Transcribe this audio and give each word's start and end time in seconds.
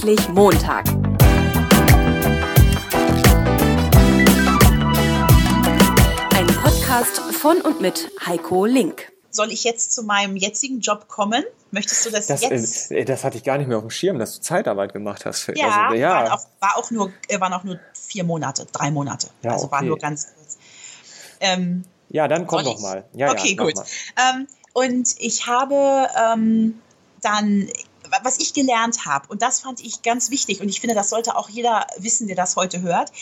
Endlich 0.00 0.28
Montag. 0.28 0.86
Ein 6.36 6.46
Podcast 6.62 7.18
von 7.32 7.60
und 7.62 7.80
mit 7.80 8.08
Heiko 8.24 8.64
Link. 8.64 9.10
Soll 9.30 9.50
ich 9.50 9.64
jetzt 9.64 9.92
zu 9.92 10.04
meinem 10.04 10.36
jetzigen 10.36 10.78
Job 10.78 11.08
kommen? 11.08 11.42
Möchtest 11.72 12.06
du 12.06 12.10
das, 12.10 12.28
Das, 12.28 12.42
jetzt? 12.42 12.92
äh, 12.92 13.04
das 13.04 13.24
hatte 13.24 13.38
ich 13.38 13.42
gar 13.42 13.58
nicht 13.58 13.66
mehr 13.66 13.78
auf 13.78 13.82
dem 13.82 13.90
Schirm, 13.90 14.20
dass 14.20 14.36
du 14.36 14.40
Zeitarbeit 14.40 14.92
gemacht 14.92 15.26
hast. 15.26 15.40
Für, 15.40 15.58
ja, 15.58 15.88
also, 15.88 15.96
ja. 15.96 16.10
Waren, 16.10 16.28
auch, 16.28 16.46
war 16.60 16.76
auch 16.76 16.90
nur, 16.92 17.12
äh, 17.26 17.40
waren 17.40 17.52
auch 17.52 17.64
nur 17.64 17.80
vier 17.92 18.22
Monate, 18.22 18.68
drei 18.70 18.92
Monate. 18.92 19.30
Ja, 19.42 19.54
also 19.54 19.68
war 19.72 19.80
okay. 19.80 19.88
nur 19.88 19.98
ganz 19.98 20.28
kurz. 20.32 20.58
Ähm, 21.40 21.82
ja, 22.08 22.28
dann 22.28 22.46
komm 22.46 22.62
doch 22.62 22.78
mal. 22.78 23.04
Ja, 23.14 23.32
okay, 23.32 23.56
ja, 23.58 23.64
gut. 23.64 23.74
Mal. 23.74 23.86
Ähm, 24.16 24.46
und 24.74 25.16
ich 25.18 25.48
habe 25.48 26.06
ähm, 26.16 26.80
dann, 27.20 27.68
was 28.22 28.38
ich 28.38 28.54
gelernt 28.54 29.06
habe, 29.06 29.28
und 29.28 29.42
das 29.42 29.60
fand 29.60 29.80
ich 29.80 30.02
ganz 30.02 30.30
wichtig, 30.30 30.60
und 30.60 30.68
ich 30.68 30.80
finde, 30.80 30.94
das 30.94 31.10
sollte 31.10 31.36
auch 31.36 31.48
jeder 31.48 31.86
wissen, 31.98 32.26
der 32.26 32.36
das 32.36 32.56
heute 32.56 32.80
hört, 32.82 33.12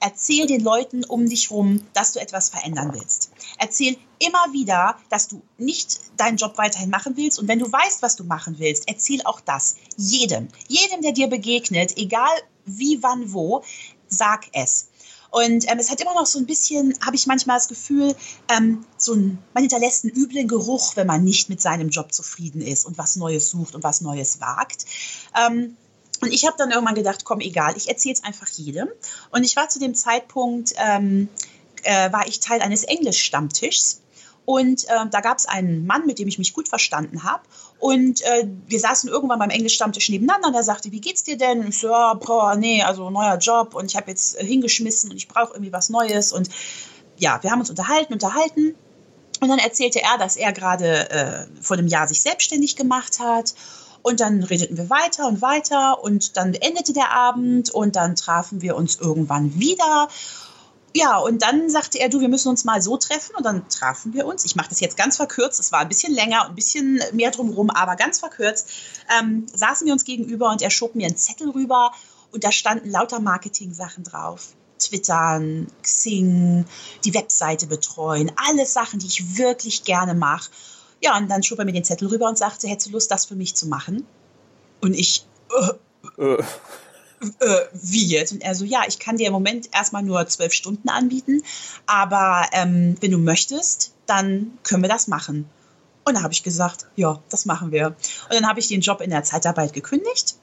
erzähl 0.00 0.46
den 0.46 0.62
Leuten 0.62 1.04
um 1.04 1.28
dich 1.28 1.50
herum, 1.50 1.86
dass 1.92 2.12
du 2.12 2.20
etwas 2.20 2.50
verändern 2.50 2.92
willst. 2.92 3.30
Erzähl 3.58 3.96
immer 4.18 4.52
wieder, 4.52 4.96
dass 5.10 5.28
du 5.28 5.42
nicht 5.58 6.00
deinen 6.16 6.36
Job 6.36 6.58
weiterhin 6.58 6.90
machen 6.90 7.16
willst. 7.16 7.38
Und 7.38 7.48
wenn 7.48 7.58
du 7.58 7.70
weißt, 7.70 8.02
was 8.02 8.16
du 8.16 8.24
machen 8.24 8.58
willst, 8.58 8.88
erzähl 8.88 9.22
auch 9.24 9.40
das. 9.40 9.76
Jedem. 9.96 10.48
Jedem, 10.68 11.02
der 11.02 11.12
dir 11.12 11.28
begegnet, 11.28 11.96
egal 11.96 12.30
wie, 12.64 13.02
wann, 13.02 13.32
wo, 13.32 13.62
sag 14.08 14.48
es. 14.52 14.88
Und 15.32 15.64
ähm, 15.70 15.78
es 15.78 15.90
hat 15.90 15.98
immer 16.02 16.14
noch 16.14 16.26
so 16.26 16.38
ein 16.38 16.44
bisschen, 16.44 16.94
habe 17.04 17.16
ich 17.16 17.26
manchmal 17.26 17.56
das 17.56 17.66
Gefühl, 17.66 18.14
ähm, 18.54 18.84
so 18.98 19.14
ein, 19.14 19.38
man 19.54 19.62
hinterlässt 19.62 20.04
einen 20.04 20.12
üblen 20.14 20.46
Geruch, 20.46 20.94
wenn 20.94 21.06
man 21.06 21.24
nicht 21.24 21.48
mit 21.48 21.60
seinem 21.60 21.88
Job 21.88 22.12
zufrieden 22.12 22.60
ist 22.60 22.84
und 22.84 22.98
was 22.98 23.16
Neues 23.16 23.48
sucht 23.48 23.74
und 23.74 23.82
was 23.82 24.02
Neues 24.02 24.40
wagt. 24.40 24.84
Ähm, 25.34 25.74
und 26.20 26.32
ich 26.32 26.46
habe 26.46 26.56
dann 26.58 26.70
irgendwann 26.70 26.94
gedacht, 26.94 27.24
komm, 27.24 27.40
egal, 27.40 27.74
ich 27.78 27.88
erzähle 27.88 28.12
es 28.12 28.22
einfach 28.22 28.46
jedem. 28.46 28.88
Und 29.30 29.42
ich 29.42 29.56
war 29.56 29.70
zu 29.70 29.80
dem 29.80 29.94
Zeitpunkt, 29.94 30.74
ähm, 30.76 31.28
äh, 31.82 32.12
war 32.12 32.28
ich 32.28 32.40
Teil 32.40 32.60
eines 32.60 32.84
Englisch-Stammtischs. 32.84 34.02
Und 34.44 34.84
äh, 34.88 35.06
da 35.10 35.20
gab 35.20 35.38
es 35.38 35.46
einen 35.46 35.86
Mann, 35.86 36.06
mit 36.06 36.18
dem 36.18 36.26
ich 36.26 36.38
mich 36.38 36.52
gut 36.52 36.68
verstanden 36.68 37.22
habe. 37.22 37.42
Und 37.78 38.22
äh, 38.22 38.48
wir 38.66 38.80
saßen 38.80 39.08
irgendwann 39.08 39.38
beim 39.38 39.50
Englisch-Stammtisch 39.50 40.08
nebeneinander 40.08 40.48
und 40.48 40.54
er 40.54 40.64
sagte, 40.64 40.90
wie 40.90 41.00
geht's 41.00 41.22
dir 41.22 41.36
denn? 41.36 41.60
Und 41.60 41.68
ich 41.68 41.78
so, 41.78 41.88
ja, 41.88 42.14
boah, 42.14 42.56
nee, 42.56 42.82
also 42.82 43.10
neuer 43.10 43.38
Job 43.38 43.74
und 43.74 43.86
ich 43.86 43.96
habe 43.96 44.10
jetzt 44.10 44.38
äh, 44.38 44.44
hingeschmissen 44.44 45.10
und 45.10 45.16
ich 45.16 45.28
brauche 45.28 45.52
irgendwie 45.54 45.72
was 45.72 45.90
Neues. 45.90 46.32
Und 46.32 46.48
ja, 47.18 47.40
wir 47.42 47.50
haben 47.50 47.60
uns 47.60 47.70
unterhalten, 47.70 48.12
unterhalten. 48.12 48.74
Und 49.40 49.48
dann 49.48 49.58
erzählte 49.58 50.00
er, 50.02 50.18
dass 50.18 50.36
er 50.36 50.52
gerade 50.52 51.10
äh, 51.10 51.46
vor 51.60 51.76
einem 51.76 51.88
Jahr 51.88 52.08
sich 52.08 52.22
selbstständig 52.22 52.76
gemacht 52.76 53.20
hat. 53.20 53.54
Und 54.02 54.20
dann 54.20 54.42
redeten 54.42 54.76
wir 54.76 54.90
weiter 54.90 55.28
und 55.28 55.42
weiter 55.42 56.02
und 56.02 56.36
dann 56.36 56.54
endete 56.54 56.92
der 56.92 57.12
Abend 57.12 57.70
und 57.70 57.94
dann 57.94 58.16
trafen 58.16 58.60
wir 58.60 58.74
uns 58.76 58.96
irgendwann 58.96 59.58
wieder. 59.58 60.08
Ja, 60.94 61.16
und 61.18 61.42
dann 61.42 61.70
sagte 61.70 61.98
er, 61.98 62.08
du, 62.08 62.20
wir 62.20 62.28
müssen 62.28 62.48
uns 62.48 62.64
mal 62.64 62.82
so 62.82 62.96
treffen 62.96 63.34
und 63.36 63.44
dann 63.44 63.68
trafen 63.68 64.12
wir 64.12 64.26
uns. 64.26 64.44
Ich 64.44 64.56
mache 64.56 64.68
das 64.68 64.80
jetzt 64.80 64.96
ganz 64.96 65.16
verkürzt, 65.16 65.58
es 65.58 65.72
war 65.72 65.80
ein 65.80 65.88
bisschen 65.88 66.12
länger 66.12 66.42
und 66.42 66.50
ein 66.50 66.54
bisschen 66.54 67.00
mehr 67.12 67.30
drumherum, 67.30 67.70
aber 67.70 67.96
ganz 67.96 68.18
verkürzt. 68.18 68.68
Ähm, 69.18 69.46
saßen 69.54 69.86
wir 69.86 69.92
uns 69.92 70.04
gegenüber 70.04 70.50
und 70.50 70.60
er 70.60 70.70
schob 70.70 70.94
mir 70.94 71.06
einen 71.06 71.16
Zettel 71.16 71.50
rüber 71.50 71.92
und 72.30 72.44
da 72.44 72.52
standen 72.52 72.90
lauter 72.90 73.20
Marketing-Sachen 73.20 74.04
drauf. 74.04 74.48
Twittern, 74.78 75.68
Xing, 75.82 76.64
die 77.04 77.14
Webseite 77.14 77.66
betreuen, 77.66 78.32
alles 78.48 78.72
Sachen, 78.72 78.98
die 78.98 79.06
ich 79.06 79.38
wirklich 79.38 79.84
gerne 79.84 80.14
mache. 80.14 80.50
Ja, 81.00 81.16
und 81.16 81.28
dann 81.28 81.42
schob 81.42 81.58
er 81.58 81.64
mir 81.64 81.72
den 81.72 81.84
Zettel 81.84 82.08
rüber 82.08 82.28
und 82.28 82.36
sagte, 82.36 82.68
hättest 82.68 82.88
du 82.88 82.92
Lust, 82.92 83.10
das 83.10 83.26
für 83.26 83.36
mich 83.36 83.54
zu 83.54 83.66
machen? 83.66 84.06
Und 84.80 84.94
ich, 84.94 85.26
äh, 85.50 85.72
Äh, 86.18 86.42
äh, 87.40 87.56
wie 87.72 88.06
jetzt? 88.06 88.32
Und 88.32 88.42
er 88.42 88.54
so, 88.54 88.64
ja, 88.64 88.82
ich 88.86 88.98
kann 88.98 89.16
dir 89.16 89.26
im 89.26 89.32
Moment 89.32 89.68
erstmal 89.72 90.02
nur 90.02 90.26
zwölf 90.26 90.52
Stunden 90.52 90.88
anbieten, 90.88 91.42
aber 91.86 92.46
ähm, 92.52 92.96
wenn 93.00 93.10
du 93.10 93.18
möchtest, 93.18 93.94
dann 94.06 94.58
können 94.62 94.82
wir 94.82 94.88
das 94.88 95.08
machen. 95.08 95.48
Und 96.04 96.14
da 96.14 96.22
habe 96.22 96.32
ich 96.32 96.42
gesagt, 96.42 96.86
ja, 96.96 97.22
das 97.28 97.46
machen 97.46 97.70
wir. 97.70 97.88
Und 97.88 97.96
dann 98.32 98.48
habe 98.48 98.60
ich 98.60 98.68
den 98.68 98.80
Job 98.80 99.00
in 99.00 99.10
der 99.10 99.22
Zeitarbeit 99.22 99.72
gekündigt. 99.72 100.36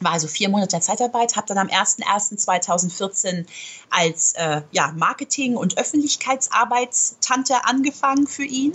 War 0.00 0.12
also 0.12 0.28
vier 0.28 0.48
Monate 0.48 0.80
Zeitarbeit, 0.80 1.36
habe 1.36 1.46
dann 1.46 1.58
am 1.58 1.68
01.01.2014 1.68 3.46
als 3.90 4.34
äh, 4.34 4.62
ja, 4.72 4.92
Marketing- 4.96 5.56
und 5.56 5.78
Öffentlichkeitsarbeitstante 5.78 7.64
angefangen 7.64 8.26
für 8.26 8.44
ihn. 8.44 8.72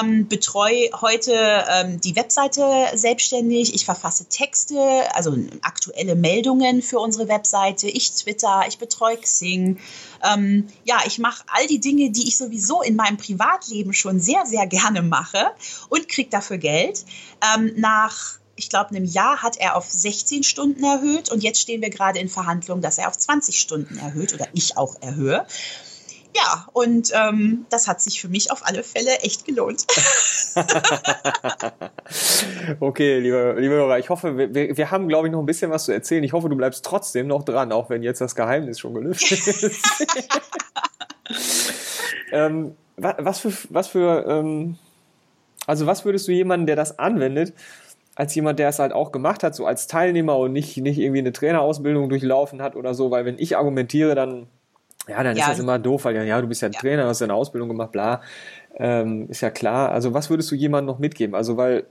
Ähm, 0.00 0.28
betreue 0.28 0.90
heute 1.00 1.64
ähm, 1.68 2.00
die 2.00 2.14
Webseite 2.16 2.62
selbstständig. 2.94 3.74
Ich 3.74 3.84
verfasse 3.84 4.26
Texte, 4.26 4.78
also 5.14 5.36
aktuelle 5.62 6.14
Meldungen 6.14 6.82
für 6.82 7.00
unsere 7.00 7.28
Webseite. 7.28 7.88
Ich 7.88 8.12
twitter, 8.12 8.64
ich 8.68 8.78
betreue 8.78 9.16
Xing. 9.16 9.78
Ähm, 10.22 10.68
ja, 10.84 10.98
ich 11.06 11.18
mache 11.18 11.44
all 11.48 11.66
die 11.66 11.80
Dinge, 11.80 12.10
die 12.10 12.28
ich 12.28 12.36
sowieso 12.36 12.82
in 12.82 12.96
meinem 12.96 13.16
Privatleben 13.16 13.92
schon 13.92 14.20
sehr, 14.20 14.46
sehr 14.46 14.66
gerne 14.66 15.02
mache 15.02 15.50
und 15.88 16.08
kriege 16.08 16.30
dafür 16.30 16.58
Geld. 16.58 17.04
Ähm, 17.54 17.72
nach 17.76 18.38
ich 18.64 18.70
glaube, 18.70 18.90
einem 18.90 19.04
Jahr 19.04 19.42
hat 19.42 19.58
er 19.58 19.76
auf 19.76 19.90
16 19.90 20.42
Stunden 20.42 20.82
erhöht 20.82 21.30
und 21.30 21.42
jetzt 21.42 21.60
stehen 21.60 21.82
wir 21.82 21.90
gerade 21.90 22.18
in 22.18 22.28
Verhandlungen, 22.30 22.80
dass 22.80 22.96
er 22.96 23.08
auf 23.08 23.18
20 23.18 23.60
Stunden 23.60 23.98
erhöht 23.98 24.32
oder 24.32 24.46
ich 24.54 24.76
auch 24.78 24.96
erhöhe. 25.02 25.46
Ja, 26.34 26.66
und 26.72 27.10
ähm, 27.14 27.66
das 27.68 27.86
hat 27.86 28.00
sich 28.00 28.20
für 28.20 28.28
mich 28.28 28.50
auf 28.50 28.66
alle 28.66 28.82
Fälle 28.82 29.18
echt 29.20 29.44
gelohnt. 29.44 29.84
okay, 32.80 33.20
liebe, 33.20 33.54
liebe 33.58 33.74
Hörer, 33.74 33.98
ich 33.98 34.08
hoffe, 34.08 34.36
wir, 34.36 34.76
wir 34.76 34.90
haben, 34.90 35.08
glaube 35.08 35.28
ich, 35.28 35.32
noch 35.32 35.40
ein 35.40 35.46
bisschen 35.46 35.70
was 35.70 35.84
zu 35.84 35.92
erzählen. 35.92 36.24
Ich 36.24 36.32
hoffe, 36.32 36.48
du 36.48 36.56
bleibst 36.56 36.84
trotzdem 36.84 37.26
noch 37.26 37.44
dran, 37.44 37.70
auch 37.70 37.90
wenn 37.90 38.02
jetzt 38.02 38.20
das 38.20 38.34
Geheimnis 38.34 38.80
schon 38.80 38.94
gelüftet 38.94 39.46
ist. 39.46 39.84
ähm, 42.32 42.74
wa- 42.96 43.16
was 43.18 43.40
für, 43.40 43.52
was 43.68 43.88
für 43.88 44.24
ähm, 44.26 44.78
also 45.66 45.86
was 45.86 46.04
würdest 46.04 46.28
du 46.28 46.32
jemanden, 46.32 46.66
der 46.66 46.76
das 46.76 46.98
anwendet, 46.98 47.54
als 48.16 48.34
jemand, 48.34 48.58
der 48.58 48.68
es 48.68 48.78
halt 48.78 48.92
auch 48.92 49.12
gemacht 49.12 49.42
hat, 49.42 49.54
so 49.54 49.66
als 49.66 49.86
Teilnehmer 49.86 50.36
und 50.38 50.52
nicht, 50.52 50.76
nicht 50.76 50.98
irgendwie 50.98 51.18
eine 51.20 51.32
Trainerausbildung 51.32 52.08
durchlaufen 52.08 52.62
hat 52.62 52.76
oder 52.76 52.94
so, 52.94 53.10
weil 53.10 53.24
wenn 53.24 53.38
ich 53.38 53.56
argumentiere, 53.56 54.14
dann, 54.14 54.46
ja, 55.08 55.22
dann 55.22 55.36
Ja. 55.36 55.42
ist 55.42 55.48
das 55.48 55.58
immer 55.58 55.78
doof, 55.78 56.04
weil 56.04 56.14
ja, 56.16 56.22
ja, 56.22 56.40
du 56.40 56.46
bist 56.46 56.62
ja 56.62 56.68
ein 56.68 56.72
Trainer, 56.72 57.06
hast 57.06 57.20
ja 57.20 57.26
eine 57.26 57.34
Ausbildung 57.34 57.68
gemacht, 57.68 57.92
bla, 57.92 58.22
ähm, 58.76 59.28
ist 59.28 59.40
ja 59.40 59.50
klar. 59.50 59.90
Also 59.90 60.14
was 60.14 60.30
würdest 60.30 60.50
du 60.50 60.54
jemandem 60.54 60.86
noch 60.94 60.98
mitgeben? 60.98 61.34
Also 61.34 61.56
weil 61.56 61.86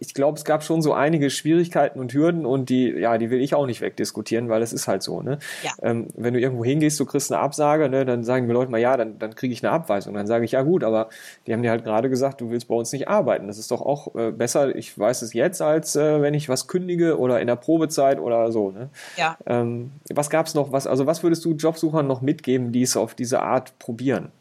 ich 0.00 0.14
glaube, 0.14 0.38
es 0.38 0.44
gab 0.44 0.64
schon 0.64 0.80
so 0.80 0.94
einige 0.94 1.28
Schwierigkeiten 1.28 2.00
und 2.00 2.14
Hürden 2.14 2.46
und 2.46 2.70
die, 2.70 2.88
ja, 2.88 3.18
die 3.18 3.30
will 3.30 3.40
ich 3.42 3.54
auch 3.54 3.66
nicht 3.66 3.82
wegdiskutieren, 3.82 4.48
weil 4.48 4.62
es 4.62 4.72
ist 4.72 4.88
halt 4.88 5.02
so, 5.02 5.20
ne? 5.20 5.38
Ja. 5.62 5.72
Ähm, 5.82 6.08
wenn 6.16 6.32
du 6.32 6.40
irgendwo 6.40 6.64
hingehst, 6.64 6.98
du 6.98 7.04
kriegst 7.04 7.30
eine 7.30 7.40
Absage, 7.40 7.90
ne, 7.90 8.06
dann 8.06 8.24
sagen 8.24 8.46
mir 8.46 8.54
Leute 8.54 8.70
mal, 8.70 8.80
ja, 8.80 8.96
dann, 8.96 9.18
dann 9.18 9.34
kriege 9.34 9.52
ich 9.52 9.62
eine 9.62 9.72
Abweisung. 9.72 10.14
Dann 10.14 10.26
sage 10.26 10.46
ich, 10.46 10.52
ja 10.52 10.62
gut, 10.62 10.84
aber 10.84 11.10
die 11.46 11.52
haben 11.52 11.62
dir 11.62 11.70
halt 11.70 11.84
gerade 11.84 12.08
gesagt, 12.08 12.40
du 12.40 12.50
willst 12.50 12.66
bei 12.68 12.74
uns 12.74 12.90
nicht 12.92 13.08
arbeiten. 13.08 13.46
Das 13.46 13.58
ist 13.58 13.70
doch 13.70 13.82
auch 13.82 14.14
äh, 14.14 14.32
besser, 14.32 14.74
ich 14.74 14.98
weiß 14.98 15.20
es 15.20 15.34
jetzt, 15.34 15.60
als 15.60 15.96
äh, 15.96 16.22
wenn 16.22 16.32
ich 16.32 16.48
was 16.48 16.66
kündige 16.66 17.18
oder 17.18 17.38
in 17.40 17.46
der 17.46 17.56
Probezeit 17.56 18.18
oder 18.20 18.50
so, 18.52 18.70
ne? 18.70 18.88
Ja. 19.18 19.36
Ähm, 19.44 19.92
was 20.08 20.30
gab's 20.30 20.54
noch, 20.54 20.72
was, 20.72 20.86
also 20.86 21.06
was 21.06 21.22
würdest 21.22 21.44
du 21.44 21.52
Jobsuchern 21.52 22.06
noch 22.06 22.22
mitgeben, 22.22 22.72
die 22.72 22.82
es 22.82 22.96
auf 22.96 23.14
diese 23.14 23.42
Art 23.42 23.78
probieren? 23.78 24.32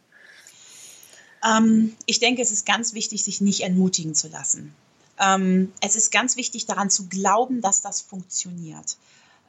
Ähm, 1.45 1.93
ich 2.05 2.19
denke, 2.19 2.41
es 2.41 2.51
ist 2.51 2.65
ganz 2.65 2.93
wichtig, 2.93 3.25
sich 3.25 3.41
nicht 3.41 3.61
entmutigen 3.61 4.15
zu 4.15 4.29
lassen. 4.29 4.73
Ähm, 5.19 5.73
es 5.81 5.95
ist 5.95 6.11
ganz 6.11 6.35
wichtig, 6.35 6.65
daran 6.65 6.89
zu 6.89 7.07
glauben, 7.07 7.61
dass 7.61 7.81
das 7.81 8.01
funktioniert. 8.01 8.97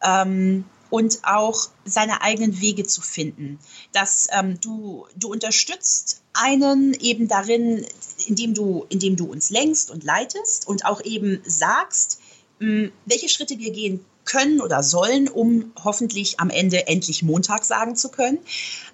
Ähm, 0.02 0.64
und 0.88 1.20
auch 1.22 1.68
seine 1.84 2.20
eigenen 2.22 2.60
Wege 2.60 2.84
zu 2.84 3.00
finden. 3.00 3.60
Dass 3.92 4.26
ähm, 4.32 4.60
du, 4.60 5.06
du 5.16 5.30
unterstützt 5.30 6.20
einen 6.32 6.94
eben 6.94 7.28
darin, 7.28 7.86
indem 8.26 8.54
du, 8.54 8.86
indem 8.88 9.16
du 9.16 9.26
uns 9.26 9.50
lenkst 9.50 9.90
und 9.90 10.02
leitest 10.02 10.66
und 10.66 10.84
auch 10.84 11.00
eben 11.04 11.40
sagst, 11.44 12.20
mh, 12.58 12.90
welche 13.06 13.28
Schritte 13.28 13.58
wir 13.58 13.70
gehen 13.70 14.04
können 14.24 14.60
oder 14.60 14.82
sollen, 14.82 15.28
um 15.28 15.72
hoffentlich 15.82 16.38
am 16.40 16.50
Ende 16.50 16.86
endlich 16.86 17.22
Montag 17.22 17.64
sagen 17.64 17.96
zu 17.96 18.10
können. 18.10 18.38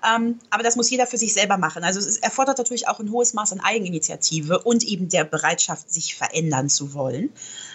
Ähm, 0.09 0.39
aber 0.51 0.63
das 0.63 0.77
muss 0.77 0.91
jeder 0.91 1.07
für 1.07 1.19
sich 1.19 1.33
selber 1.33 1.59
machen. 1.59 1.85
Also 1.85 2.01
es 2.01 2.17
erfordert 2.19 2.59
natürlich 2.59 2.89
auch 2.89 3.01
ein 3.01 3.11
hohes 3.11 3.35
Maß 3.35 3.53
an 3.53 3.61
Eigeninitiative 3.61 4.61
und 4.61 4.85
eben 4.85 5.09
der 5.09 5.25
Bereitschaft, 5.25 5.91
sich 5.91 6.15
verändern 6.15 6.69
zu 6.69 6.95
wollen. 6.95 7.31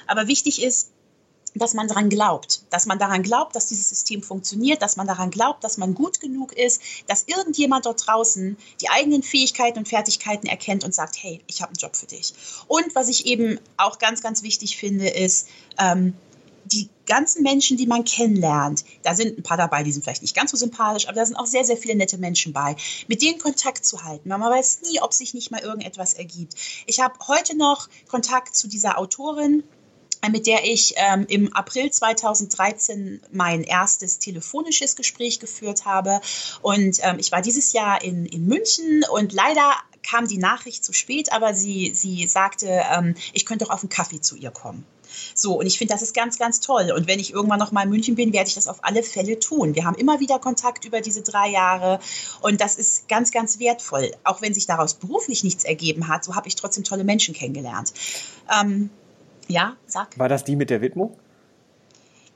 Aber 0.07 0.27
wichtig 0.27 0.63
ist, 0.63 0.89
dass 1.55 1.73
man 1.73 1.87
daran 1.87 2.09
glaubt, 2.09 2.63
dass 2.69 2.85
man 2.85 2.97
daran 2.97 3.23
glaubt, 3.23 3.55
dass 3.55 3.65
dieses 3.65 3.89
System 3.89 4.23
funktioniert, 4.23 4.81
dass 4.81 4.95
man 4.95 5.07
daran 5.07 5.31
glaubt, 5.31 5.63
dass 5.63 5.77
man 5.77 5.93
gut 5.93 6.19
genug 6.19 6.53
ist, 6.53 6.81
dass 7.07 7.23
irgendjemand 7.27 7.85
dort 7.85 8.07
draußen 8.07 8.57
die 8.79 8.89
eigenen 8.89 9.21
Fähigkeiten 9.21 9.79
und 9.79 9.87
Fertigkeiten 9.87 10.47
erkennt 10.47 10.83
und 10.83 10.95
sagt, 10.95 11.17
hey, 11.21 11.41
ich 11.47 11.61
habe 11.61 11.71
einen 11.71 11.77
Job 11.77 11.95
für 11.95 12.05
dich. 12.05 12.33
Und 12.67 12.95
was 12.95 13.09
ich 13.09 13.25
eben 13.25 13.59
auch 13.77 13.99
ganz, 13.99 14.21
ganz 14.21 14.43
wichtig 14.43 14.77
finde, 14.77 15.09
ist, 15.09 15.47
ähm, 15.77 16.13
die 16.65 16.89
ganzen 17.05 17.43
Menschen, 17.43 17.77
die 17.77 17.87
man 17.87 18.03
kennenlernt, 18.03 18.85
da 19.03 19.15
sind 19.15 19.37
ein 19.37 19.43
paar 19.43 19.57
dabei, 19.57 19.83
die 19.83 19.91
sind 19.91 20.03
vielleicht 20.03 20.21
nicht 20.21 20.35
ganz 20.35 20.51
so 20.51 20.57
sympathisch, 20.57 21.07
aber 21.07 21.15
da 21.15 21.25
sind 21.25 21.35
auch 21.35 21.45
sehr, 21.45 21.65
sehr 21.65 21.77
viele 21.77 21.95
nette 21.95 22.17
Menschen 22.17 22.53
bei, 22.53 22.75
mit 23.07 23.21
denen 23.21 23.37
Kontakt 23.37 23.85
zu 23.85 24.03
halten. 24.03 24.29
Man 24.29 24.41
weiß 24.41 24.81
nie, 24.89 25.01
ob 25.01 25.13
sich 25.13 25.33
nicht 25.33 25.51
mal 25.51 25.61
irgendetwas 25.61 26.13
ergibt. 26.13 26.55
Ich 26.85 26.99
habe 26.99 27.15
heute 27.27 27.57
noch 27.57 27.89
Kontakt 28.07 28.55
zu 28.55 28.67
dieser 28.67 28.97
Autorin, 28.97 29.63
mit 30.29 30.45
der 30.45 30.65
ich 30.65 30.93
ähm, 30.97 31.25
im 31.27 31.53
April 31.53 31.89
2013 31.89 33.21
mein 33.31 33.63
erstes 33.63 34.19
telefonisches 34.19 34.95
Gespräch 34.95 35.39
geführt 35.39 35.85
habe. 35.85 36.21
Und 36.61 36.99
ähm, 37.01 37.17
ich 37.17 37.31
war 37.31 37.41
dieses 37.41 37.73
Jahr 37.73 38.03
in, 38.03 38.25
in 38.25 38.45
München 38.45 39.03
und 39.11 39.33
leider 39.33 39.73
kam 40.03 40.27
die 40.27 40.37
Nachricht 40.37 40.83
zu 40.83 40.93
spät, 40.93 41.31
aber 41.31 41.53
sie, 41.53 41.93
sie 41.95 42.27
sagte, 42.27 42.83
ähm, 42.91 43.15
ich 43.33 43.45
könnte 43.45 43.65
doch 43.65 43.71
auf 43.71 43.81
einen 43.81 43.89
Kaffee 43.89 44.21
zu 44.21 44.35
ihr 44.35 44.51
kommen. 44.51 44.85
So, 45.33 45.59
und 45.59 45.65
ich 45.65 45.77
finde, 45.77 45.93
das 45.93 46.01
ist 46.01 46.13
ganz, 46.13 46.37
ganz 46.37 46.59
toll. 46.59 46.91
Und 46.95 47.07
wenn 47.07 47.19
ich 47.19 47.33
irgendwann 47.33 47.59
noch 47.59 47.71
mal 47.71 47.83
in 47.83 47.89
München 47.89 48.15
bin, 48.15 48.33
werde 48.33 48.47
ich 48.47 48.55
das 48.55 48.67
auf 48.67 48.83
alle 48.83 49.03
Fälle 49.03 49.39
tun. 49.39 49.75
Wir 49.75 49.85
haben 49.85 49.95
immer 49.95 50.19
wieder 50.19 50.39
Kontakt 50.39 50.85
über 50.85 51.01
diese 51.01 51.21
drei 51.21 51.49
Jahre 51.49 51.99
und 52.41 52.61
das 52.61 52.75
ist 52.75 53.07
ganz, 53.07 53.31
ganz 53.31 53.59
wertvoll. 53.59 54.11
Auch 54.23 54.41
wenn 54.41 54.53
sich 54.53 54.65
daraus 54.65 54.93
beruflich 54.93 55.43
nichts 55.43 55.63
ergeben 55.63 56.07
hat, 56.07 56.23
so 56.23 56.35
habe 56.35 56.47
ich 56.47 56.55
trotzdem 56.55 56.83
tolle 56.83 57.03
Menschen 57.03 57.33
kennengelernt. 57.33 57.93
Ähm, 58.59 58.89
ja, 59.47 59.75
sag. 59.85 60.17
War 60.17 60.29
das 60.29 60.43
die 60.43 60.55
mit 60.55 60.69
der 60.69 60.81
Widmung? 60.81 61.17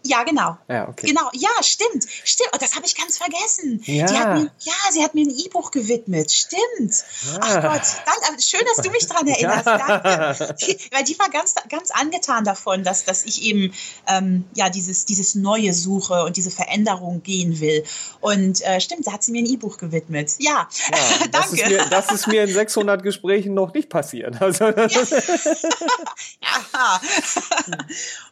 Ja, 0.07 0.23
genau. 0.23 0.55
Ja, 0.67 0.87
okay. 0.87 1.07
Genau, 1.07 1.29
ja, 1.33 1.49
stimmt. 1.61 2.05
Stimmt. 2.23 2.49
Oh, 2.53 2.57
das 2.59 2.75
habe 2.75 2.85
ich 2.85 2.95
ganz 2.95 3.17
vergessen. 3.17 3.81
Ja. 3.85 4.05
Hat 4.13 4.39
mir, 4.39 4.51
ja, 4.59 4.73
sie 4.91 5.03
hat 5.03 5.15
mir 5.15 5.25
ein 5.25 5.35
E-Buch 5.35 5.71
gewidmet. 5.71 6.31
Stimmt. 6.31 7.03
Ah. 7.33 7.39
Ach 7.41 7.61
Gott, 7.61 7.81
danke. 8.05 8.41
Schön, 8.41 8.61
dass 8.75 8.85
du 8.85 8.91
mich 8.91 9.07
daran 9.07 9.27
erinnerst. 9.27 9.65
Danke. 9.65 10.55
Die, 10.61 10.77
weil 10.91 11.03
die 11.03 11.17
war 11.17 11.29
ganz, 11.29 11.55
ganz 11.69 11.89
angetan 11.91 12.43
davon, 12.43 12.83
dass, 12.83 13.03
dass 13.03 13.25
ich 13.25 13.41
eben 13.41 13.73
ähm, 14.07 14.45
ja, 14.53 14.69
dieses, 14.69 15.05
dieses 15.05 15.33
Neue 15.33 15.73
suche 15.73 16.23
und 16.23 16.37
diese 16.37 16.51
Veränderung 16.51 17.23
gehen 17.23 17.59
will. 17.59 17.83
Und 18.21 18.61
äh, 18.61 18.79
stimmt, 18.79 19.07
da 19.07 19.13
hat 19.13 19.23
sie 19.23 19.31
mir 19.31 19.41
ein 19.41 19.47
E-Buch 19.47 19.77
gewidmet. 19.77 20.33
Ja, 20.37 20.69
Ja, 20.91 21.27
das, 21.31 21.51
ist 21.51 21.61
danke. 21.61 21.75
mir, 21.75 21.85
das 21.89 22.11
ist 22.11 22.27
mir 22.27 22.43
in 22.43 22.53
600 22.53 23.01
Gesprächen 23.01 23.55
noch 23.55 23.73
nicht 23.73 23.89
passiert. 23.89 24.39
Also, 24.41 24.65
Ja. 24.65 24.87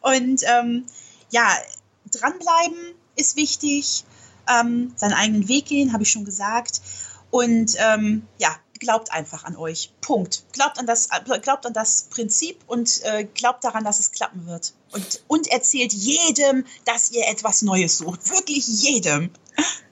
Und 0.00 0.42
ähm, 0.44 0.84
ja, 1.34 1.48
dranbleiben 2.12 2.94
ist 3.16 3.36
wichtig, 3.36 4.04
ähm, 4.48 4.92
seinen 4.94 5.14
eigenen 5.14 5.48
Weg 5.48 5.66
gehen, 5.66 5.92
habe 5.92 6.04
ich 6.04 6.10
schon 6.10 6.24
gesagt. 6.24 6.80
Und 7.30 7.74
ähm, 7.78 8.22
ja, 8.38 8.54
glaubt 8.78 9.12
einfach 9.12 9.42
an 9.42 9.56
euch. 9.56 9.92
Punkt. 10.00 10.44
Glaubt 10.52 10.78
an 10.78 10.86
das, 10.86 11.08
glaubt 11.42 11.66
an 11.66 11.72
das 11.72 12.04
Prinzip 12.10 12.58
und 12.68 13.00
äh, 13.02 13.24
glaubt 13.24 13.64
daran, 13.64 13.82
dass 13.82 13.98
es 13.98 14.12
klappen 14.12 14.46
wird. 14.46 14.74
Und, 14.92 15.24
und 15.26 15.48
erzählt 15.48 15.92
jedem, 15.92 16.64
dass 16.84 17.10
ihr 17.10 17.26
etwas 17.28 17.62
Neues 17.62 17.98
sucht. 17.98 18.30
Wirklich 18.30 18.66
jedem. 18.68 19.30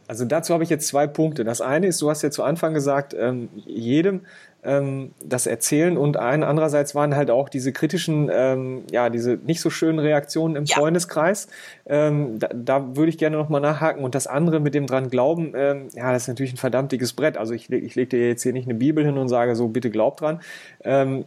Also 0.06 0.24
dazu 0.24 0.54
habe 0.54 0.62
ich 0.62 0.70
jetzt 0.70 0.86
zwei 0.86 1.08
Punkte. 1.08 1.42
Das 1.42 1.60
eine 1.60 1.88
ist, 1.88 2.00
du 2.02 2.08
hast 2.08 2.22
ja 2.22 2.30
zu 2.30 2.44
Anfang 2.44 2.74
gesagt, 2.74 3.14
ähm, 3.14 3.48
jedem 3.66 4.26
ähm, 4.64 5.10
das 5.24 5.46
erzählen 5.46 5.96
und 5.96 6.16
ein 6.16 6.44
andererseits 6.44 6.94
waren 6.94 7.16
halt 7.16 7.30
auch 7.30 7.48
diese 7.48 7.72
kritischen, 7.72 8.30
ähm, 8.32 8.82
ja, 8.90 9.10
diese 9.10 9.38
nicht 9.44 9.60
so 9.60 9.70
schönen 9.70 9.98
Reaktionen 9.98 10.54
im 10.56 10.64
Ja. 10.64 10.76
Freundeskreis. 10.76 11.48
Ähm, 11.86 12.38
da, 12.38 12.48
da 12.54 12.96
würde 12.96 13.08
ich 13.10 13.18
gerne 13.18 13.36
nochmal 13.36 13.60
nachhaken. 13.60 14.04
Und 14.04 14.14
das 14.14 14.26
andere 14.26 14.60
mit 14.60 14.74
dem 14.74 14.86
dran 14.86 15.10
glauben, 15.10 15.52
ähm, 15.56 15.88
ja, 15.94 16.12
das 16.12 16.22
ist 16.22 16.28
natürlich 16.28 16.52
ein 16.54 16.58
verdammt 16.58 16.92
dickes 16.92 17.12
Brett. 17.12 17.36
Also 17.36 17.54
ich, 17.54 17.70
ich 17.70 17.94
lege 17.96 18.10
dir 18.10 18.28
jetzt 18.28 18.42
hier 18.42 18.52
nicht 18.52 18.68
eine 18.68 18.78
Bibel 18.78 19.04
hin 19.04 19.18
und 19.18 19.28
sage 19.28 19.56
so, 19.56 19.68
bitte 19.68 19.90
glaubt 19.90 20.20
dran, 20.20 20.40
ähm, 20.84 21.24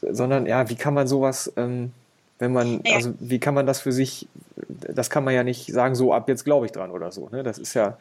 sondern 0.00 0.44
ja, 0.46 0.68
wie 0.68 0.74
kann 0.74 0.92
man 0.92 1.06
sowas, 1.06 1.52
ähm, 1.56 1.92
wenn 2.38 2.52
man, 2.52 2.80
Naja. 2.84 2.96
also 2.96 3.14
wie 3.18 3.38
kann 3.40 3.54
man 3.54 3.66
das 3.66 3.80
für 3.80 3.92
sich, 3.92 4.28
das 4.68 5.10
kann 5.10 5.24
man 5.24 5.34
ja 5.34 5.42
nicht 5.42 5.72
sagen, 5.72 5.94
so 5.94 6.12
ab 6.12 6.28
jetzt 6.28 6.44
glaube 6.44 6.66
ich 6.66 6.72
dran 6.72 6.90
oder 6.90 7.12
so. 7.12 7.28
Ne? 7.28 7.42
Das 7.42 7.58
ist 7.58 7.74
ja. 7.74 7.98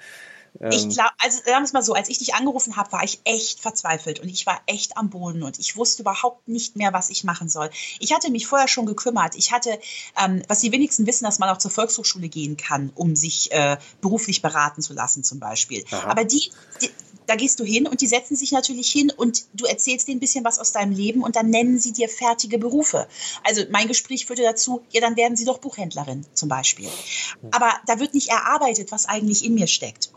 Ich 0.72 0.84
Ähm, 0.86 0.90
glaube, 0.90 1.10
also 1.22 1.38
sagen 1.40 1.58
wir 1.60 1.64
es 1.64 1.74
mal 1.74 1.84
so, 1.84 1.94
als 1.96 2.08
ich 2.08 2.18
dich 2.20 2.34
angerufen 2.34 2.78
habe, 2.78 2.90
war 2.94 3.04
ich 3.04 3.20
echt 3.26 3.60
verzweifelt 3.60 4.22
und 4.22 4.30
ich 4.30 4.46
war 4.46 4.62
echt 4.68 4.96
am 4.98 5.10
Boden 5.10 5.44
und 5.44 5.60
ich 5.60 5.76
wusste 5.76 6.04
überhaupt 6.04 6.48
nicht 6.48 6.78
mehr, 6.78 6.94
was 6.94 7.10
ich 7.10 7.26
machen 7.26 7.50
soll. 7.50 7.70
Ich 8.00 8.14
hatte 8.14 8.32
mich 8.32 8.48
vorher 8.48 8.70
schon 8.70 8.86
gekümmert. 8.86 9.36
Ich 9.36 9.52
hatte, 9.52 9.78
ähm, 10.24 10.44
was 10.48 10.62
die 10.62 10.72
wenigsten 10.72 11.06
wissen, 11.08 11.26
dass 11.26 11.40
man 11.40 11.50
auch 11.50 11.58
zur 11.58 11.72
Volkshochschule 11.72 12.30
gehen 12.30 12.56
kann, 12.56 12.92
um 12.96 13.18
sich 13.18 13.52
äh, 13.52 13.76
beruflich 14.00 14.42
beraten 14.42 14.82
zu 14.82 14.94
lassen 14.94 15.26
zum 15.26 15.40
Beispiel. 15.42 15.84
Aha. 15.92 16.10
Aber 16.10 16.24
die, 16.24 16.50
die, 16.82 16.90
da 17.28 17.36
gehst 17.36 17.60
du 17.60 17.64
hin 17.64 17.88
und 17.88 18.02
die 18.02 18.08
setzen 18.08 18.36
sich 18.36 18.52
natürlich 18.52 18.92
hin 18.92 19.12
und 19.16 19.46
du 19.54 19.66
erzählst 19.66 20.08
denen 20.08 20.18
ein 20.18 20.20
bisschen 20.20 20.46
was 20.46 20.60
aus 20.60 20.72
deinem 20.72 20.92
Leben 20.92 21.24
und 21.24 21.36
dann 21.36 21.50
nennen 21.50 21.80
sie 21.80 21.92
dir 21.92 22.10
fertige 22.10 22.58
Berufe. 22.58 23.08
Also 23.44 23.64
mein 23.72 23.88
Gespräch 23.88 24.26
führte 24.26 24.44
dazu, 24.44 24.82
ja, 24.92 25.02
dann 25.02 25.16
werden 25.16 25.36
sie 25.36 25.46
doch 25.46 25.60
Buchhändlerin 25.60 26.26
zum 26.34 26.50
Beispiel. 26.50 26.90
Aber 27.52 27.72
da 27.88 28.00
wird 28.00 28.14
nicht 28.14 28.30
erarbeitet, 28.30 28.92
was 28.92 29.08
eigentlich 29.08 29.44
in 29.46 29.56
mir 29.56 29.68
steckt 29.68 30.12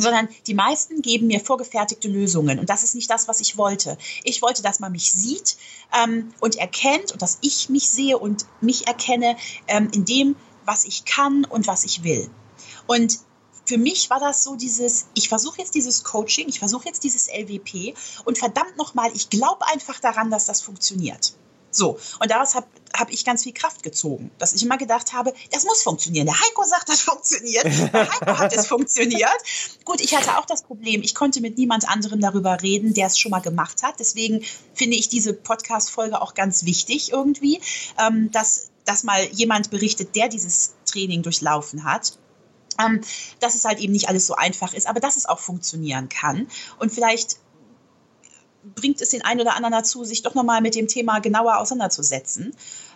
sondern 0.00 0.28
die 0.46 0.54
meisten 0.54 1.02
geben 1.02 1.26
mir 1.26 1.40
vorgefertigte 1.40 2.08
Lösungen. 2.08 2.60
Und 2.60 2.70
das 2.70 2.84
ist 2.84 2.94
nicht 2.94 3.10
das, 3.10 3.28
was 3.28 3.40
ich 3.40 3.58
wollte. 3.58 3.98
Ich 4.22 4.40
wollte, 4.42 4.62
dass 4.62 4.78
man 4.78 4.92
mich 4.92 5.12
sieht 5.12 5.56
ähm, 6.02 6.32
und 6.40 6.56
erkennt 6.56 7.12
und 7.12 7.20
dass 7.20 7.38
ich 7.42 7.68
mich 7.68 7.88
sehe 7.90 8.16
und 8.16 8.46
mich 8.60 8.86
erkenne 8.86 9.36
ähm, 9.66 9.90
in 9.92 10.04
dem, 10.04 10.36
was 10.64 10.84
ich 10.84 11.04
kann 11.04 11.44
und 11.44 11.66
was 11.66 11.84
ich 11.84 12.04
will. 12.04 12.30
Und 12.86 13.18
für 13.68 13.76
mich 13.76 14.08
war 14.08 14.18
das 14.18 14.44
so 14.44 14.56
dieses, 14.56 15.08
ich 15.12 15.28
versuche 15.28 15.58
jetzt 15.58 15.74
dieses 15.74 16.02
Coaching, 16.02 16.48
ich 16.48 16.58
versuche 16.58 16.86
jetzt 16.86 17.04
dieses 17.04 17.28
LWP 17.28 17.94
und 18.24 18.38
verdammt 18.38 18.78
nochmal, 18.78 19.10
ich 19.14 19.28
glaube 19.28 19.66
einfach 19.68 20.00
daran, 20.00 20.30
dass 20.30 20.46
das 20.46 20.62
funktioniert. 20.62 21.34
So, 21.70 21.98
und 22.18 22.30
daraus 22.30 22.54
habe 22.54 22.66
hab 22.94 23.12
ich 23.12 23.26
ganz 23.26 23.42
viel 23.42 23.52
Kraft 23.52 23.82
gezogen, 23.82 24.30
dass 24.38 24.54
ich 24.54 24.62
immer 24.62 24.78
gedacht 24.78 25.12
habe, 25.12 25.34
das 25.52 25.64
muss 25.66 25.82
funktionieren. 25.82 26.24
Der 26.24 26.40
Heiko 26.40 26.64
sagt, 26.64 26.88
das 26.88 27.02
funktioniert. 27.02 27.64
Der 27.66 28.10
Heiko 28.10 28.38
hat 28.38 28.56
es 28.56 28.66
funktioniert. 28.66 29.36
Gut, 29.84 30.00
ich 30.00 30.16
hatte 30.16 30.38
auch 30.38 30.46
das 30.46 30.62
Problem, 30.62 31.02
ich 31.02 31.14
konnte 31.14 31.42
mit 31.42 31.58
niemand 31.58 31.86
anderem 31.90 32.22
darüber 32.22 32.62
reden, 32.62 32.94
der 32.94 33.08
es 33.08 33.18
schon 33.18 33.30
mal 33.30 33.40
gemacht 33.40 33.82
hat. 33.82 34.00
Deswegen 34.00 34.42
finde 34.72 34.96
ich 34.96 35.10
diese 35.10 35.34
Podcast-Folge 35.34 36.22
auch 36.22 36.32
ganz 36.32 36.64
wichtig 36.64 37.12
irgendwie, 37.12 37.60
ähm, 37.98 38.30
dass, 38.30 38.70
dass 38.86 39.04
mal 39.04 39.22
jemand 39.26 39.68
berichtet, 39.68 40.16
der 40.16 40.30
dieses 40.30 40.72
Training 40.86 41.22
durchlaufen 41.22 41.84
hat. 41.84 42.18
Ähm, 42.80 43.00
dass 43.40 43.54
es 43.54 43.64
halt 43.64 43.80
eben 43.80 43.92
nicht 43.92 44.08
alles 44.08 44.26
so 44.26 44.34
einfach 44.34 44.72
ist, 44.74 44.86
aber 44.86 45.00
dass 45.00 45.16
es 45.16 45.26
auch 45.26 45.40
funktionieren 45.40 46.08
kann. 46.08 46.46
Und 46.78 46.92
vielleicht 46.92 47.38
bringt 48.74 49.00
es 49.00 49.10
den 49.10 49.24
einen 49.24 49.40
oder 49.40 49.56
anderen 49.56 49.72
dazu, 49.72 50.04
sich 50.04 50.22
doch 50.22 50.34
nochmal 50.34 50.60
mit 50.60 50.74
dem 50.74 50.88
Thema 50.88 51.20
genauer 51.20 51.58
auseinanderzusetzen. 51.58 52.54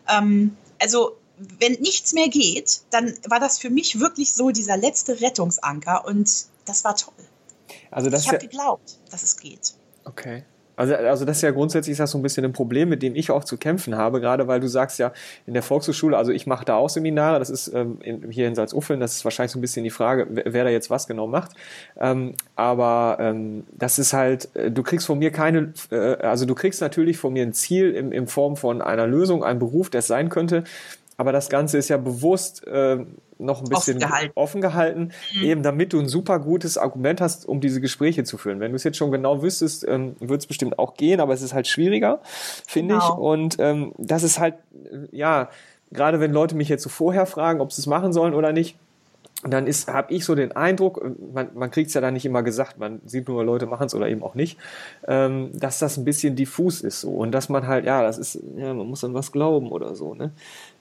Ähm, 0.09 0.57
also, 0.81 1.17
wenn 1.37 1.73
nichts 1.75 2.13
mehr 2.13 2.29
geht, 2.29 2.83
dann 2.91 3.17
war 3.27 3.41
das 3.41 3.59
für 3.59 3.71
mich 3.71 3.99
wirklich 3.99 4.35
so 4.35 4.51
dieser 4.51 4.77
letzte 4.77 5.21
Rettungsanker 5.21 6.05
und 6.05 6.31
das 6.65 6.85
war 6.85 6.95
toll. 6.95 7.15
also 7.91 8.11
das 8.11 8.23
ich 8.23 8.29
habe 8.29 8.37
ja, 8.37 8.43
geglaubt, 8.43 8.99
dass 9.11 9.23
es 9.23 9.37
geht. 9.37 9.75
Okay. 10.05 10.45
Also, 10.77 10.95
also 10.95 11.25
das 11.25 11.39
ist 11.39 11.43
ja 11.43 11.51
grundsätzlich 11.51 11.93
ist 11.93 12.01
das 12.01 12.11
so 12.11 12.19
ein 12.19 12.23
bisschen 12.23 12.45
ein 12.45 12.53
Problem, 12.53 12.89
mit 12.89 13.03
dem 13.03 13.15
ich 13.15 13.31
auch 13.31 13.45
zu 13.45 13.57
kämpfen 13.57 13.97
habe, 13.97 14.21
gerade 14.21 14.49
weil 14.49 14.61
du 14.61 14.69
sagst 14.69 14.99
ja 14.99 15.13
in 15.47 15.55
der 15.55 15.63
Volkshochschule, 15.63 16.17
also 16.17 16.33
ich 16.33 16.47
mache 16.47 16.65
da 16.65 16.77
auch 16.77 16.89
Seminare, 16.89 17.39
das 17.39 17.51
ist 17.51 17.69
ähm, 17.69 17.99
in, 18.03 18.31
hier 18.31 18.49
in 18.49 18.55
Salzuffeln, 18.55 19.01
das 19.01 19.17
ist 19.17 19.25
wahrscheinlich 19.25 19.53
so 19.53 19.59
ein 19.59 19.63
bisschen 19.63 19.85
die 19.85 19.91
Frage, 19.91 20.27
wer, 20.31 20.45
wer 20.53 20.65
da 20.65 20.71
jetzt 20.71 20.91
was 20.91 21.07
genau 21.07 21.27
macht. 21.27 21.53
Ähm, 22.01 22.35
aber 22.57 23.19
ähm, 23.21 23.65
das 23.77 23.99
ist 23.99 24.13
halt, 24.13 24.55
äh, 24.55 24.71
du 24.71 24.83
kriegst 24.83 25.07
von 25.07 25.19
mir 25.19 25.31
keine, 25.31 25.73
äh, 25.91 26.17
also 26.17 26.47
du 26.47 26.55
kriegst 26.55 26.81
natürlich 26.81 27.19
von 27.19 27.33
mir 27.33 27.43
ein 27.43 27.53
Ziel 27.53 27.91
in, 27.93 28.13
in 28.13 28.27
Form 28.27 28.57
von 28.57 28.81
einer 28.81 29.07
Lösung, 29.07 29.45
einem 29.45 29.59
Beruf, 29.59 29.91
der 29.91 29.99
es 29.99 30.07
sein 30.07 30.29
könnte. 30.29 30.65
Aber 31.19 31.33
das 31.33 31.51
Ganze 31.51 31.79
ist 31.79 31.89
ja 31.89 31.99
bewusst 31.99 32.67
äh, 32.67 32.99
noch 33.45 33.63
ein 33.63 33.69
bisschen 33.69 33.99
Offen 33.99 34.09
gehalten. 34.09 34.33
offen 34.35 34.61
gehalten, 34.61 35.13
eben 35.41 35.63
damit 35.63 35.93
du 35.93 36.01
ein 36.01 36.09
super 36.09 36.39
gutes 36.39 36.79
Argument 36.79 37.21
hast, 37.21 37.47
um 37.47 37.61
diese 37.61 37.81
Gespräche 37.81 38.25
zu 38.25 38.39
führen. 38.39 38.61
Wenn 38.61 38.73
du 38.73 38.77
es 38.77 38.85
jetzt 38.85 38.97
schon 38.97 39.11
genau 39.11 39.43
wüsstest, 39.43 39.87
ähm, 39.87 40.17
wird 40.21 40.41
es 40.41 40.47
bestimmt 40.47 40.79
auch 40.79 40.95
gehen, 40.95 41.21
aber 41.21 41.35
es 41.35 41.43
ist 41.43 41.55
halt 41.55 41.67
schwieriger, 41.67 42.21
finde 42.67 42.97
ich. 42.97 43.01
Genau. 43.01 43.21
Und 43.21 43.57
ähm, 43.59 43.93
das 43.99 44.23
ist 44.23 44.39
halt, 44.39 44.55
äh, 44.73 45.17
ja, 45.17 45.49
gerade 45.91 46.21
wenn 46.21 46.33
Leute 46.33 46.55
mich 46.55 46.69
jetzt 46.69 46.83
so 46.83 46.89
vorher 46.89 47.27
fragen, 47.27 47.61
ob 47.61 47.73
sie 47.73 47.83
es 47.83 47.87
machen 47.87 48.13
sollen 48.13 48.35
oder 48.35 48.53
nicht, 48.53 48.77
dann 49.45 49.67
ist, 49.67 49.89
habe 49.89 50.13
ich 50.15 50.25
so 50.25 50.35
den 50.35 50.53
Eindruck, 50.53 51.01
äh, 51.05 51.11
man, 51.33 51.51
man 51.55 51.71
kriegt 51.71 51.89
es 51.89 51.95
ja 51.95 52.01
dann 52.01 52.15
nicht 52.15 52.25
immer 52.25 52.43
gesagt, 52.43 52.79
man 52.79 53.01
sieht 53.07 53.29
nur, 53.29 53.45
Leute 53.45 53.67
machen 53.67 53.87
es 53.87 53.95
oder 53.95 54.09
eben 54.09 54.23
auch 54.23 54.35
nicht, 54.35 54.59
ähm, 55.07 55.51
dass 55.53 55.79
das 55.79 55.97
ein 55.97 56.05
bisschen 56.05 56.37
diffus 56.37 56.81
ist 56.81 57.01
so 57.01 57.11
und 57.11 57.33
dass 57.33 57.49
man 57.49 57.67
halt, 57.67 57.85
ja, 57.85 58.03
das 58.03 58.19
ist, 58.19 58.39
ja, 58.57 58.73
man 58.73 58.87
muss 58.87 59.03
an 59.05 59.15
was 59.15 59.33
glauben 59.33 59.71
oder 59.71 59.95
so, 59.95 60.15
ne? 60.15 60.33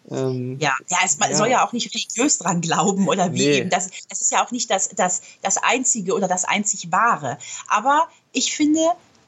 Ähm, 0.10 0.58
Ja, 0.60 0.74
ja, 0.90 0.98
es 1.06 1.20
man 1.20 1.30
Ja. 1.32 1.36
soll 1.38 1.48
ja 1.50 1.66
auch 1.66 1.74
nicht 1.74 1.94
religiös 1.94 2.38
dran 2.40 2.62
glauben 2.62 3.08
oder 3.08 3.34
wie 3.34 3.38
Nee. 3.48 3.58
eben. 3.60 3.70
Das, 3.70 3.90
das 4.10 4.22
ist 4.22 4.32
ja 4.32 4.44
auch 4.44 4.52
nicht 4.52 4.70
das, 4.70 4.90
das, 4.90 5.22
das 5.42 5.58
Einzige 5.62 6.14
oder 6.16 6.28
das 6.28 6.46
einzig 6.46 6.92
Wahre. 6.92 7.38
Aber 7.68 8.08
ich 8.32 8.56
finde, 8.56 8.80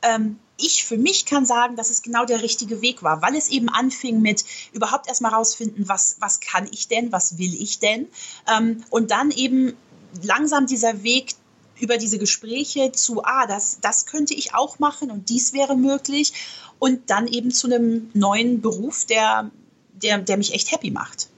ähm, 0.01 0.37
ich 0.57 0.83
für 0.85 0.97
mich 0.97 1.25
kann 1.25 1.45
sagen, 1.45 1.75
dass 1.75 1.89
es 1.89 2.01
genau 2.01 2.25
der 2.25 2.41
richtige 2.41 2.81
Weg 2.81 3.03
war, 3.03 3.21
weil 3.21 3.35
es 3.35 3.49
eben 3.49 3.69
anfing 3.69 4.21
mit 4.21 4.45
überhaupt 4.71 5.07
erstmal 5.07 5.33
rausfinden, 5.33 5.87
was, 5.87 6.17
was 6.19 6.39
kann 6.39 6.67
ich 6.71 6.87
denn, 6.87 7.11
was 7.11 7.37
will 7.37 7.53
ich 7.53 7.79
denn? 7.79 8.07
Ähm, 8.55 8.83
und 8.89 9.11
dann 9.11 9.31
eben 9.31 9.73
langsam 10.21 10.67
dieser 10.67 11.03
Weg 11.03 11.35
über 11.79 11.97
diese 11.97 12.19
Gespräche 12.19 12.91
zu, 12.91 13.23
ah, 13.23 13.47
das, 13.47 13.79
das 13.81 14.05
könnte 14.05 14.33
ich 14.33 14.53
auch 14.53 14.79
machen 14.79 15.11
und 15.11 15.29
dies 15.29 15.53
wäre 15.53 15.75
möglich. 15.75 16.33
Und 16.79 17.09
dann 17.09 17.27
eben 17.27 17.51
zu 17.51 17.67
einem 17.67 18.09
neuen 18.13 18.61
Beruf, 18.61 19.05
der, 19.05 19.49
der, 19.93 20.19
der 20.19 20.37
mich 20.37 20.53
echt 20.53 20.71
happy 20.71 20.91
macht. 20.91 21.29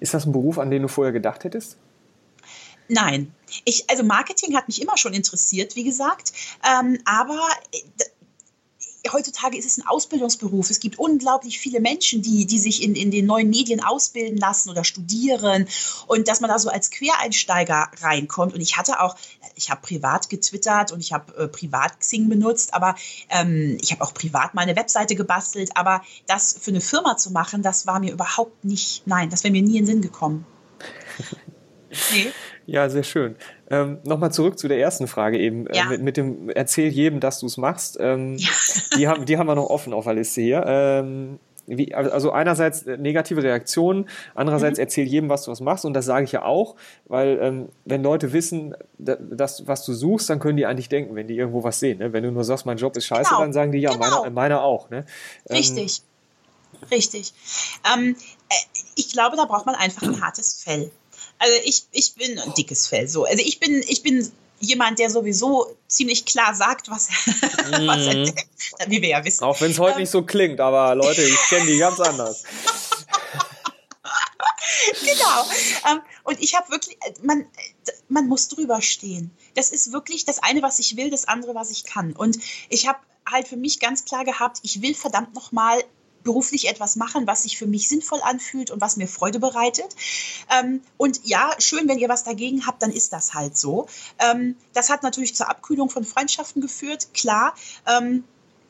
Ist 0.00 0.14
das 0.14 0.26
ein 0.26 0.32
Beruf, 0.32 0.58
an 0.58 0.70
den 0.70 0.82
du 0.82 0.88
vorher 0.88 1.12
gedacht 1.12 1.44
hättest? 1.44 1.76
Nein. 2.88 3.32
Ich, 3.64 3.88
also 3.88 4.02
Marketing 4.02 4.56
hat 4.56 4.68
mich 4.68 4.82
immer 4.82 4.96
schon 4.96 5.14
interessiert, 5.14 5.76
wie 5.76 5.84
gesagt. 5.84 6.32
Ähm, 6.64 6.98
aber 7.04 7.40
äh, 7.72 7.78
heutzutage 9.12 9.56
ist 9.56 9.66
es 9.66 9.78
ein 9.78 9.86
Ausbildungsberuf. 9.86 10.70
Es 10.70 10.80
gibt 10.80 10.98
unglaublich 10.98 11.58
viele 11.58 11.80
Menschen, 11.80 12.22
die, 12.22 12.46
die 12.46 12.58
sich 12.58 12.82
in, 12.82 12.94
in 12.94 13.10
den 13.10 13.26
neuen 13.26 13.50
Medien 13.50 13.82
ausbilden 13.82 14.38
lassen 14.38 14.70
oder 14.70 14.84
studieren 14.84 15.68
und 16.06 16.28
dass 16.28 16.40
man 16.40 16.50
da 16.50 16.58
so 16.58 16.68
als 16.68 16.90
Quereinsteiger 16.90 17.88
reinkommt. 18.00 18.54
Und 18.54 18.60
ich 18.60 18.76
hatte 18.76 19.00
auch, 19.00 19.16
ich 19.56 19.70
habe 19.70 19.82
privat 19.82 20.30
getwittert 20.30 20.92
und 20.92 21.00
ich 21.00 21.12
habe 21.12 21.36
äh, 21.36 21.48
privat 21.48 22.00
Xing 22.00 22.28
benutzt, 22.28 22.74
aber 22.74 22.94
ähm, 23.28 23.78
ich 23.80 23.92
habe 23.92 24.02
auch 24.02 24.14
privat 24.14 24.54
meine 24.54 24.76
Webseite 24.76 25.14
gebastelt. 25.14 25.76
Aber 25.76 26.02
das 26.26 26.56
für 26.58 26.70
eine 26.70 26.80
Firma 26.80 27.16
zu 27.16 27.30
machen, 27.30 27.62
das 27.62 27.86
war 27.86 28.00
mir 28.00 28.12
überhaupt 28.12 28.64
nicht, 28.64 29.02
nein, 29.06 29.30
das 29.30 29.44
wäre 29.44 29.52
mir 29.52 29.62
nie 29.62 29.78
in 29.78 29.84
den 29.84 29.86
Sinn 29.86 30.02
gekommen. 30.02 30.46
Nee. 32.12 32.32
Ja, 32.66 32.88
sehr 32.88 33.02
schön. 33.02 33.36
Ähm, 33.70 33.98
Nochmal 34.04 34.32
zurück 34.32 34.58
zu 34.58 34.68
der 34.68 34.78
ersten 34.78 35.06
Frage 35.06 35.38
eben. 35.38 35.66
Äh, 35.66 35.76
ja. 35.76 35.84
Äh, 35.84 35.88
mit, 35.90 36.02
mit, 36.02 36.16
dem 36.16 36.50
Erzähl 36.50 36.88
jedem, 36.88 37.20
dass 37.20 37.40
du 37.40 37.46
es 37.46 37.56
machst. 37.56 37.98
Ähm, 38.00 38.36
ja. 38.36 38.50
die, 38.96 39.08
haben, 39.08 39.24
die 39.26 39.38
haben 39.38 39.46
wir 39.46 39.54
noch 39.54 39.70
offen 39.70 39.92
auf 39.92 40.04
der 40.04 40.14
Liste 40.14 40.40
hier. 40.40 40.64
Ähm, 40.66 41.38
wie, 41.66 41.94
also 41.94 42.30
einerseits 42.30 42.82
äh, 42.82 42.96
negative 42.96 43.42
Reaktionen, 43.42 44.08
andererseits 44.34 44.78
mhm. 44.78 44.82
erzähl 44.82 45.06
jedem, 45.06 45.28
was 45.28 45.44
du 45.44 45.50
was 45.50 45.60
machst 45.60 45.84
und 45.84 45.94
das 45.94 46.04
sage 46.04 46.24
ich 46.24 46.32
ja 46.32 46.44
auch, 46.44 46.76
weil 47.06 47.38
ähm, 47.40 47.68
wenn 47.84 48.02
Leute 48.02 48.32
wissen, 48.32 48.74
dass, 48.98 49.66
was 49.66 49.84
du 49.84 49.94
suchst, 49.94 50.28
dann 50.28 50.40
können 50.40 50.56
die 50.56 50.66
eigentlich 50.66 50.88
denken, 50.88 51.14
wenn 51.14 51.26
die 51.26 51.36
irgendwo 51.36 51.64
was 51.64 51.80
sehen. 51.80 51.98
Ne? 51.98 52.12
Wenn 52.12 52.22
du 52.22 52.30
nur 52.30 52.44
sagst, 52.44 52.66
mein 52.66 52.76
Job 52.76 52.96
ist 52.96 53.06
scheiße, 53.06 53.30
genau. 53.30 53.40
dann 53.40 53.52
sagen 53.52 53.72
die 53.72 53.78
ja, 53.78 53.92
genau. 53.92 54.22
meiner, 54.22 54.30
meiner 54.30 54.62
auch. 54.62 54.90
Ne? 54.90 55.06
Richtig, 55.50 56.02
ähm, 56.82 56.88
richtig. 56.90 57.32
Ähm, 57.94 58.16
äh, 58.48 58.54
ich 58.96 59.12
glaube, 59.12 59.36
da 59.36 59.46
braucht 59.46 59.66
man 59.66 59.74
einfach 59.74 60.02
ein 60.02 60.20
hartes 60.20 60.62
Fell. 60.62 60.90
Also 61.44 61.56
ich, 61.64 61.82
ich 61.92 62.14
bin 62.14 62.38
ein 62.38 62.54
dickes 62.54 62.86
Fell 62.86 63.06
so. 63.06 63.24
Also 63.24 63.44
ich 63.44 63.60
bin, 63.60 63.84
ich 63.86 64.02
bin 64.02 64.32
jemand, 64.60 64.98
der 64.98 65.10
sowieso 65.10 65.76
ziemlich 65.86 66.24
klar 66.24 66.54
sagt, 66.54 66.90
was, 66.90 67.10
mhm. 67.26 67.34
was 67.86 68.06
er 68.06 68.16
mhm. 68.16 68.24
denkt, 68.24 68.46
wie 68.86 69.02
wir 69.02 69.10
ja 69.10 69.22
wissen. 69.24 69.44
Auch 69.44 69.60
wenn 69.60 69.70
es 69.70 69.78
heute 69.78 69.96
ähm, 69.96 70.00
nicht 70.00 70.10
so 70.10 70.22
klingt, 70.22 70.58
aber 70.60 70.94
Leute, 70.94 71.22
ich 71.22 71.38
kenne 71.48 71.66
die 71.66 71.76
ganz 71.76 72.00
anders. 72.00 72.44
genau. 75.02 75.44
Ähm, 75.90 76.00
und 76.24 76.42
ich 76.42 76.54
habe 76.54 76.70
wirklich, 76.70 76.96
man, 77.22 77.44
man 78.08 78.26
muss 78.26 78.48
drüber 78.48 78.80
stehen. 78.80 79.30
Das 79.54 79.68
ist 79.68 79.92
wirklich 79.92 80.24
das 80.24 80.42
eine, 80.42 80.62
was 80.62 80.78
ich 80.78 80.96
will, 80.96 81.10
das 81.10 81.28
andere, 81.28 81.54
was 81.54 81.70
ich 81.70 81.84
kann. 81.84 82.14
Und 82.14 82.38
ich 82.70 82.88
habe 82.88 83.00
halt 83.30 83.48
für 83.48 83.58
mich 83.58 83.80
ganz 83.80 84.06
klar 84.06 84.24
gehabt, 84.24 84.60
ich 84.62 84.80
will 84.80 84.94
verdammt 84.94 85.34
nochmal 85.34 85.84
beruflich 86.24 86.68
etwas 86.68 86.96
machen, 86.96 87.26
was 87.26 87.42
sich 87.42 87.56
für 87.56 87.66
mich 87.66 87.88
sinnvoll 87.88 88.20
anfühlt 88.22 88.70
und 88.70 88.80
was 88.80 88.96
mir 88.96 89.06
Freude 89.06 89.38
bereitet. 89.38 89.94
Ähm, 90.58 90.80
und 90.96 91.20
ja, 91.24 91.50
schön, 91.58 91.86
wenn 91.88 91.98
ihr 91.98 92.08
was 92.08 92.24
dagegen 92.24 92.66
habt, 92.66 92.82
dann 92.82 92.90
ist 92.90 93.12
das 93.12 93.34
halt 93.34 93.56
so. 93.56 93.86
Ähm, 94.18 94.56
das 94.72 94.90
hat 94.90 95.02
natürlich 95.02 95.36
zur 95.36 95.48
Abkühlung 95.48 95.90
von 95.90 96.04
Freundschaften 96.04 96.60
geführt, 96.60 97.14
klar. 97.14 97.54
Ähm, 97.86 98.24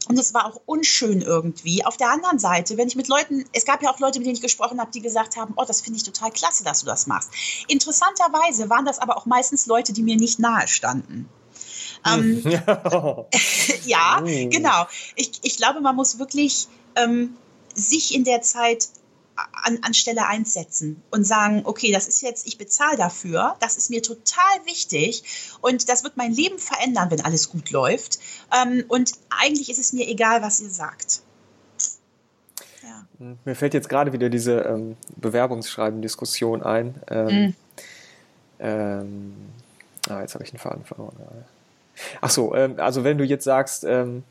und 0.09 0.19
es 0.19 0.35
war 0.35 0.47
auch 0.47 0.61
unschön 0.67 1.23
irgendwie. 1.23 1.85
Auf 1.85 1.97
der 1.97 2.11
anderen 2.11 2.39
Seite, 2.39 2.77
wenn 2.77 2.89
ich 2.89 2.97
mit 2.97 3.09
Leuten, 3.09 3.45
es 3.53 3.65
gab 3.65 3.83
ja 3.83 3.91
auch 3.91 4.01
Leute, 4.01 4.19
mit 4.19 4.27
denen 4.27 4.37
ich 4.37 4.43
gesprochen 4.43 4.81
habe, 4.81 4.91
die 4.91 5.01
gesagt 5.01 5.37
haben, 5.37 5.55
oh, 5.57 5.65
das 5.67 5.81
finde 5.81 5.97
ich 5.97 6.03
total 6.03 6.31
klasse, 6.31 6.63
dass 6.63 6.81
du 6.81 6.87
das 6.87 7.07
machst. 7.07 7.31
Interessanterweise 7.69 8.69
waren 8.69 8.85
das 8.85 8.99
aber 8.99 9.17
auch 9.17 9.25
meistens 9.25 9.67
Leute, 9.67 9.93
die 9.93 10.03
mir 10.03 10.17
nicht 10.17 10.39
nahe 10.39 10.69
standen. 10.69 11.29
Ähm, 12.07 12.43
ja, 13.87 14.21
oh. 14.23 14.49
genau. 14.51 14.87
Ich, 15.17 15.33
ich 15.43 15.57
glaube, 15.57 15.81
man 15.81 15.97
muss 15.97 16.19
wirklich 16.19 16.69
ähm, 16.97 17.37
sich 17.75 18.15
in 18.15 18.25
der 18.25 18.43
Zeit 18.43 18.89
an, 19.37 19.95
Stelle 19.95 20.27
einsetzen 20.27 21.03
und 21.11 21.25
sagen, 21.25 21.63
okay, 21.65 21.93
das 21.93 22.09
ist 22.09 22.23
jetzt, 22.23 22.47
ich 22.47 22.59
bezahle 22.59 22.97
dafür, 22.97 23.57
das 23.61 23.77
ist 23.77 23.91
mir 23.91 24.03
total 24.03 24.65
wichtig 24.65 25.23
und 25.61 25.89
das 25.89 26.05
wird 26.05 26.17
mein 26.17 26.33
Leben 26.33 26.59
verändern, 26.59 27.11
wenn 27.11 27.21
alles 27.21 27.51
gut 27.51 27.71
läuft. 27.71 28.19
Ähm, 28.55 28.85
und 28.89 29.13
eigentlich 29.31 29.71
ist 29.71 29.79
es 29.79 29.93
mir 29.93 30.09
egal, 30.09 30.43
was 30.43 30.61
ihr 30.61 30.71
sagt. 30.71 31.23
Ja. 32.83 33.35
Mir 33.45 33.55
fällt 33.55 33.75
jetzt 33.75 33.89
gerade 33.89 34.13
wieder 34.13 34.29
diese 34.29 34.61
ähm, 34.61 34.97
Bewerbungsschreiben-Diskussion 35.17 36.63
ein. 36.63 36.95
Ähm, 37.09 37.27
mm. 37.27 37.55
ähm, 38.61 39.35
ah, 40.09 40.21
jetzt 40.21 40.35
habe 40.35 40.45
ich 40.45 40.51
einen 40.51 40.61
Faden 40.61 40.85
verloren. 40.85 41.17
Ach 42.21 42.31
so, 42.31 42.55
ähm, 42.55 42.75
also 42.79 43.05
wenn 43.05 43.19
du 43.19 43.25
jetzt 43.25 43.45
sagst, 43.45 43.85
ähm, 43.85 44.25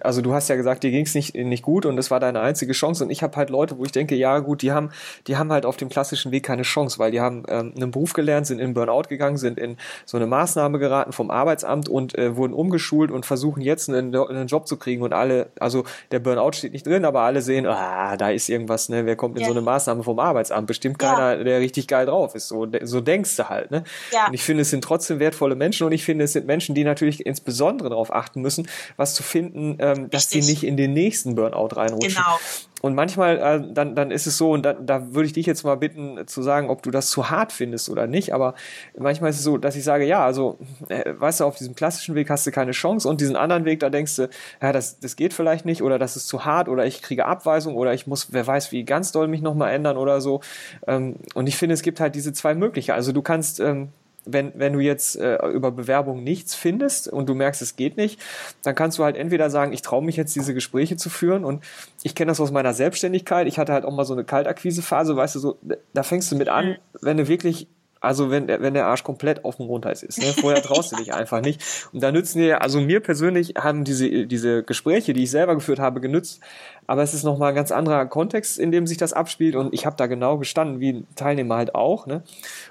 also 0.00 0.20
du 0.22 0.32
hast 0.32 0.48
ja 0.48 0.56
gesagt, 0.56 0.82
dir 0.82 0.90
ging 0.90 1.04
es 1.04 1.14
nicht, 1.14 1.34
nicht 1.34 1.62
gut 1.62 1.86
und 1.86 1.96
das 1.96 2.10
war 2.10 2.20
deine 2.20 2.40
einzige 2.40 2.72
Chance. 2.72 3.04
Und 3.04 3.10
ich 3.10 3.22
habe 3.22 3.36
halt 3.36 3.50
Leute, 3.50 3.78
wo 3.78 3.84
ich 3.84 3.92
denke, 3.92 4.14
ja 4.14 4.38
gut, 4.40 4.62
die 4.62 4.72
haben, 4.72 4.90
die 5.26 5.36
haben 5.36 5.52
halt 5.52 5.64
auf 5.64 5.76
dem 5.76 5.88
klassischen 5.88 6.32
Weg 6.32 6.44
keine 6.44 6.62
Chance, 6.62 6.98
weil 6.98 7.10
die 7.10 7.20
haben 7.20 7.44
ähm, 7.48 7.72
einen 7.76 7.90
Beruf 7.90 8.12
gelernt, 8.12 8.46
sind 8.46 8.58
in 8.58 8.74
Burnout 8.74 9.08
gegangen, 9.08 9.36
sind 9.36 9.58
in 9.58 9.76
so 10.04 10.16
eine 10.16 10.26
Maßnahme 10.26 10.78
geraten 10.78 11.12
vom 11.12 11.30
Arbeitsamt 11.30 11.88
und 11.88 12.16
äh, 12.18 12.36
wurden 12.36 12.52
umgeschult 12.52 13.10
und 13.10 13.26
versuchen 13.26 13.60
jetzt 13.60 13.88
einen, 13.88 14.14
einen 14.14 14.46
Job 14.46 14.66
zu 14.66 14.76
kriegen. 14.76 15.02
Und 15.02 15.12
alle, 15.12 15.50
also 15.60 15.84
der 16.10 16.18
Burnout 16.18 16.52
steht 16.52 16.72
nicht 16.72 16.86
drin, 16.86 17.04
aber 17.04 17.20
alle 17.20 17.42
sehen, 17.42 17.66
ah, 17.66 18.16
da 18.16 18.30
ist 18.30 18.48
irgendwas, 18.48 18.88
ne, 18.88 19.06
wer 19.06 19.16
kommt 19.16 19.36
in 19.36 19.42
ja. 19.42 19.48
so 19.48 19.52
eine 19.52 19.62
Maßnahme 19.62 20.02
vom 20.02 20.18
Arbeitsamt? 20.18 20.66
Bestimmt 20.66 20.98
keiner, 20.98 21.38
ja. 21.38 21.44
der 21.44 21.60
richtig 21.60 21.86
geil 21.86 22.06
drauf 22.06 22.34
ist. 22.34 22.48
So, 22.48 22.66
so 22.82 23.00
denkst 23.00 23.36
du 23.36 23.48
halt, 23.48 23.70
ne? 23.70 23.84
Ja. 24.12 24.26
Und 24.26 24.34
ich 24.34 24.42
finde, 24.42 24.62
es 24.62 24.70
sind 24.70 24.82
trotzdem 24.82 25.20
wertvolle 25.20 25.54
Menschen 25.54 25.86
und 25.86 25.92
ich 25.92 26.04
finde, 26.04 26.24
es 26.24 26.32
sind 26.32 26.46
Menschen, 26.46 26.74
die 26.74 26.84
natürlich 26.84 27.24
insbesondere 27.24 27.90
darauf 27.90 28.12
achten 28.12 28.40
müssen, 28.40 28.68
was 28.96 29.14
zu 29.14 29.22
finden, 29.22 29.59
ähm, 29.78 30.10
dass 30.10 30.30
sie 30.30 30.40
nicht 30.40 30.64
in 30.64 30.76
den 30.76 30.92
nächsten 30.92 31.34
Burnout 31.34 31.76
reinrutschen. 31.76 32.22
Genau. 32.22 32.38
Und 32.82 32.94
manchmal, 32.94 33.38
äh, 33.38 33.72
dann, 33.74 33.94
dann 33.94 34.10
ist 34.10 34.26
es 34.26 34.38
so, 34.38 34.52
und 34.52 34.62
da, 34.62 34.72
da 34.72 35.12
würde 35.12 35.26
ich 35.26 35.34
dich 35.34 35.44
jetzt 35.44 35.64
mal 35.64 35.76
bitten 35.76 36.26
zu 36.26 36.42
sagen, 36.42 36.70
ob 36.70 36.82
du 36.82 36.90
das 36.90 37.10
zu 37.10 37.28
hart 37.28 37.52
findest 37.52 37.90
oder 37.90 38.06
nicht, 38.06 38.32
aber 38.32 38.54
manchmal 38.98 39.30
ist 39.30 39.36
es 39.36 39.44
so, 39.44 39.58
dass 39.58 39.76
ich 39.76 39.84
sage, 39.84 40.06
ja, 40.06 40.24
also, 40.24 40.58
äh, 40.88 41.12
weißt 41.14 41.40
du, 41.40 41.44
auf 41.44 41.56
diesem 41.56 41.74
klassischen 41.74 42.14
Weg 42.14 42.30
hast 42.30 42.46
du 42.46 42.50
keine 42.50 42.72
Chance 42.72 43.06
und 43.08 43.20
diesen 43.20 43.36
anderen 43.36 43.66
Weg, 43.66 43.80
da 43.80 43.90
denkst 43.90 44.16
du, 44.16 44.30
ja, 44.62 44.72
das, 44.72 44.98
das 44.98 45.16
geht 45.16 45.34
vielleicht 45.34 45.66
nicht 45.66 45.82
oder 45.82 45.98
das 45.98 46.16
ist 46.16 46.26
zu 46.26 46.44
hart 46.44 46.68
oder 46.68 46.86
ich 46.86 47.02
kriege 47.02 47.26
Abweisung 47.26 47.74
oder 47.74 47.92
ich 47.92 48.06
muss, 48.06 48.32
wer 48.32 48.46
weiß, 48.46 48.72
wie 48.72 48.84
ganz 48.84 49.12
doll 49.12 49.28
mich 49.28 49.42
nochmal 49.42 49.72
ändern 49.74 49.98
oder 49.98 50.22
so. 50.22 50.40
Ähm, 50.86 51.16
und 51.34 51.48
ich 51.48 51.56
finde, 51.56 51.74
es 51.74 51.82
gibt 51.82 52.00
halt 52.00 52.14
diese 52.14 52.32
zwei 52.32 52.54
Möglichkeiten. 52.54 52.96
Also 52.96 53.12
du 53.12 53.20
kannst 53.20 53.60
ähm, 53.60 53.90
wenn, 54.24 54.52
wenn 54.54 54.72
du 54.72 54.80
jetzt 54.80 55.16
äh, 55.16 55.36
über 55.48 55.70
Bewerbung 55.70 56.22
nichts 56.22 56.54
findest 56.54 57.08
und 57.08 57.28
du 57.28 57.34
merkst, 57.34 57.62
es 57.62 57.76
geht 57.76 57.96
nicht, 57.96 58.20
dann 58.62 58.74
kannst 58.74 58.98
du 58.98 59.04
halt 59.04 59.16
entweder 59.16 59.50
sagen, 59.50 59.72
ich 59.72 59.82
traue 59.82 60.04
mich 60.04 60.16
jetzt, 60.16 60.34
diese 60.36 60.54
Gespräche 60.54 60.96
zu 60.96 61.10
führen. 61.10 61.44
Und 61.44 61.64
ich 62.02 62.14
kenne 62.14 62.30
das 62.30 62.40
aus 62.40 62.50
meiner 62.50 62.74
Selbstständigkeit. 62.74 63.46
Ich 63.46 63.58
hatte 63.58 63.72
halt 63.72 63.84
auch 63.84 63.94
mal 63.94 64.04
so 64.04 64.12
eine 64.12 64.24
Kaltakquisephase, 64.24 65.16
weißt 65.16 65.36
du, 65.36 65.38
so, 65.38 65.58
da 65.92 66.02
fängst 66.02 66.30
du 66.32 66.36
mit 66.36 66.48
an, 66.48 66.68
mhm. 66.68 66.76
wenn 67.00 67.16
du 67.16 67.28
wirklich 67.28 67.68
also 68.00 68.30
wenn, 68.30 68.48
wenn 68.48 68.74
der 68.74 68.86
Arsch 68.86 69.04
komplett 69.04 69.44
auf 69.44 69.56
dem 69.56 69.66
Rundhals 69.66 70.02
ist. 70.02 70.18
Ne? 70.18 70.32
Vorher 70.32 70.62
traust 70.62 70.92
du 70.92 70.96
dich 70.96 71.12
einfach 71.12 71.42
nicht. 71.42 71.62
Und 71.92 72.02
da 72.02 72.10
nützen 72.10 72.38
dir, 72.38 72.62
also 72.62 72.80
mir 72.80 73.00
persönlich 73.00 73.54
haben 73.58 73.84
diese, 73.84 74.26
diese 74.26 74.62
Gespräche, 74.62 75.12
die 75.12 75.24
ich 75.24 75.30
selber 75.30 75.54
geführt 75.54 75.78
habe, 75.78 76.00
genützt. 76.00 76.40
Aber 76.86 77.02
es 77.02 77.12
ist 77.12 77.24
nochmal 77.24 77.50
ein 77.50 77.54
ganz 77.54 77.70
anderer 77.70 78.06
Kontext, 78.06 78.58
in 78.58 78.72
dem 78.72 78.86
sich 78.86 78.96
das 78.96 79.12
abspielt. 79.12 79.54
Und 79.54 79.74
ich 79.74 79.84
habe 79.84 79.96
da 79.96 80.06
genau 80.06 80.38
gestanden, 80.38 80.80
wie 80.80 81.04
Teilnehmer 81.14 81.56
halt 81.56 81.74
auch. 81.74 82.06
Ne? 82.06 82.22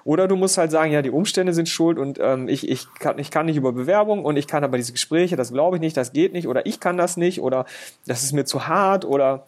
Oder 0.04 0.28
du 0.28 0.36
musst 0.36 0.58
halt 0.58 0.72
sagen, 0.72 0.92
ja, 0.92 1.04
die 1.04 1.12
Umstände 1.12 1.54
sind 1.54 1.70
schuld 1.70 2.00
und 2.00 2.20
ähm, 2.20 2.48
ich, 2.48 2.68
ich, 2.68 2.88
kann, 3.00 3.20
ich 3.20 3.30
kann 3.30 3.46
nicht 3.46 3.58
über 3.58 3.72
Bewerbung 3.72 4.26
und 4.26 4.36
ich 4.36 4.48
kann 4.48 4.64
aber 4.64 4.78
diese 4.78 4.94
Gespräche, 4.94 5.36
das 5.36 5.54
glaube 5.54 5.78
ich 5.78 5.82
nicht, 5.82 5.96
das 5.96 6.12
geht 6.12 6.34
nicht. 6.34 6.48
Oder 6.48 6.66
ich 6.66 6.80
kann 6.80 6.98
das 6.98 7.18
nicht 7.18 7.40
oder 7.40 7.66
das 8.08 8.24
ist 8.24 8.34
mir 8.34 8.46
zu 8.46 8.68
hart 8.68 9.06
oder 9.06 9.46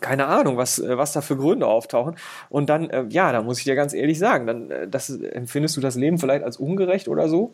keine 0.00 0.26
Ahnung, 0.26 0.56
was, 0.56 0.78
äh, 0.78 0.96
was 0.98 1.12
da 1.12 1.20
für 1.20 1.36
Gründe 1.36 1.66
auftauchen. 1.66 2.16
Und 2.48 2.68
dann, 2.68 2.90
äh, 2.90 3.04
ja, 3.08 3.32
da 3.32 3.42
muss 3.42 3.58
ich 3.58 3.64
dir 3.64 3.74
ganz 3.74 3.92
ehrlich 3.92 4.18
sagen, 4.18 4.46
dann 4.46 4.70
äh, 4.70 4.88
das, 4.88 5.10
empfindest 5.10 5.76
du 5.76 5.80
das 5.80 5.94
Leben 5.94 6.18
vielleicht 6.18 6.44
als 6.44 6.56
ungerecht 6.56 7.08
oder 7.08 7.28
so, 7.28 7.52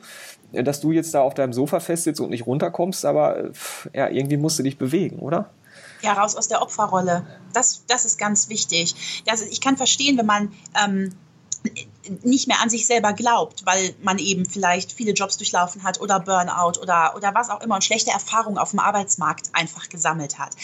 äh, 0.52 0.62
dass 0.62 0.80
du 0.80 0.92
jetzt 0.92 1.14
da 1.14 1.20
auf 1.20 1.34
deinem 1.34 1.52
Sofa 1.52 1.80
festsitzt 1.80 2.20
und 2.20 2.30
nicht 2.30 2.46
runterkommst, 2.46 3.04
aber 3.04 3.36
äh, 3.38 3.50
ja, 3.94 4.08
irgendwie 4.08 4.36
musst 4.36 4.58
du 4.58 4.62
dich 4.62 4.78
bewegen, 4.78 5.18
oder? 5.18 5.50
Ja, 6.02 6.14
raus 6.14 6.36
aus 6.36 6.48
der 6.48 6.62
Opferrolle. 6.62 7.24
Das, 7.52 7.84
das 7.86 8.04
ist 8.04 8.18
ganz 8.18 8.48
wichtig. 8.48 9.22
Das, 9.26 9.42
ich 9.42 9.60
kann 9.60 9.76
verstehen, 9.76 10.18
wenn 10.18 10.26
man 10.26 10.52
ähm, 10.84 11.14
nicht 12.22 12.48
mehr 12.48 12.60
an 12.60 12.70
sich 12.70 12.86
selber 12.86 13.12
glaubt, 13.12 13.64
weil 13.66 13.94
man 14.02 14.18
eben 14.18 14.46
vielleicht 14.46 14.92
viele 14.92 15.12
Jobs 15.12 15.36
durchlaufen 15.36 15.82
hat 15.82 16.00
oder 16.00 16.20
Burnout 16.20 16.80
oder, 16.80 17.14
oder 17.16 17.34
was 17.34 17.50
auch 17.50 17.60
immer 17.60 17.76
und 17.76 17.84
schlechte 17.84 18.10
Erfahrungen 18.10 18.58
auf 18.58 18.70
dem 18.70 18.80
Arbeitsmarkt 18.80 19.50
einfach 19.52 19.88
gesammelt 19.88 20.38
hat. 20.38 20.54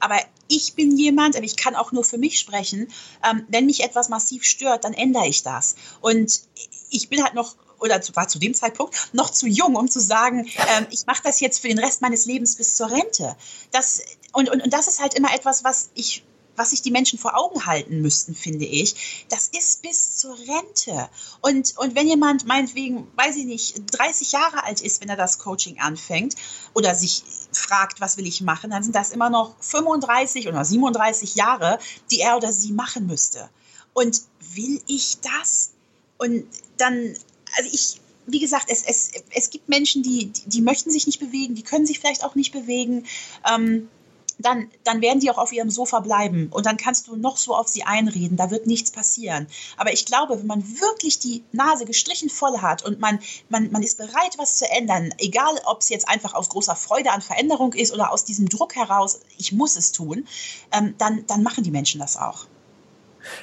Aber 0.00 0.16
ich 0.48 0.74
bin 0.74 0.96
jemand, 0.96 1.36
ich 1.36 1.56
kann 1.56 1.74
auch 1.74 1.92
nur 1.92 2.04
für 2.04 2.18
mich 2.18 2.38
sprechen, 2.38 2.88
ähm, 3.28 3.44
wenn 3.48 3.66
mich 3.66 3.82
etwas 3.82 4.08
massiv 4.08 4.44
stört, 4.44 4.84
dann 4.84 4.92
ändere 4.94 5.26
ich 5.26 5.42
das. 5.42 5.76
Und 6.00 6.42
ich 6.90 7.08
bin 7.08 7.22
halt 7.22 7.34
noch 7.34 7.56
oder 7.80 8.00
war 8.14 8.28
zu 8.28 8.38
dem 8.38 8.54
Zeitpunkt 8.54 8.94
noch 9.12 9.30
zu 9.30 9.46
jung, 9.46 9.76
um 9.76 9.90
zu 9.90 10.00
sagen, 10.00 10.46
ähm, 10.46 10.86
ich 10.90 11.06
mache 11.06 11.22
das 11.22 11.40
jetzt 11.40 11.60
für 11.60 11.68
den 11.68 11.78
Rest 11.78 12.00
meines 12.00 12.24
Lebens 12.24 12.56
bis 12.56 12.76
zur 12.76 12.90
Rente. 12.90 13.36
Das, 13.72 14.00
und, 14.32 14.48
und, 14.48 14.62
und 14.62 14.72
das 14.72 14.88
ist 14.88 15.00
halt 15.00 15.14
immer 15.14 15.34
etwas, 15.34 15.64
was 15.64 15.90
ich 15.94 16.24
was 16.56 16.70
sich 16.70 16.82
die 16.82 16.90
Menschen 16.90 17.18
vor 17.18 17.36
Augen 17.36 17.66
halten 17.66 18.00
müssten, 18.00 18.34
finde 18.34 18.64
ich, 18.64 19.26
das 19.28 19.48
ist 19.48 19.82
bis 19.82 20.16
zur 20.16 20.36
Rente. 20.38 21.08
Und, 21.40 21.76
und 21.78 21.94
wenn 21.94 22.06
jemand 22.06 22.46
meinetwegen, 22.46 23.06
weiß 23.16 23.36
ich 23.36 23.44
nicht, 23.44 23.82
30 23.92 24.32
Jahre 24.32 24.64
alt 24.64 24.80
ist, 24.80 25.00
wenn 25.00 25.08
er 25.08 25.16
das 25.16 25.38
Coaching 25.38 25.80
anfängt 25.80 26.36
oder 26.74 26.94
sich 26.94 27.22
fragt, 27.52 28.00
was 28.00 28.16
will 28.16 28.26
ich 28.26 28.40
machen, 28.40 28.70
dann 28.70 28.82
sind 28.82 28.94
das 28.94 29.10
immer 29.10 29.30
noch 29.30 29.54
35 29.60 30.48
oder 30.48 30.64
37 30.64 31.34
Jahre, 31.34 31.78
die 32.10 32.20
er 32.20 32.36
oder 32.36 32.52
sie 32.52 32.72
machen 32.72 33.06
müsste. 33.06 33.48
Und 33.92 34.22
will 34.54 34.80
ich 34.86 35.18
das? 35.20 35.72
Und 36.18 36.46
dann, 36.76 37.16
also 37.56 37.70
ich, 37.72 38.00
wie 38.26 38.40
gesagt, 38.40 38.66
es, 38.68 38.82
es, 38.84 39.10
es 39.30 39.50
gibt 39.50 39.68
Menschen, 39.68 40.02
die, 40.02 40.32
die, 40.46 40.62
möchten 40.62 40.90
sich 40.90 41.06
nicht 41.06 41.20
bewegen, 41.20 41.54
die 41.54 41.62
können 41.62 41.86
sich 41.86 42.00
vielleicht 42.00 42.24
auch 42.24 42.34
nicht 42.34 42.52
bewegen. 42.52 43.06
Ähm, 43.48 43.88
dann, 44.38 44.70
dann 44.82 45.00
werden 45.00 45.20
die 45.20 45.30
auch 45.30 45.38
auf 45.38 45.52
ihrem 45.52 45.70
Sofa 45.70 46.00
bleiben 46.00 46.48
und 46.50 46.66
dann 46.66 46.76
kannst 46.76 47.08
du 47.08 47.16
noch 47.16 47.36
so 47.36 47.54
auf 47.54 47.68
sie 47.68 47.84
einreden, 47.84 48.36
da 48.36 48.50
wird 48.50 48.66
nichts 48.66 48.90
passieren. 48.90 49.46
Aber 49.76 49.92
ich 49.92 50.06
glaube, 50.06 50.38
wenn 50.38 50.46
man 50.46 50.64
wirklich 50.80 51.18
die 51.18 51.44
Nase 51.52 51.84
gestrichen 51.84 52.30
voll 52.30 52.58
hat 52.58 52.84
und 52.84 53.00
man, 53.00 53.18
man, 53.48 53.70
man 53.70 53.82
ist 53.82 53.98
bereit, 53.98 54.36
was 54.38 54.58
zu 54.58 54.68
ändern, 54.70 55.14
egal 55.18 55.54
ob 55.66 55.80
es 55.80 55.88
jetzt 55.88 56.08
einfach 56.08 56.34
aus 56.34 56.48
großer 56.48 56.76
Freude 56.76 57.12
an 57.12 57.22
Veränderung 57.22 57.72
ist 57.72 57.92
oder 57.92 58.12
aus 58.12 58.24
diesem 58.24 58.48
Druck 58.48 58.74
heraus, 58.74 59.20
ich 59.38 59.52
muss 59.52 59.76
es 59.76 59.92
tun, 59.92 60.26
ähm, 60.72 60.94
dann, 60.98 61.26
dann 61.26 61.42
machen 61.42 61.64
die 61.64 61.70
Menschen 61.70 62.00
das 62.00 62.16
auch. 62.16 62.46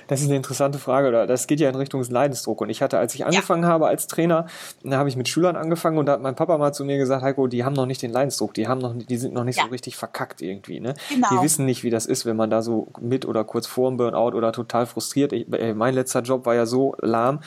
Das 0.08 0.22
ist 0.22 0.28
eine 0.28 0.36
interessante 0.36 0.80
Frage, 0.80 1.08
oder 1.08 1.28
das 1.28 1.48
geht 1.48 1.60
ja 1.60 1.70
in 1.70 1.76
Richtung 1.76 2.04
Leidensdruck. 2.04 2.62
Und 2.62 2.70
ich 2.70 2.82
hatte, 2.82 2.98
als 2.98 3.16
ich 3.16 3.26
angefangen 3.26 3.64
ja. 3.64 3.70
habe 3.70 3.88
als 3.88 4.08
Trainer, 4.08 4.46
da 4.84 4.98
habe 4.98 5.10
ich 5.10 5.16
mit 5.16 5.30
Schülern 5.30 5.56
angefangen 5.56 5.98
und 5.98 6.06
da 6.06 6.14
hat 6.14 6.22
mein 6.22 6.36
Papa 6.36 6.58
mal 6.58 6.74
zu 6.74 6.86
mir 6.86 6.98
gesagt, 6.98 7.24
Heiko, 7.24 7.48
die 7.48 7.64
haben 7.64 7.74
noch 7.74 7.86
nicht 7.86 8.02
den 8.02 8.12
Leidensdruck, 8.12 8.54
die 8.54 8.68
haben 8.68 8.80
noch, 8.80 8.96
die 8.96 9.18
sind 9.18 9.34
noch 9.34 9.44
nicht 9.44 9.58
ja. 9.58 9.64
so 9.64 9.70
richtig 9.70 9.96
verkackt 9.96 10.42
irgendwie. 10.42 10.80
Ne? 10.80 10.94
Genau. 11.10 11.28
Die 11.32 11.42
wissen 11.44 11.66
nicht, 11.66 11.84
wie 11.84 11.90
das 11.90 12.06
ist, 12.06 12.26
wenn 12.26 12.36
man 12.36 12.50
da 12.50 12.62
so 12.62 12.88
mit 13.00 13.26
oder 13.26 13.44
kurz 13.44 13.68
vor 13.68 13.90
dem 13.90 13.98
Burnout 13.98 14.36
oder 14.36 14.52
total 14.52 14.86
frustriert. 14.86 15.34
Ich, 15.34 15.52
äh, 15.54 15.74
mein 15.74 15.94
letzter 15.94 16.22
Job 16.22 16.46
war 16.46 16.56
ja 16.56 16.66
so 16.66 16.96
lahm, 17.02 17.40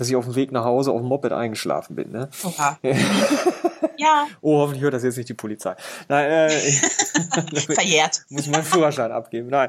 dass 0.00 0.08
ich 0.08 0.16
auf 0.16 0.24
dem 0.24 0.34
Weg 0.34 0.50
nach 0.50 0.64
Hause 0.64 0.92
auf 0.92 1.00
dem 1.00 1.08
Moped 1.08 1.30
eingeschlafen 1.30 1.94
bin. 1.94 2.10
Ne? 2.10 2.30
Oha. 2.42 2.78
ja. 3.98 4.26
Oh, 4.40 4.60
hoffentlich 4.60 4.82
hört 4.82 4.94
das 4.94 5.02
jetzt 5.02 5.18
nicht 5.18 5.28
die 5.28 5.34
Polizei. 5.34 5.76
Nein, 6.08 6.30
äh, 6.30 6.50
Verjährt. 7.74 8.24
Muss 8.30 8.46
meinen 8.46 8.64
Führerschein 8.64 9.12
abgeben. 9.12 9.48
Nein. 9.48 9.68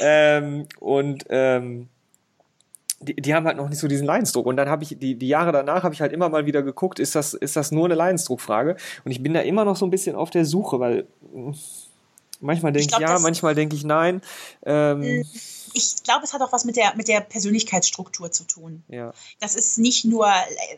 Ähm, 0.00 0.66
und 0.80 1.24
ähm, 1.28 1.88
die, 3.00 3.14
die 3.14 3.34
haben 3.36 3.46
halt 3.46 3.56
noch 3.56 3.68
nicht 3.68 3.78
so 3.78 3.86
diesen 3.86 4.04
Leidensdruck. 4.04 4.46
Und 4.46 4.56
dann 4.56 4.68
habe 4.68 4.82
ich, 4.82 4.98
die, 4.98 5.14
die 5.14 5.28
Jahre 5.28 5.52
danach 5.52 5.84
habe 5.84 5.94
ich 5.94 6.00
halt 6.00 6.12
immer 6.12 6.28
mal 6.28 6.44
wieder 6.44 6.64
geguckt, 6.64 6.98
ist 6.98 7.14
das, 7.14 7.34
ist 7.34 7.54
das 7.54 7.70
nur 7.70 7.84
eine 7.84 7.94
Leidensdruckfrage? 7.94 8.74
Und 9.04 9.10
ich 9.12 9.22
bin 9.22 9.32
da 9.32 9.40
immer 9.42 9.64
noch 9.64 9.76
so 9.76 9.86
ein 9.86 9.90
bisschen 9.90 10.16
auf 10.16 10.30
der 10.30 10.44
Suche, 10.44 10.80
weil 10.80 11.06
manchmal 12.40 12.72
denke 12.72 12.86
ich, 12.86 12.88
glaub, 12.88 13.02
ich 13.02 13.08
ja, 13.08 13.18
manchmal 13.20 13.54
denke 13.54 13.76
ich 13.76 13.84
nein. 13.84 14.22
Ähm, 14.66 15.02
hm 15.02 15.24
ich 15.74 16.02
glaube, 16.02 16.24
es 16.24 16.32
hat 16.32 16.42
auch 16.42 16.52
was 16.52 16.64
mit 16.64 16.76
der, 16.76 16.94
mit 16.96 17.08
der 17.08 17.20
Persönlichkeitsstruktur 17.20 18.30
zu 18.30 18.44
tun. 18.44 18.82
Ja. 18.88 19.12
Das 19.40 19.54
ist 19.54 19.78
nicht 19.78 20.04
nur, 20.04 20.32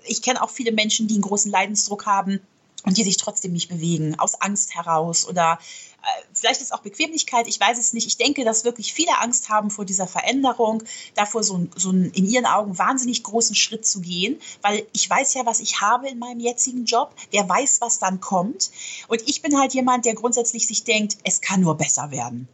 ich 0.06 0.22
kenne 0.22 0.42
auch 0.42 0.50
viele 0.50 0.72
Menschen, 0.72 1.08
die 1.08 1.14
einen 1.14 1.22
großen 1.22 1.50
Leidensdruck 1.50 2.06
haben 2.06 2.40
und 2.84 2.96
die 2.96 3.04
sich 3.04 3.16
trotzdem 3.16 3.52
nicht 3.52 3.68
bewegen, 3.68 4.18
aus 4.18 4.40
Angst 4.40 4.74
heraus 4.74 5.28
oder 5.28 5.58
äh, 6.02 6.22
vielleicht 6.32 6.62
ist 6.62 6.72
auch 6.72 6.80
Bequemlichkeit, 6.80 7.46
ich 7.46 7.60
weiß 7.60 7.78
es 7.78 7.92
nicht. 7.92 8.06
Ich 8.06 8.16
denke, 8.16 8.44
dass 8.44 8.64
wirklich 8.64 8.94
viele 8.94 9.18
Angst 9.20 9.48
haben 9.48 9.70
vor 9.70 9.84
dieser 9.84 10.06
Veränderung, 10.06 10.82
davor 11.14 11.42
so, 11.42 11.66
so 11.76 11.90
einen 11.90 12.10
in 12.12 12.26
ihren 12.26 12.46
Augen 12.46 12.78
wahnsinnig 12.78 13.22
großen 13.22 13.54
Schritt 13.54 13.86
zu 13.86 14.00
gehen, 14.00 14.40
weil 14.62 14.86
ich 14.92 15.08
weiß 15.08 15.34
ja, 15.34 15.44
was 15.44 15.60
ich 15.60 15.80
habe 15.80 16.08
in 16.08 16.18
meinem 16.18 16.40
jetzigen 16.40 16.84
Job. 16.84 17.14
Wer 17.30 17.48
weiß, 17.48 17.80
was 17.80 17.98
dann 17.98 18.20
kommt. 18.20 18.70
Und 19.08 19.22
ich 19.28 19.42
bin 19.42 19.58
halt 19.58 19.74
jemand, 19.74 20.06
der 20.06 20.14
grundsätzlich 20.14 20.66
sich 20.66 20.84
denkt, 20.84 21.18
es 21.24 21.40
kann 21.40 21.60
nur 21.60 21.76
besser 21.76 22.10
werden. 22.10 22.48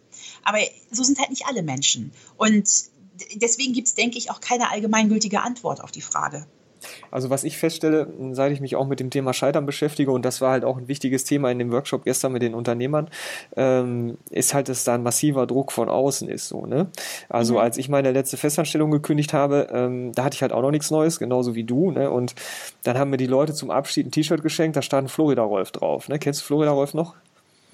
Aber 0.46 0.58
so 0.92 1.02
sind 1.02 1.18
halt 1.18 1.30
nicht 1.30 1.46
alle 1.46 1.62
Menschen. 1.62 2.12
Und 2.36 2.68
deswegen 3.34 3.72
gibt 3.72 3.88
es, 3.88 3.94
denke 3.94 4.16
ich, 4.16 4.30
auch 4.30 4.40
keine 4.40 4.70
allgemeingültige 4.70 5.40
Antwort 5.40 5.82
auf 5.82 5.90
die 5.90 6.00
Frage. 6.00 6.46
Also 7.10 7.30
was 7.30 7.42
ich 7.42 7.56
feststelle, 7.56 8.06
seit 8.32 8.52
ich 8.52 8.60
mich 8.60 8.76
auch 8.76 8.86
mit 8.86 9.00
dem 9.00 9.10
Thema 9.10 9.32
Scheitern 9.32 9.66
beschäftige, 9.66 10.12
und 10.12 10.24
das 10.24 10.40
war 10.40 10.52
halt 10.52 10.64
auch 10.64 10.76
ein 10.76 10.86
wichtiges 10.86 11.24
Thema 11.24 11.50
in 11.50 11.58
dem 11.58 11.72
Workshop 11.72 12.04
gestern 12.04 12.32
mit 12.32 12.42
den 12.42 12.54
Unternehmern, 12.54 13.08
ähm, 13.56 14.18
ist 14.30 14.54
halt, 14.54 14.68
dass 14.68 14.84
da 14.84 14.94
ein 14.94 15.02
massiver 15.02 15.46
Druck 15.48 15.72
von 15.72 15.88
außen 15.88 16.28
ist. 16.28 16.46
So, 16.46 16.66
ne? 16.66 16.88
Also 17.28 17.54
mhm. 17.54 17.60
als 17.60 17.76
ich 17.78 17.88
meine 17.88 18.12
letzte 18.12 18.36
Festanstellung 18.36 18.92
gekündigt 18.92 19.32
habe, 19.32 19.68
ähm, 19.72 20.12
da 20.12 20.22
hatte 20.22 20.36
ich 20.36 20.42
halt 20.42 20.52
auch 20.52 20.62
noch 20.62 20.70
nichts 20.70 20.90
Neues, 20.90 21.18
genauso 21.18 21.56
wie 21.56 21.64
du. 21.64 21.90
Ne? 21.90 22.08
Und 22.10 22.36
dann 22.84 22.98
haben 22.98 23.10
mir 23.10 23.16
die 23.16 23.26
Leute 23.26 23.52
zum 23.54 23.70
Abschied 23.70 24.06
ein 24.06 24.10
T-Shirt 24.12 24.42
geschenkt, 24.42 24.76
da 24.76 24.82
stand 24.82 25.10
Florida 25.10 25.42
Rolf 25.42 25.72
drauf. 25.72 26.08
Ne? 26.08 26.18
Kennst 26.18 26.42
du 26.42 26.44
Florida 26.44 26.70
Rolf 26.70 26.94
noch? 26.94 27.14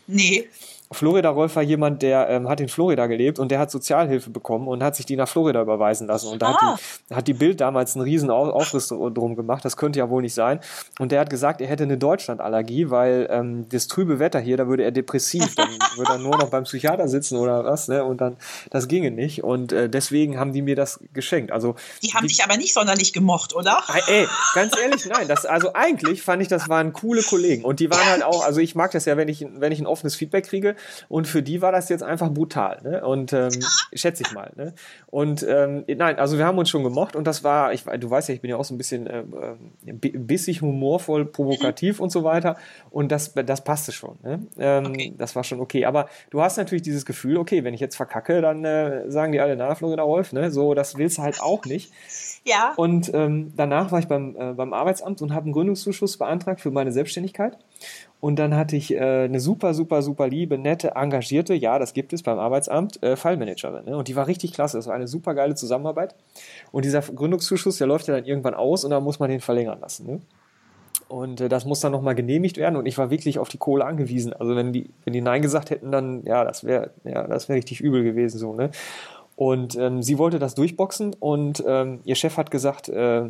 Nee. 0.07 0.49
Florida 0.93 1.31
Rolf 1.31 1.57
war 1.57 1.63
jemand, 1.63 2.03
der 2.03 2.29
ähm, 2.29 2.49
hat 2.49 2.61
in 2.61 2.69
Florida 2.69 3.07
gelebt 3.07 3.39
und 3.39 3.51
der 3.51 3.59
hat 3.59 3.71
Sozialhilfe 3.71 4.31
bekommen 4.31 4.69
und 4.69 4.83
hat 4.83 4.97
sich 4.97 5.07
die 5.07 5.17
nach 5.17 5.29
Florida 5.29 5.61
überweisen 5.61 6.07
lassen. 6.07 6.29
Und 6.29 6.43
da 6.43 6.51
ah. 6.51 6.73
hat, 6.73 6.81
die, 7.11 7.15
hat 7.15 7.29
die 7.29 7.35
Bild 7.35 7.61
damals 7.61 7.95
einen 7.95 8.05
riesen 8.05 8.31
Aufriss 8.31 8.89
drum 8.89 9.37
gemacht. 9.37 9.65
Das 9.65 9.77
könnte 9.77 9.99
ja 9.99 10.11
wohl 10.11 10.23
nicht 10.23 10.35
sein. 10.35 10.61
Und 10.99 11.13
der 11.13 11.21
hat 11.21 11.31
gesagt, 11.31 11.61
er 11.61 11.69
hätte 11.69 11.85
eine 11.85 11.99
Deutschlandallergie, 11.99 12.91
weil 12.91 13.29
ähm, 13.31 13.69
das 13.71 13.87
trübe 13.87 14.19
Wetter 14.19 14.41
hier, 14.41 14.57
da 14.57 14.67
würde 14.67 14.85
er 14.85 14.91
depressiv, 14.91 15.55
dann 15.55 15.69
würde 15.97 16.13
er 16.13 16.19
nur 16.19 16.37
noch 16.37 16.51
beim 16.51 16.65
Psychiater 16.65 17.09
sitzen 17.09 17.37
oder 17.37 17.65
was, 17.65 17.89
ne? 17.89 18.05
Und 18.05 18.21
dann, 18.21 18.37
das 18.71 18.89
ginge 18.89 19.11
nicht. 19.11 19.43
Und 19.45 19.73
äh, 19.73 19.89
deswegen 19.89 20.39
haben 20.39 20.53
die 20.53 20.63
mir 20.63 20.77
das 20.77 21.01
geschenkt. 21.13 21.53
Also 21.53 21.77
die 22.03 22.13
haben 22.15 22.23
die, 22.27 22.35
dich 22.35 22.45
aber 22.45 22.57
nicht 22.57 22.75
sonderlich 22.75 23.13
gemocht, 23.13 23.55
oder? 23.55 23.83
Ey, 24.07 24.27
ganz 24.55 24.79
ehrlich, 24.79 25.07
nein. 25.07 25.29
Das, 25.29 25.47
also 25.47 25.73
eigentlich 25.75 26.23
fand 26.23 26.43
ich, 26.43 26.49
das 26.49 26.69
waren 26.69 26.93
coole 26.93 27.23
Kollegen. 27.23 27.65
Und 27.65 27.81
die 27.81 27.91
waren 27.91 28.05
halt 28.05 28.23
auch, 28.23 28.45
also 28.45 28.61
ich 28.61 28.75
mag 28.75 28.91
das 28.91 29.05
ja, 29.05 29.17
wenn 29.17 29.29
ich, 29.29 29.47
wenn 29.57 29.73
ich 29.73 29.81
ein 29.81 29.87
offenes 29.87 30.15
Feedback 30.15 30.47
kriege 30.47 30.77
und 31.09 31.27
für 31.27 31.43
die 31.43 31.63
war 31.63 31.73
das 31.73 31.89
jetzt 31.89 32.03
einfach 32.03 32.31
brutal. 32.31 32.81
Ne? 32.83 33.05
Und 33.05 33.33
ähm, 33.33 33.51
schätze 33.93 34.23
ich 34.27 34.33
mal. 34.33 34.53
Ne? 34.57 34.75
Und 35.07 35.45
ähm, 35.49 35.85
nein, 35.87 36.19
also 36.19 36.39
wir 36.39 36.47
haben 36.47 36.59
uns 36.59 36.71
schon 36.71 36.85
gemocht 36.85 37.17
und 37.17 37.27
das 37.27 37.45
war, 37.45 37.73
ich, 37.73 37.85
du 37.85 38.11
weißt 38.11 38.29
ja, 38.29 38.35
ich 38.35 38.41
bin 38.41 38.51
ja 38.51 38.57
auch 38.57 38.65
so 38.65 38.75
ein 38.75 38.79
bisschen 38.79 39.07
äh, 39.07 39.23
bissig, 39.93 40.63
humorvoll, 40.63 41.25
provokativ 41.27 42.01
und 42.01 42.11
so 42.11 42.25
weiter. 42.25 42.57
Und 42.91 43.13
das, 43.13 43.35
das 43.35 43.65
passte 43.65 43.93
schon. 43.93 44.19
Ne? 44.23 44.47
Ähm, 44.59 44.87
okay. 44.87 45.15
Das 45.17 45.37
war 45.37 45.45
schon 45.45 45.61
okay. 45.61 45.85
Aber 45.85 46.09
du 46.31 46.43
hast 46.43 46.57
natürlich 46.57 46.83
dieses 46.83 47.05
Gefühl, 47.07 47.37
okay, 47.37 47.65
wenn 47.65 47.75
ich 47.75 47.81
jetzt 47.81 47.97
verkacke, 47.97 48.41
dann 48.41 48.65
äh, 48.65 49.11
sagen 49.11 49.33
die 49.33 49.41
alle, 49.41 49.57
na, 49.57 49.75
Florida 49.75 50.03
Rolf, 50.03 50.33
ne? 50.33 50.51
So, 50.51 50.75
das 50.75 50.97
willst 50.97 51.19
du 51.19 51.23
halt 51.23 51.41
auch 51.41 51.65
nicht. 51.65 51.93
Ja. 52.45 52.73
Und 52.77 53.13
ähm, 53.15 53.53
danach 53.57 53.93
war 53.93 53.99
ich 53.99 54.09
beim, 54.09 54.37
äh, 54.37 54.53
beim 54.53 54.73
Arbeitsamt 54.73 55.23
und 55.23 55.33
habe 55.33 55.45
einen 55.45 55.53
Gründungszuschuss 55.53 56.17
beantragt 56.19 56.61
für 56.61 56.71
meine 56.71 56.93
Selbstständigkeit. 56.93 57.57
Und 58.23 58.39
dann 58.39 58.55
hatte 58.55 58.77
ich 58.77 58.95
äh, 58.95 59.25
eine 59.25 59.41
super, 59.41 59.75
super, 59.75 60.01
super 60.01 60.29
liebe, 60.29 60.57
nette, 60.57 60.93
engagierte, 60.95 61.55
ja, 61.55 61.81
das 61.81 61.93
gibt 61.93 62.13
es 62.13 62.23
beim 62.23 62.39
Arbeitsamt, 62.39 63.03
äh, 63.03 63.17
Fallmanagerin. 63.17 63.85
Ne? 63.85 63.97
Und 63.97 64.07
die 64.07 64.15
war 64.15 64.29
richtig 64.29 64.53
klasse. 64.53 64.79
Das 64.79 64.87
war 64.87 64.95
eine 64.95 65.09
super 65.09 65.35
geile 65.35 65.57
Zusammenarbeit. 65.57 66.15
Und 66.71 66.85
dieser 66.85 67.01
Gründungszuschuss, 67.01 67.79
der 67.79 67.89
läuft 67.89 68.07
ja 68.07 68.15
dann 68.15 68.25
irgendwann 68.25 68.55
aus 68.55 68.85
und 68.85 68.93
dann 68.93 69.03
muss 69.03 69.19
man 69.19 69.29
den 69.29 69.41
verlängern 69.41 69.81
lassen. 69.81 70.07
Ne? 70.07 70.21
Und 71.09 71.41
äh, 71.41 71.49
das 71.49 71.65
muss 71.65 71.81
dann 71.81 71.91
nochmal 71.91 72.15
genehmigt 72.15 72.59
werden 72.59 72.77
und 72.77 72.87
ich 72.87 72.97
war 72.97 73.11
wirklich 73.11 73.41
auf 73.41 73.49
die 73.49 73.59
Kohle 73.59 73.85
angewiesen. 73.85 74.33
Also 74.33 74.55
wenn 74.55 74.73
die, 74.73 74.91
wenn 75.03 75.15
die 75.15 75.21
Nein 75.21 75.43
gesagt 75.43 75.71
hätten, 75.71 75.91
dann, 75.91 76.23
ja, 76.25 76.45
das 76.45 76.63
wäre, 76.63 76.91
ja, 77.03 77.27
das 77.27 77.49
wäre 77.49 77.57
richtig 77.57 77.81
übel 77.81 78.05
gewesen 78.05 78.39
so, 78.39 78.55
ne? 78.55 78.71
Und 79.43 79.75
ähm, 79.75 80.05
sie 80.05 80.19
wollte 80.19 80.39
das 80.39 80.55
durchboxen 80.55 81.17
und 81.19 81.65
ähm, 81.67 81.99
ihr 82.05 82.15
Chef 82.15 82.37
hat 82.37 82.53
gesagt, 82.53 82.89
äh, 82.89 83.25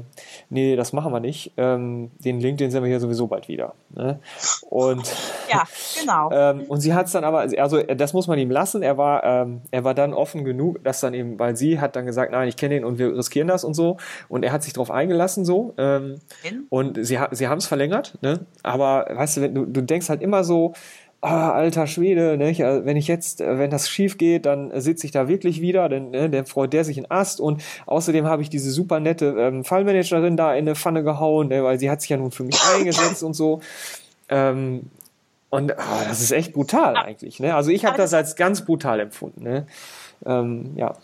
nee, 0.50 0.76
das 0.76 0.92
machen 0.92 1.10
wir 1.10 1.20
nicht. 1.20 1.54
Ähm, 1.56 2.10
den 2.18 2.38
Link, 2.38 2.58
den 2.58 2.70
sehen 2.70 2.82
wir 2.82 2.90
hier 2.90 3.00
sowieso 3.00 3.28
bald 3.28 3.48
wieder. 3.48 3.72
Ne? 3.94 4.18
Und 4.68 5.10
ja, 5.50 5.62
genau. 5.98 6.30
ähm, 6.34 6.64
und 6.68 6.82
sie 6.82 6.92
hat 6.92 7.06
es 7.06 7.12
dann 7.12 7.24
aber, 7.24 7.46
also 7.56 7.82
das 7.82 8.12
muss 8.12 8.26
man 8.26 8.38
ihm 8.38 8.50
lassen. 8.50 8.82
Er 8.82 8.98
war, 8.98 9.24
ähm, 9.24 9.62
er 9.70 9.84
war 9.84 9.94
dann 9.94 10.12
offen 10.12 10.44
genug, 10.44 10.84
dass 10.84 11.00
dann 11.00 11.14
eben, 11.14 11.38
weil 11.38 11.56
sie 11.56 11.80
hat 11.80 11.96
dann 11.96 12.04
gesagt, 12.04 12.30
nein, 12.32 12.46
ich 12.46 12.58
kenne 12.58 12.76
ihn 12.76 12.84
und 12.84 12.98
wir 12.98 13.16
riskieren 13.16 13.48
das 13.48 13.64
und 13.64 13.72
so. 13.72 13.96
Und 14.28 14.42
er 14.42 14.52
hat 14.52 14.62
sich 14.62 14.74
darauf 14.74 14.90
eingelassen 14.90 15.46
so. 15.46 15.72
Ähm, 15.78 16.20
und 16.68 17.02
sie, 17.06 17.18
sie 17.30 17.48
haben 17.48 17.58
es 17.58 17.66
verlängert. 17.66 18.18
Ne? 18.20 18.44
Aber 18.62 19.06
weißt 19.08 19.38
du, 19.38 19.48
du, 19.48 19.64
du 19.64 19.80
denkst 19.80 20.10
halt 20.10 20.20
immer 20.20 20.44
so, 20.44 20.74
ah, 21.22 21.52
alter 21.52 21.86
Schwede, 21.86 22.36
ne? 22.36 22.52
wenn 22.84 22.96
ich 22.96 23.06
jetzt, 23.06 23.40
äh, 23.40 23.58
wenn 23.58 23.70
das 23.70 23.88
schief 23.88 24.18
geht, 24.18 24.44
dann 24.44 24.78
sitze 24.80 25.06
ich 25.06 25.12
da 25.12 25.28
wirklich 25.28 25.60
wieder, 25.60 25.88
denn 25.88 26.10
ne, 26.10 26.28
dann 26.28 26.46
freut 26.46 26.72
der 26.72 26.84
sich 26.84 26.98
in 26.98 27.10
Ast 27.10 27.40
und 27.40 27.62
außerdem 27.86 28.26
habe 28.26 28.42
ich 28.42 28.50
diese 28.50 28.70
super 28.70 29.00
nette 29.00 29.34
ähm, 29.38 29.64
Fallmanagerin 29.64 30.36
da 30.36 30.52
in 30.52 30.64
eine 30.64 30.74
Pfanne 30.74 31.04
gehauen, 31.04 31.48
ne? 31.48 31.62
weil 31.62 31.78
sie 31.78 31.90
hat 31.90 32.00
sich 32.00 32.10
ja 32.10 32.16
nun 32.16 32.32
für 32.32 32.42
mich 32.42 32.60
eingesetzt 32.74 33.22
und 33.22 33.34
so. 33.34 33.60
Ähm, 34.28 34.90
und 35.48 35.72
oh, 35.72 36.04
das 36.08 36.20
ist 36.20 36.32
echt 36.32 36.52
brutal 36.52 36.96
eigentlich. 36.96 37.38
Ne? 37.38 37.54
Also 37.54 37.70
ich 37.70 37.84
habe 37.84 37.96
das 37.96 38.12
als 38.14 38.36
ganz 38.36 38.64
brutal 38.64 38.98
empfunden. 38.98 39.42
Ne? 39.42 39.66
Ähm, 40.26 40.72
ja. 40.76 40.96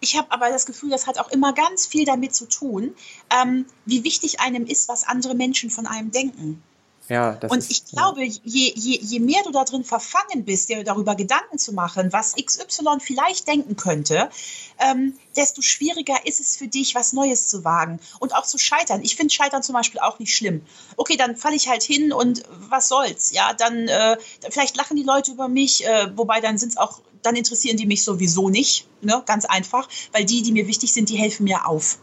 Ich 0.00 0.16
habe 0.16 0.32
aber 0.32 0.48
das 0.48 0.64
Gefühl, 0.64 0.88
das 0.88 1.06
hat 1.06 1.18
auch 1.18 1.30
immer 1.30 1.52
ganz 1.52 1.84
viel 1.84 2.06
damit 2.06 2.34
zu 2.34 2.46
tun, 2.48 2.94
ähm, 3.42 3.66
wie 3.84 4.02
wichtig 4.02 4.40
einem 4.40 4.64
ist, 4.64 4.88
was 4.88 5.06
andere 5.06 5.34
Menschen 5.34 5.68
von 5.68 5.86
einem 5.86 6.10
denken. 6.10 6.62
Ja, 7.10 7.32
das 7.32 7.50
und 7.50 7.58
ist, 7.58 7.72
ich 7.72 7.84
glaube, 7.86 8.24
ja. 8.24 8.32
je, 8.44 8.72
je, 8.76 8.98
je 9.02 9.18
mehr 9.18 9.42
du 9.42 9.50
da 9.50 9.64
drin 9.64 9.82
verfangen 9.82 10.44
bist, 10.44 10.68
dir 10.68 10.84
darüber 10.84 11.16
Gedanken 11.16 11.58
zu 11.58 11.72
machen, 11.72 12.12
was 12.12 12.36
XY 12.36 13.00
vielleicht 13.00 13.48
denken 13.48 13.74
könnte, 13.74 14.30
ähm, 14.78 15.14
desto 15.34 15.60
schwieriger 15.60 16.24
ist 16.24 16.38
es 16.38 16.54
für 16.54 16.68
dich, 16.68 16.94
was 16.94 17.12
Neues 17.12 17.48
zu 17.48 17.64
wagen 17.64 17.98
und 18.20 18.32
auch 18.32 18.46
zu 18.46 18.58
scheitern. 18.58 19.00
Ich 19.02 19.16
finde 19.16 19.34
Scheitern 19.34 19.64
zum 19.64 19.72
Beispiel 19.72 19.98
auch 19.98 20.20
nicht 20.20 20.32
schlimm. 20.32 20.64
Okay, 20.96 21.16
dann 21.16 21.34
falle 21.34 21.56
ich 21.56 21.68
halt 21.68 21.82
hin 21.82 22.12
und 22.12 22.44
was 22.68 22.86
soll's, 22.86 23.32
ja, 23.32 23.54
dann 23.54 23.88
äh, 23.88 24.16
vielleicht 24.48 24.76
lachen 24.76 24.96
die 24.96 25.02
Leute 25.02 25.32
über 25.32 25.48
mich, 25.48 25.84
äh, 25.84 26.16
wobei 26.16 26.40
dann 26.40 26.58
sind 26.58 26.70
es 26.70 26.76
auch, 26.76 27.00
dann 27.22 27.34
interessieren 27.34 27.76
die 27.76 27.86
mich 27.86 28.04
sowieso 28.04 28.50
nicht, 28.50 28.86
ne, 29.00 29.20
ganz 29.26 29.46
einfach, 29.46 29.88
weil 30.12 30.24
die, 30.24 30.42
die 30.42 30.52
mir 30.52 30.68
wichtig 30.68 30.92
sind, 30.92 31.08
die 31.08 31.16
helfen 31.16 31.42
mir 31.42 31.66
auf. 31.66 31.98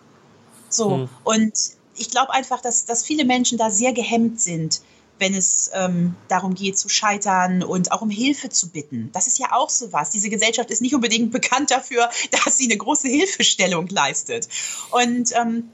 So, 0.67 0.91
hm. 0.91 1.09
und 1.23 1.53
ich 1.95 2.09
glaube 2.09 2.33
einfach, 2.33 2.59
dass, 2.59 2.85
dass 2.85 3.05
viele 3.05 3.23
Menschen 3.23 3.57
da 3.57 3.71
sehr 3.71 3.93
gehemmt 3.93 4.41
sind 4.41 4.81
wenn 5.19 5.33
es 5.33 5.71
ähm, 5.73 6.15
darum 6.27 6.53
geht 6.53 6.77
zu 6.77 6.89
scheitern 6.89 7.63
und 7.63 7.91
auch 7.91 8.01
um 8.01 8.09
Hilfe 8.09 8.49
zu 8.49 8.69
bitten. 8.69 9.09
Das 9.13 9.27
ist 9.27 9.39
ja 9.39 9.53
auch 9.53 9.69
so 9.69 9.91
was. 9.93 10.11
Diese 10.11 10.29
Gesellschaft 10.29 10.69
ist 10.69 10.81
nicht 10.81 10.95
unbedingt 10.95 11.31
bekannt 11.37 11.71
dafür, 11.71 12.09
dass 12.31 12.57
sie 12.57 12.65
eine 12.65 12.77
große 12.77 13.07
Hilfestellung 13.07 13.87
leistet. 13.87 14.47
Und 14.91 15.31
ähm, 15.35 15.69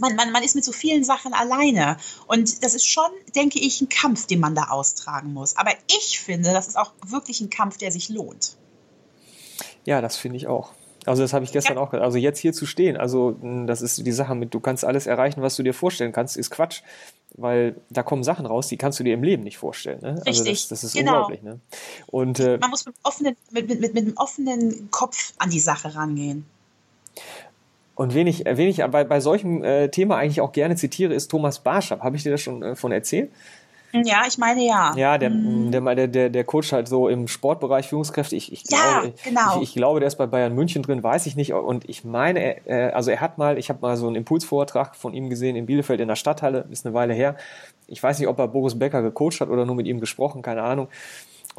man, 0.00 0.14
man, 0.14 0.30
man 0.32 0.42
ist 0.42 0.54
mit 0.54 0.64
so 0.64 0.72
vielen 0.72 1.04
Sachen 1.04 1.32
alleine. 1.32 1.96
Und 2.26 2.62
das 2.62 2.74
ist 2.74 2.86
schon, 2.86 3.10
denke 3.34 3.58
ich, 3.58 3.80
ein 3.80 3.88
Kampf, 3.88 4.26
den 4.26 4.40
man 4.40 4.54
da 4.54 4.68
austragen 4.68 5.32
muss. 5.32 5.56
Aber 5.56 5.72
ich 5.98 6.20
finde, 6.20 6.52
das 6.52 6.68
ist 6.68 6.76
auch 6.76 6.92
wirklich 7.06 7.40
ein 7.40 7.50
Kampf, 7.50 7.78
der 7.78 7.90
sich 7.90 8.08
lohnt. 8.08 8.56
Ja, 9.84 10.00
das 10.00 10.16
finde 10.16 10.36
ich 10.36 10.46
auch. 10.46 10.72
Also 11.06 11.22
das 11.22 11.32
habe 11.32 11.44
ich 11.44 11.52
gestern 11.52 11.76
ja. 11.76 11.82
auch 11.82 11.90
gesagt. 11.90 12.04
Also 12.04 12.18
jetzt 12.18 12.38
hier 12.38 12.52
zu 12.52 12.66
stehen, 12.66 12.96
also 12.96 13.36
das 13.66 13.82
ist 13.82 14.06
die 14.06 14.12
Sache 14.12 14.34
mit, 14.34 14.52
du 14.52 14.60
kannst 14.60 14.84
alles 14.84 15.06
erreichen, 15.06 15.42
was 15.42 15.56
du 15.56 15.62
dir 15.62 15.74
vorstellen 15.74 16.12
kannst, 16.12 16.36
ist 16.36 16.50
Quatsch, 16.50 16.82
weil 17.36 17.76
da 17.88 18.02
kommen 18.02 18.22
Sachen 18.22 18.46
raus, 18.46 18.68
die 18.68 18.76
kannst 18.76 19.00
du 19.00 19.04
dir 19.04 19.14
im 19.14 19.22
Leben 19.22 19.42
nicht 19.42 19.58
vorstellen. 19.58 20.00
Ne? 20.02 20.16
Richtig, 20.26 20.26
also 20.26 20.44
das, 20.44 20.68
das 20.68 20.84
ist 20.84 20.94
genau. 20.94 21.12
unglaublich. 21.12 21.42
Ne? 21.42 21.60
Und, 22.08 22.40
äh, 22.40 22.58
Man 22.58 22.70
muss 22.70 22.84
mit, 22.86 22.94
offenen, 23.02 23.36
mit, 23.50 23.68
mit, 23.68 23.80
mit, 23.80 23.94
mit 23.94 24.04
einem 24.04 24.16
offenen 24.16 24.90
Kopf 24.90 25.32
an 25.38 25.50
die 25.50 25.60
Sache 25.60 25.94
rangehen. 25.94 26.44
Und 27.94 28.14
wen 28.14 28.26
ich, 28.26 28.44
wen 28.46 28.68
ich 28.68 28.78
bei, 28.78 29.04
bei 29.04 29.20
solchem 29.20 29.62
äh, 29.62 29.88
Thema 29.88 30.16
eigentlich 30.16 30.40
auch 30.40 30.52
gerne 30.52 30.74
zitiere, 30.76 31.12
ist 31.12 31.28
Thomas 31.28 31.58
Barschab. 31.58 32.00
Habe 32.00 32.16
ich 32.16 32.22
dir 32.22 32.30
das 32.30 32.40
schon 32.40 32.62
äh, 32.62 32.74
von 32.74 32.92
erzählt? 32.92 33.30
Ja, 33.92 34.22
ich 34.26 34.38
meine 34.38 34.64
ja. 34.64 34.92
Ja, 34.96 35.18
der, 35.18 35.30
mhm. 35.30 35.70
der, 35.72 36.08
der, 36.08 36.30
der 36.30 36.44
Coach 36.44 36.72
halt 36.72 36.88
so 36.88 37.08
im 37.08 37.28
Sportbereich 37.28 37.88
Führungskräfte. 37.88 38.36
Ich, 38.36 38.52
ich, 38.52 38.64
ja, 38.70 39.00
glaube, 39.00 39.14
genau. 39.24 39.56
ich, 39.56 39.62
ich, 39.62 39.74
glaube, 39.74 40.00
der 40.00 40.06
ist 40.06 40.16
bei 40.16 40.26
Bayern 40.26 40.54
München 40.54 40.82
drin, 40.82 41.02
weiß 41.02 41.26
ich 41.26 41.36
nicht. 41.36 41.52
Und 41.52 41.88
ich 41.88 42.04
meine, 42.04 42.66
äh, 42.66 42.90
also 42.92 43.10
er 43.10 43.20
hat 43.20 43.38
mal, 43.38 43.58
ich 43.58 43.68
habe 43.68 43.80
mal 43.82 43.96
so 43.96 44.06
einen 44.06 44.16
Impulsvortrag 44.16 44.96
von 44.96 45.14
ihm 45.14 45.30
gesehen 45.30 45.56
in 45.56 45.66
Bielefeld 45.66 46.00
in 46.00 46.08
der 46.08 46.16
Stadthalle, 46.16 46.66
ist 46.70 46.86
eine 46.86 46.94
Weile 46.94 47.14
her. 47.14 47.36
Ich 47.86 48.02
weiß 48.02 48.18
nicht, 48.18 48.28
ob 48.28 48.38
er 48.38 48.48
Boris 48.48 48.78
Becker 48.78 49.02
gecoacht 49.02 49.40
hat 49.40 49.48
oder 49.48 49.66
nur 49.66 49.74
mit 49.74 49.86
ihm 49.86 50.00
gesprochen, 50.00 50.42
keine 50.42 50.62
Ahnung. 50.62 50.88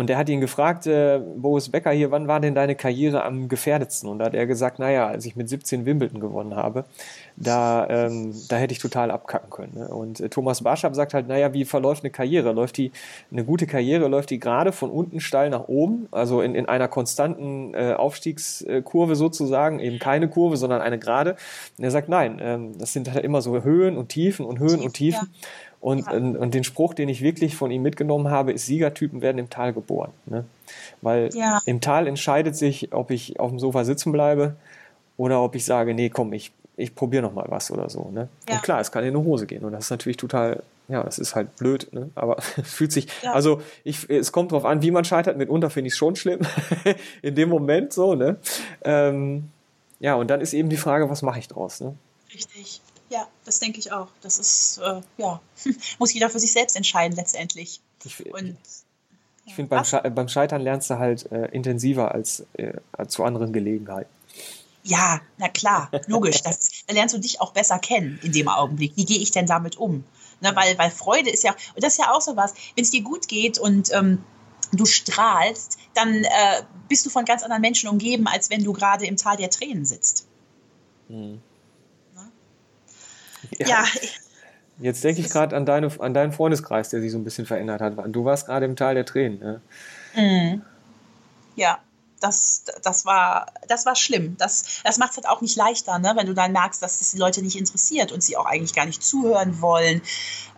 Und 0.02 0.08
der 0.08 0.18
hat 0.18 0.30
ihn 0.30 0.42
gefragt, 0.42 0.88
äh, 0.88 1.20
Boris 1.38 1.70
Becker 1.70 1.92
hier, 1.92 2.10
wann 2.10 2.28
war 2.28 2.40
denn 2.40 2.56
deine 2.56 2.74
Karriere 2.74 3.24
am 3.24 3.48
gefährdetsten? 3.48 4.10
Und 4.10 4.18
da 4.18 4.26
hat 4.26 4.34
er 4.34 4.48
gesagt, 4.48 4.80
naja, 4.80 5.06
als 5.06 5.28
ich 5.28 5.36
mit 5.36 5.48
17 5.48 5.86
Wimbledon 5.86 6.20
gewonnen 6.20 6.56
habe, 6.56 6.86
da, 7.36 7.88
ähm, 7.88 8.34
da 8.50 8.56
hätte 8.56 8.72
ich 8.72 8.80
total 8.80 9.12
abkacken 9.12 9.52
können. 9.52 9.74
Ne? 9.76 9.88
Und 9.90 10.20
äh, 10.20 10.30
Thomas 10.30 10.64
Barschab 10.64 10.96
sagt 10.96 11.14
halt, 11.14 11.28
naja, 11.28 11.54
wie 11.54 11.66
verläuft 11.66 12.04
eine 12.04 12.10
Karriere? 12.10 12.52
Läuft 12.52 12.78
die, 12.78 12.92
eine 13.32 13.46
gute 13.46 13.68
Karriere, 13.68 14.08
läuft 14.08 14.32
die 14.32 14.40
gerade 14.40 14.72
von 14.72 14.90
unten 14.90 15.20
steil 15.20 15.52
nach 15.52 15.68
oben, 15.68 16.08
also 16.10 16.42
in, 16.42 16.56
in 16.56 16.66
einer 16.66 16.88
konstanten 16.88 17.76
äh, 17.76 17.94
Aufstiegskurve 17.94 19.16
sozusagen, 19.16 19.80
eben 19.80 20.00
keine 20.00 20.30
Kurve, 20.30 20.58
sondern 20.58 20.82
eine 20.82 20.98
gerade. 20.98 21.36
Und 21.78 21.84
er 21.84 21.92
sagt, 21.92 22.10
nein, 22.10 22.40
ähm, 22.42 22.76
das 22.80 22.92
sind 22.92 23.14
halt 23.14 23.24
immer 23.24 23.44
so 23.44 23.62
Höhen 23.64 23.98
und 23.98 24.10
Tiefen 24.10 24.48
und 24.48 24.58
Höhen 24.58 24.82
und 24.82 24.94
Tiefen. 24.94 25.30
Ja. 25.32 25.48
Und, 25.82 26.06
ja. 26.06 26.12
und, 26.12 26.38
und, 26.38 26.54
den 26.54 26.64
Spruch, 26.64 26.94
den 26.94 27.10
ich 27.10 27.22
wirklich 27.22 27.56
von 27.56 27.72
ihm 27.72 27.82
mitgenommen 27.82 28.30
habe, 28.30 28.52
ist, 28.54 28.68
Siegertypen 28.68 29.22
werden 29.22 29.40
im 29.40 29.50
Tal 29.50 29.74
geboren. 29.74 30.12
Ne? 30.28 30.46
Weil 31.02 31.30
ja. 31.34 31.60
im 31.66 31.82
Tal 31.82 32.08
entscheidet 32.08 32.56
sich, 32.56 32.94
ob 32.94 33.10
ich 33.10 33.40
auf 33.40 33.50
dem 33.50 33.60
Sofa 33.60 33.84
sitzen 33.84 34.12
bleibe 34.12 34.56
oder 35.18 35.42
ob 35.42 35.56
ich 35.56 35.66
sage, 35.66 35.96
nee, 35.96 36.10
komm, 36.10 36.34
ich, 36.34 36.52
ich 36.78 36.94
probiere 36.94 37.24
noch 37.24 37.34
mal 37.34 37.46
was 37.50 37.72
oder 37.72 37.90
so. 37.90 38.12
Ne? 38.12 38.30
Ja. 38.48 38.56
Und 38.56 38.64
klar, 38.64 38.80
es 38.80 38.92
kann 38.92 39.04
in 39.04 39.16
eine 39.16 39.26
Hose 39.26 39.48
gehen. 39.48 39.66
Und 39.66 39.72
das 39.72 39.86
ist 39.86 39.90
natürlich 39.90 40.18
total, 40.18 40.62
ja, 40.88 41.02
das 41.02 41.18
ist 41.18 41.34
halt 41.34 41.56
blöd. 41.56 41.92
Ne? 41.92 42.12
Aber 42.14 42.38
es 42.58 42.72
fühlt 42.72 42.92
sich, 42.92 43.08
also 43.26 43.62
ich, 43.84 44.08
es 44.08 44.32
kommt 44.32 44.52
drauf 44.52 44.66
an, 44.66 44.84
wie 44.84 44.92
man 44.92 45.04
scheitert. 45.04 45.36
Mitunter 45.36 45.72
finde 45.72 45.88
ich 45.88 45.94
es 45.94 45.98
schon 45.98 46.16
schlimm. 46.16 46.42
in 47.24 47.34
dem 47.34 47.50
Moment 47.50 47.92
so. 47.92 48.14
Ne? 48.14 48.38
Ähm, 48.84 49.50
ja, 50.00 50.14
und 50.14 50.30
dann 50.30 50.42
ist 50.42 50.54
eben 50.54 50.70
die 50.70 50.78
Frage, 50.78 51.10
was 51.10 51.24
mache 51.24 51.40
ich 51.40 51.48
draus? 51.48 51.82
Ne? 51.82 51.96
Richtig. 52.32 52.82
Ja, 53.12 53.28
das 53.44 53.60
denke 53.60 53.78
ich 53.78 53.92
auch. 53.92 54.08
Das 54.22 54.40
ist, 54.40 54.78
äh, 54.78 55.02
ja, 55.18 55.42
muss 56.00 56.14
jeder 56.14 56.30
für 56.30 56.40
sich 56.40 56.54
selbst 56.54 56.78
entscheiden 56.78 57.16
letztendlich. 57.18 57.82
Ich, 58.06 58.34
Und, 58.34 58.58
ich 59.46 59.54
finde, 59.54 59.70
beim, 59.70 59.84
Sche 59.84 60.02
beim 60.10 60.30
Scheitern 60.30 60.62
lernst 60.62 60.90
du 60.90 60.98
halt 60.98 61.30
äh, 61.30 61.48
intensiver 61.48 62.14
als 62.14 62.46
äh, 62.54 62.74
zu 63.08 63.26
anderen 63.26 63.52
Gelegenheiten. 63.52 64.10
Ja, 64.84 65.20
na 65.38 65.50
klar, 65.50 65.92
logisch. 66.08 66.42
Das 66.42 66.60
ist, 66.60 66.84
da 66.88 66.94
lernst 66.94 67.14
du 67.14 67.20
dich 67.20 67.42
auch 67.42 67.52
besser 67.52 67.80
kennen 67.80 68.18
in 68.24 68.32
dem 68.32 68.48
Augenblick. 68.48 68.94
Wie 68.96 69.06
gehe 69.06 69.20
ich 69.20 69.32
denn 69.32 69.46
damit 69.46 69.76
um? 69.76 70.06
Ne, 70.40 70.56
weil, 70.56 70.78
weil 70.78 70.90
Freude 70.90 71.30
ist 71.30 71.44
ja, 71.44 71.52
und 71.76 71.84
das 71.84 71.94
ist 71.94 72.00
ja 72.00 72.14
auch 72.14 72.22
so 72.22 72.38
was, 72.38 72.54
wenn 72.76 72.84
es 72.84 72.92
dir 72.92 73.04
gut 73.04 73.28
geht 73.28 73.60
und 73.60 73.94
ähm, 73.94 74.24
du 74.72 74.86
strahlst, 74.86 75.78
dann 75.96 76.24
äh, 76.24 76.64
bist 76.88 77.06
du 77.06 77.10
von 77.10 77.26
ganz 77.26 77.44
anderen 77.44 77.62
Menschen 77.62 77.90
umgeben, 77.90 78.26
als 78.26 78.50
wenn 78.50 78.64
du 78.64 78.72
gerade 78.72 79.06
im 79.06 79.18
Tal 79.18 79.36
der 79.36 79.50
Tränen 79.50 79.84
sitzt. 79.84 80.28
Mhm. 81.10 81.42
Ja. 83.60 83.68
ja. 83.68 83.84
Jetzt 84.80 85.04
denke 85.04 85.22
ich 85.22 85.30
gerade 85.30 85.56
an, 85.56 85.66
deine, 85.66 85.92
an 86.00 86.14
deinen 86.14 86.32
Freundeskreis, 86.32 86.90
der 86.90 87.02
sich 87.02 87.12
so 87.12 87.18
ein 87.18 87.24
bisschen 87.24 87.46
verändert 87.46 87.82
hat. 87.82 87.94
Du 88.08 88.26
warst 88.26 88.48
gerade 88.48 88.66
im 88.66 88.76
Tal 88.76 88.96
der 88.96 89.06
Tränen. 89.06 89.40
Ne? 89.40 89.62
Mhm. 90.16 90.62
Ja, 91.56 91.80
das, 92.22 92.64
das, 92.84 93.06
war, 93.06 93.48
das 93.68 93.86
war 93.86 93.96
schlimm. 93.96 94.38
Das, 94.38 94.82
das 94.84 94.98
macht 94.98 95.12
es 95.12 95.18
halt 95.18 95.28
auch 95.28 95.42
nicht 95.42 95.56
leichter, 95.56 96.00
ne? 96.00 96.14
wenn 96.16 96.28
du 96.28 96.34
dann 96.34 96.52
merkst, 96.52 96.82
dass 96.82 97.00
das 97.00 97.12
die 97.12 97.18
Leute 97.18 97.42
nicht 97.42 97.58
interessiert 97.58 98.12
und 98.12 98.24
sie 98.24 98.38
auch 98.38 98.46
eigentlich 98.46 98.74
gar 98.74 98.86
nicht 98.86 99.04
zuhören 99.04 99.60
wollen. 99.62 100.02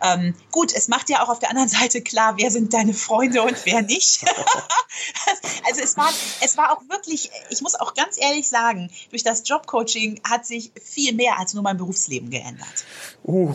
Ähm, 0.02 0.34
gut, 0.50 0.72
es 0.74 0.88
macht 0.88 1.08
ja 1.08 1.22
auch 1.22 1.30
auf 1.30 1.38
der 1.38 1.50
anderen 1.50 1.68
Seite 1.68 2.02
klar, 2.02 2.34
wer 2.36 2.50
sind 2.50 2.74
deine 2.74 2.92
Freunde 2.92 3.42
und 3.42 3.56
wer 3.64 3.82
nicht. 3.82 4.24
also 5.66 5.80
es 5.82 5.96
war, 5.96 6.10
es 6.42 6.56
war 6.56 6.72
auch 6.72 6.82
wirklich, 6.88 7.30
ich 7.48 7.62
muss 7.62 7.74
auch 7.74 7.94
ganz 7.94 8.20
ehrlich 8.20 8.48
sagen, 8.48 8.90
durch 9.10 9.24
das 9.24 9.42
Jobcoaching 9.48 10.20
hat 10.28 10.46
sich 10.46 10.70
viel 10.82 11.14
mehr 11.14 11.38
als 11.38 11.54
nur 11.54 11.62
mein 11.62 11.78
Berufsleben 11.78 12.28
geändert. 12.28 12.84
Uh, 13.24 13.54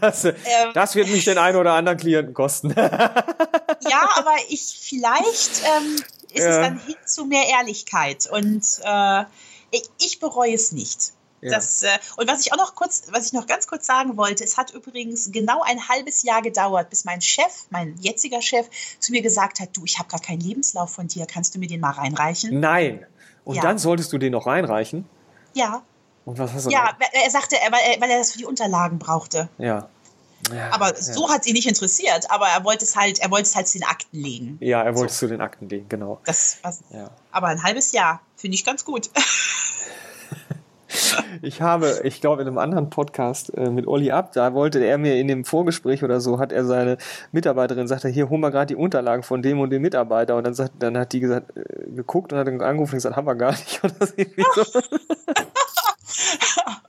das, 0.00 0.24
ähm, 0.24 0.34
das 0.72 0.94
wird 0.94 1.08
mich 1.08 1.26
den 1.26 1.36
einen 1.36 1.58
oder 1.58 1.74
anderen 1.74 1.98
Klienten 1.98 2.32
kosten. 2.32 2.70
ja, 2.70 4.08
aber 4.16 4.34
ich 4.48 4.78
vielleicht 4.80 5.62
ähm, 5.76 5.96
ist 6.32 6.44
ja. 6.44 6.50
es 6.50 6.56
dann 6.56 6.78
hin 6.78 6.96
zu 7.06 7.24
mehr 7.24 7.48
Ehrlichkeit. 7.48 8.28
Und 8.30 8.64
äh, 8.82 9.24
ich 9.98 10.20
bereue 10.20 10.54
es 10.54 10.72
nicht. 10.72 11.12
Ja. 11.42 11.50
Das, 11.50 11.82
äh, 11.82 11.88
und 12.16 12.28
was 12.28 12.46
ich 12.46 12.52
auch 12.52 12.56
noch 12.56 12.76
kurz, 12.76 13.02
was 13.10 13.26
ich 13.26 13.32
noch 13.32 13.48
ganz 13.48 13.66
kurz 13.66 13.84
sagen 13.84 14.16
wollte, 14.16 14.44
es 14.44 14.56
hat 14.56 14.70
übrigens 14.70 15.32
genau 15.32 15.60
ein 15.62 15.88
halbes 15.88 16.22
Jahr 16.22 16.40
gedauert, 16.40 16.88
bis 16.88 17.04
mein 17.04 17.20
Chef, 17.20 17.66
mein 17.70 17.96
jetziger 18.00 18.40
Chef, 18.40 18.68
zu 19.00 19.10
mir 19.10 19.22
gesagt 19.22 19.58
hat, 19.58 19.76
du, 19.76 19.84
ich 19.84 19.98
habe 19.98 20.08
gar 20.08 20.20
keinen 20.20 20.40
Lebenslauf 20.40 20.92
von 20.92 21.08
dir, 21.08 21.26
kannst 21.26 21.54
du 21.54 21.58
mir 21.58 21.66
den 21.66 21.80
mal 21.80 21.90
reinreichen? 21.90 22.60
Nein. 22.60 23.04
Und 23.44 23.56
ja. 23.56 23.62
dann 23.62 23.78
solltest 23.78 24.12
du 24.12 24.18
den 24.18 24.32
noch 24.32 24.46
reinreichen? 24.46 25.04
Ja. 25.54 25.82
Und 26.24 26.38
was 26.38 26.52
hast 26.52 26.66
du 26.66 26.70
Ja, 26.70 26.96
da? 26.98 27.06
er 27.12 27.30
sagte, 27.30 27.56
weil 27.70 27.80
er, 27.92 28.00
weil 28.00 28.10
er 28.10 28.18
das 28.18 28.30
für 28.30 28.38
die 28.38 28.44
Unterlagen 28.44 29.00
brauchte. 29.00 29.48
Ja. 29.58 29.88
Ja, 30.50 30.72
aber 30.72 30.94
so 30.96 31.28
ja. 31.28 31.34
hat 31.34 31.46
ihn 31.46 31.54
nicht 31.54 31.68
interessiert, 31.68 32.30
aber 32.30 32.48
er 32.48 32.64
wollte 32.64 32.84
es 32.84 32.96
halt, 32.96 33.20
er 33.20 33.30
wollte 33.30 33.44
es 33.44 33.54
halt 33.54 33.68
zu 33.68 33.78
den 33.78 33.86
Akten 33.86 34.18
legen. 34.18 34.58
Ja, 34.60 34.82
er 34.82 34.94
wollte 34.94 35.12
so. 35.12 35.14
es 35.14 35.18
zu 35.18 35.26
den 35.28 35.40
Akten 35.40 35.68
legen, 35.68 35.88
genau. 35.88 36.20
Das, 36.24 36.58
was, 36.62 36.80
ja. 36.90 37.10
Aber 37.30 37.46
ein 37.46 37.62
halbes 37.62 37.92
Jahr 37.92 38.20
finde 38.36 38.56
ich 38.56 38.64
ganz 38.64 38.84
gut. 38.84 39.10
Ich 41.40 41.62
habe, 41.62 42.00
ich 42.04 42.20
glaube, 42.20 42.42
in 42.42 42.48
einem 42.48 42.58
anderen 42.58 42.90
Podcast 42.90 43.56
äh, 43.56 43.70
mit 43.70 43.86
Olli 43.86 44.10
Ab, 44.10 44.32
da 44.32 44.52
wollte 44.54 44.84
er 44.84 44.98
mir 44.98 45.16
in 45.16 45.28
dem 45.28 45.44
Vorgespräch 45.44 46.02
oder 46.04 46.20
so, 46.20 46.38
hat 46.38 46.52
er 46.52 46.64
seine 46.64 46.98
Mitarbeiterin, 47.32 47.88
sagte, 47.88 48.08
hier, 48.08 48.28
hol 48.28 48.38
mal 48.38 48.50
gerade 48.50 48.66
die 48.66 48.76
Unterlagen 48.76 49.22
von 49.22 49.42
dem 49.42 49.60
und 49.60 49.70
dem 49.70 49.82
Mitarbeiter. 49.82 50.36
Und 50.36 50.44
dann, 50.44 50.54
sagt, 50.54 50.72
dann 50.78 50.98
hat 50.98 51.12
die 51.12 51.20
gesagt, 51.20 51.56
äh, 51.56 51.90
geguckt 51.90 52.32
und 52.32 52.38
hat 52.38 52.46
dann 52.46 52.60
angerufen 52.60 52.92
und 52.92 52.98
gesagt, 52.98 53.16
haben 53.16 53.26
wir 53.26 53.34
gar 53.34 53.52
nicht. 53.52 53.82
Oder 53.84 54.06
so. 54.06 54.14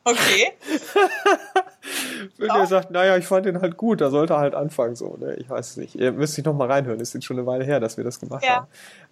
okay. 0.03 0.51
Wenn 2.37 2.47
ja. 2.47 2.59
er 2.59 2.67
sagt, 2.67 2.91
naja, 2.91 3.17
ich 3.17 3.25
fand 3.25 3.45
den 3.45 3.61
halt 3.61 3.77
gut, 3.77 4.01
da 4.01 4.09
sollte 4.09 4.33
er 4.33 4.39
halt 4.39 4.55
anfangen, 4.55 4.95
so, 4.95 5.17
ne? 5.17 5.35
Ich 5.35 5.49
weiß 5.49 5.71
es 5.71 5.77
nicht. 5.77 5.95
Ihr 5.95 6.11
müsst 6.11 6.35
sich 6.35 6.45
noch 6.45 6.53
mal 6.53 6.71
reinhören, 6.71 6.99
ist 6.99 7.13
jetzt 7.13 7.25
schon 7.25 7.37
eine 7.37 7.45
Weile 7.45 7.63
her, 7.63 7.79
dass 7.79 7.97
wir 7.97 8.03
das 8.03 8.19
gemacht 8.19 8.43
ja. 8.45 8.55
haben. 8.55 8.67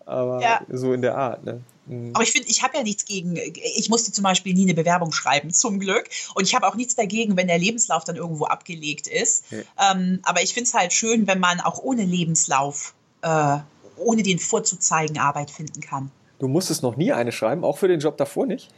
Aber 0.05 0.41
ja. 0.41 0.61
so 0.69 0.93
in 0.93 1.01
der 1.01 1.17
Art, 1.17 1.43
ne? 1.43 1.61
Mhm. 1.85 2.11
Aber 2.13 2.23
ich 2.23 2.31
finde, 2.31 2.47
ich 2.49 2.63
habe 2.63 2.77
ja 2.77 2.83
nichts 2.83 3.05
gegen, 3.05 3.35
ich 3.37 3.89
musste 3.89 4.11
zum 4.11 4.23
Beispiel 4.23 4.53
nie 4.53 4.63
eine 4.63 4.73
Bewerbung 4.73 5.11
schreiben, 5.11 5.51
zum 5.51 5.79
Glück. 5.79 6.09
Und 6.35 6.43
ich 6.43 6.55
habe 6.55 6.67
auch 6.67 6.75
nichts 6.75 6.95
dagegen, 6.95 7.37
wenn 7.37 7.47
der 7.47 7.59
Lebenslauf 7.59 8.03
dann 8.03 8.15
irgendwo 8.15 8.45
abgelegt 8.45 9.07
ist. 9.07 9.45
Ja. 9.51 9.91
Ähm, 9.91 10.19
aber 10.23 10.41
ich 10.41 10.53
finde 10.53 10.67
es 10.67 10.73
halt 10.73 10.93
schön, 10.93 11.27
wenn 11.27 11.39
man 11.39 11.59
auch 11.59 11.79
ohne 11.79 12.03
Lebenslauf, 12.03 12.93
äh, 13.21 13.57
ohne 13.97 14.23
den 14.23 14.39
vorzuzeigen, 14.39 15.19
Arbeit 15.19 15.51
finden 15.51 15.81
kann. 15.81 16.11
Du 16.39 16.47
musstest 16.47 16.81
noch 16.81 16.97
nie 16.97 17.11
eine 17.11 17.31
schreiben, 17.31 17.63
auch 17.63 17.77
für 17.77 17.87
den 17.87 17.99
Job 17.99 18.17
davor 18.17 18.47
nicht? 18.47 18.69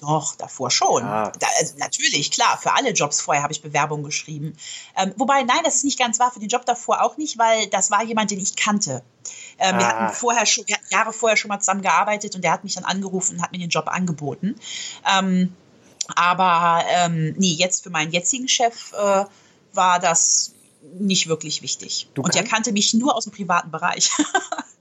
Doch, 0.00 0.34
davor 0.36 0.70
schon. 0.70 1.02
Ja. 1.02 1.30
Da, 1.38 1.46
also 1.58 1.74
natürlich, 1.76 2.30
klar, 2.30 2.58
für 2.60 2.72
alle 2.72 2.92
Jobs 2.92 3.20
vorher 3.20 3.42
habe 3.42 3.52
ich 3.52 3.60
Bewerbungen 3.60 4.04
geschrieben. 4.04 4.56
Ähm, 4.96 5.12
wobei, 5.16 5.42
nein, 5.42 5.60
das 5.64 5.76
ist 5.76 5.84
nicht 5.84 5.98
ganz 5.98 6.18
wahr, 6.18 6.32
für 6.32 6.40
den 6.40 6.48
Job 6.48 6.64
davor 6.64 7.02
auch 7.02 7.18
nicht, 7.18 7.38
weil 7.38 7.66
das 7.66 7.90
war 7.90 8.02
jemand, 8.02 8.30
den 8.30 8.40
ich 8.40 8.56
kannte. 8.56 9.02
Ähm, 9.58 9.74
ah. 9.74 9.78
Wir 9.78 9.88
hatten 9.88 10.14
vorher 10.14 10.46
schon, 10.46 10.66
wir 10.66 10.76
hatten 10.76 10.86
Jahre 10.90 11.12
vorher 11.12 11.36
schon 11.36 11.50
mal 11.50 11.60
zusammen 11.60 11.82
gearbeitet 11.82 12.34
und 12.34 12.42
der 12.42 12.52
hat 12.52 12.64
mich 12.64 12.74
dann 12.74 12.84
angerufen 12.84 13.36
und 13.36 13.42
hat 13.42 13.52
mir 13.52 13.58
den 13.58 13.68
Job 13.68 13.88
angeboten. 13.88 14.56
Ähm, 15.06 15.54
aber 16.16 16.84
ähm, 16.88 17.34
nee, 17.36 17.52
jetzt 17.52 17.82
für 17.82 17.90
meinen 17.90 18.10
jetzigen 18.10 18.48
Chef 18.48 18.92
äh, 18.94 19.24
war 19.72 19.98
das 20.00 20.54
nicht 20.98 21.28
wirklich 21.28 21.62
wichtig. 21.62 22.08
Du 22.14 22.22
und 22.22 22.34
er 22.34 22.44
kannte 22.44 22.72
mich 22.72 22.94
nur 22.94 23.14
aus 23.14 23.24
dem 23.24 23.32
privaten 23.32 23.70
Bereich. 23.70 24.10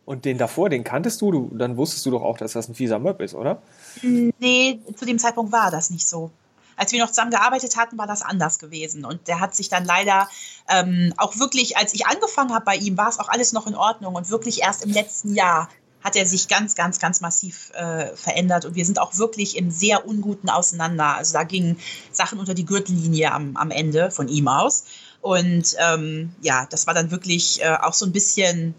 Und 0.10 0.26
den 0.26 0.40
davor, 0.40 0.70
den 0.70 0.84
kanntest 0.84 1.22
du, 1.22 1.32
du, 1.32 1.52
dann 1.54 1.78
wusstest 1.78 2.04
du 2.04 2.10
doch 2.10 2.24
auch, 2.24 2.36
dass 2.36 2.54
das 2.54 2.68
ein 2.68 2.74
fieser 2.74 2.98
Möb 2.98 3.22
ist, 3.22 3.36
oder? 3.36 3.62
Nee, 4.02 4.80
zu 4.96 5.06
dem 5.06 5.20
Zeitpunkt 5.20 5.52
war 5.52 5.70
das 5.70 5.92
nicht 5.92 6.10
so. 6.10 6.32
Als 6.76 6.92
wir 6.92 7.00
noch 7.00 7.10
zusammen 7.10 7.30
gearbeitet 7.30 7.78
hatten, 7.78 7.96
war 8.00 8.08
das 8.08 8.24
anders 8.24 8.58
gewesen. 8.58 9.06
Und 9.06 9.28
der 9.28 9.40
hat 9.40 9.54
sich 9.54 9.70
dann 9.70 9.86
leider 9.86 10.28
ähm, 10.68 11.14
auch 11.18 11.38
wirklich, 11.38 11.78
als 11.78 11.94
ich 11.94 12.08
angefangen 12.08 12.56
habe 12.56 12.66
bei 12.66 12.76
ihm, 12.78 12.98
war 12.98 13.08
es 13.08 13.20
auch 13.20 13.30
alles 13.30 13.54
noch 13.54 13.68
in 13.68 13.76
Ordnung. 13.76 14.16
Und 14.16 14.32
wirklich 14.32 14.64
erst 14.64 14.84
im 14.84 14.90
letzten 14.92 15.36
Jahr 15.36 15.70
hat 16.04 16.16
er 16.16 16.26
sich 16.26 16.48
ganz, 16.48 16.74
ganz, 16.74 16.98
ganz 17.00 17.22
massiv 17.22 17.72
äh, 17.76 18.16
verändert. 18.16 18.66
Und 18.66 18.74
wir 18.74 18.86
sind 18.86 19.00
auch 19.00 19.16
wirklich 19.18 19.58
im 19.58 19.70
sehr 19.70 20.08
unguten 20.08 20.50
Auseinander. 20.50 21.18
Also 21.18 21.34
da 21.34 21.44
gingen 21.44 21.78
Sachen 22.12 22.40
unter 22.40 22.56
die 22.56 22.66
Gürtellinie 22.66 23.32
am, 23.32 23.58
am 23.58 23.70
Ende 23.70 24.10
von 24.10 24.28
ihm 24.28 24.48
aus. 24.48 24.86
Und 25.22 25.76
ähm, 25.80 26.34
ja, 26.42 26.66
das 26.70 26.88
war 26.88 26.94
dann 26.94 27.12
wirklich 27.12 27.62
äh, 27.62 27.76
auch 27.82 27.94
so 27.94 28.06
ein 28.06 28.12
bisschen 28.12 28.74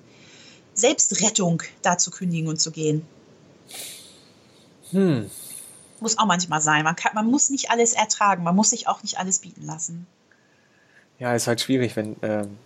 Selbstrettung, 0.75 1.63
da 1.83 1.99
zu 1.99 2.11
kündigen 2.11 2.49
und 2.49 2.61
zu 2.61 2.71
gehen. 2.71 3.07
Hm. 4.91 5.31
Muss 6.01 6.19
auch 6.19 6.27
manchmal 6.27 6.63
sein. 6.63 6.85
Man, 6.85 6.97
kann, 6.97 7.13
man 7.15 7.27
muss 7.27 7.51
nicht 7.51 7.71
alles 7.71 7.93
ertragen, 7.93 8.43
man 8.43 8.57
muss 8.57 8.71
sich 8.71 8.89
auch 8.89 9.03
nicht 9.03 9.19
alles 9.19 9.41
bieten 9.41 9.67
lassen. 9.67 10.07
Ja, 11.19 11.35
ist 11.35 11.47
halt 11.47 11.61
schwierig, 11.61 11.95
wenn, 11.97 12.17
ähm, 12.23 12.57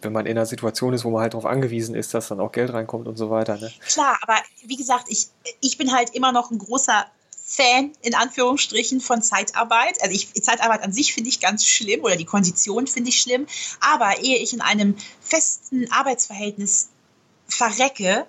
wenn 0.00 0.12
man 0.12 0.24
in 0.24 0.32
einer 0.32 0.46
Situation 0.46 0.94
ist, 0.94 1.04
wo 1.04 1.10
man 1.10 1.20
halt 1.20 1.34
darauf 1.34 1.44
angewiesen 1.44 1.94
ist, 1.94 2.14
dass 2.14 2.28
dann 2.28 2.40
auch 2.40 2.52
Geld 2.52 2.72
reinkommt 2.72 3.06
und 3.06 3.16
so 3.16 3.28
weiter. 3.28 3.58
Ne? 3.58 3.70
Klar, 3.86 4.16
aber 4.22 4.36
wie 4.64 4.76
gesagt, 4.76 5.04
ich, 5.08 5.28
ich 5.60 5.76
bin 5.76 5.92
halt 5.92 6.14
immer 6.14 6.32
noch 6.32 6.50
ein 6.50 6.58
großer 6.58 7.04
Fan 7.50 7.92
in 8.02 8.14
Anführungsstrichen 8.14 9.00
von 9.00 9.22
Zeitarbeit. 9.22 10.02
Also 10.02 10.14
ich, 10.14 10.34
Zeitarbeit 10.34 10.82
an 10.82 10.92
sich 10.92 11.14
finde 11.14 11.30
ich 11.30 11.40
ganz 11.40 11.66
schlimm 11.66 12.04
oder 12.04 12.14
die 12.14 12.26
Kondition 12.26 12.86
finde 12.86 13.08
ich 13.08 13.22
schlimm. 13.22 13.46
Aber 13.80 14.20
ehe 14.22 14.36
ich 14.36 14.52
in 14.52 14.60
einem 14.60 14.94
festen 15.22 15.90
Arbeitsverhältnis 15.90 16.90
verrecke, 17.46 18.26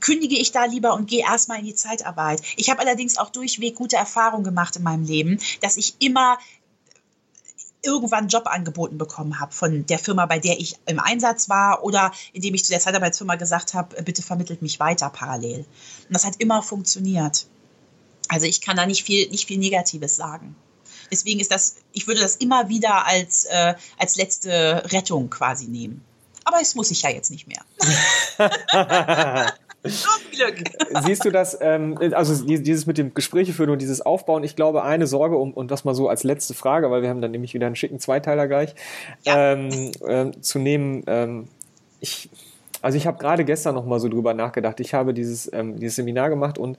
kündige 0.00 0.36
ich 0.36 0.52
da 0.52 0.66
lieber 0.66 0.92
und 0.92 1.08
gehe 1.08 1.24
erstmal 1.24 1.60
in 1.60 1.64
die 1.64 1.74
Zeitarbeit. 1.74 2.42
Ich 2.56 2.68
habe 2.68 2.80
allerdings 2.80 3.16
auch 3.16 3.30
durchweg 3.30 3.76
gute 3.76 3.96
Erfahrungen 3.96 4.44
gemacht 4.44 4.76
in 4.76 4.82
meinem 4.82 5.04
Leben, 5.04 5.40
dass 5.62 5.78
ich 5.78 5.94
immer 5.98 6.36
irgendwann 7.82 8.28
Job 8.28 8.46
angeboten 8.46 8.98
bekommen 8.98 9.40
habe 9.40 9.52
von 9.52 9.86
der 9.86 9.98
Firma, 9.98 10.26
bei 10.26 10.38
der 10.38 10.60
ich 10.60 10.76
im 10.84 11.00
Einsatz 11.00 11.48
war 11.48 11.82
oder 11.82 12.12
indem 12.34 12.52
ich 12.52 12.66
zu 12.66 12.72
der 12.72 12.80
Zeitarbeitsfirma 12.80 13.36
gesagt 13.36 13.72
habe, 13.72 14.02
bitte 14.02 14.20
vermittelt 14.20 14.60
mich 14.60 14.78
weiter 14.80 15.08
parallel. 15.08 15.60
Und 15.60 16.12
das 16.12 16.26
hat 16.26 16.36
immer 16.36 16.62
funktioniert. 16.62 17.46
Also 18.30 18.46
ich 18.46 18.60
kann 18.60 18.76
da 18.76 18.86
nicht 18.86 19.02
viel, 19.02 19.28
nicht 19.30 19.46
viel 19.46 19.58
Negatives 19.58 20.14
sagen. 20.16 20.54
Deswegen 21.10 21.40
ist 21.40 21.50
das, 21.50 21.76
ich 21.92 22.06
würde 22.06 22.20
das 22.20 22.36
immer 22.36 22.68
wieder 22.68 23.06
als, 23.06 23.44
äh, 23.46 23.74
als 23.98 24.16
letzte 24.16 24.84
Rettung 24.92 25.28
quasi 25.30 25.66
nehmen. 25.66 26.04
Aber 26.44 26.58
es 26.62 26.76
muss 26.76 26.92
ich 26.92 27.02
ja 27.02 27.10
jetzt 27.10 27.30
nicht 27.30 27.48
mehr. 27.48 27.62
Zum 29.82 30.30
Glück. 30.30 30.62
Siehst 31.04 31.24
du 31.24 31.30
das, 31.30 31.58
ähm, 31.60 31.98
also 32.12 32.44
dieses 32.44 32.86
mit 32.86 32.98
dem 32.98 33.14
Gespräche 33.14 33.52
führen 33.52 33.70
und 33.70 33.80
dieses 33.80 34.00
Aufbauen, 34.00 34.44
ich 34.44 34.54
glaube, 34.54 34.84
eine 34.84 35.06
Sorge, 35.06 35.36
um, 35.36 35.52
und 35.52 35.70
das 35.70 35.84
mal 35.84 35.94
so 35.94 36.08
als 36.08 36.22
letzte 36.22 36.54
Frage, 36.54 36.90
weil 36.90 37.02
wir 37.02 37.08
haben 37.08 37.22
dann 37.22 37.30
nämlich 37.32 37.54
wieder 37.54 37.66
einen 37.66 37.76
schicken 37.76 37.98
Zweiteiler 37.98 38.46
gleich, 38.46 38.74
ja. 39.24 39.52
ähm, 39.52 39.90
ähm, 40.06 40.42
zu 40.42 40.58
nehmen, 40.58 41.02
ähm, 41.06 41.48
ich, 41.98 42.30
also 42.82 42.96
ich 42.96 43.06
habe 43.06 43.18
gerade 43.18 43.44
gestern 43.44 43.74
noch 43.74 43.86
mal 43.86 44.00
so 44.00 44.08
drüber 44.08 44.34
nachgedacht. 44.34 44.80
Ich 44.80 44.94
habe 44.94 45.14
dieses, 45.14 45.50
ähm, 45.52 45.78
dieses 45.80 45.96
Seminar 45.96 46.30
gemacht 46.30 46.58
und 46.58 46.78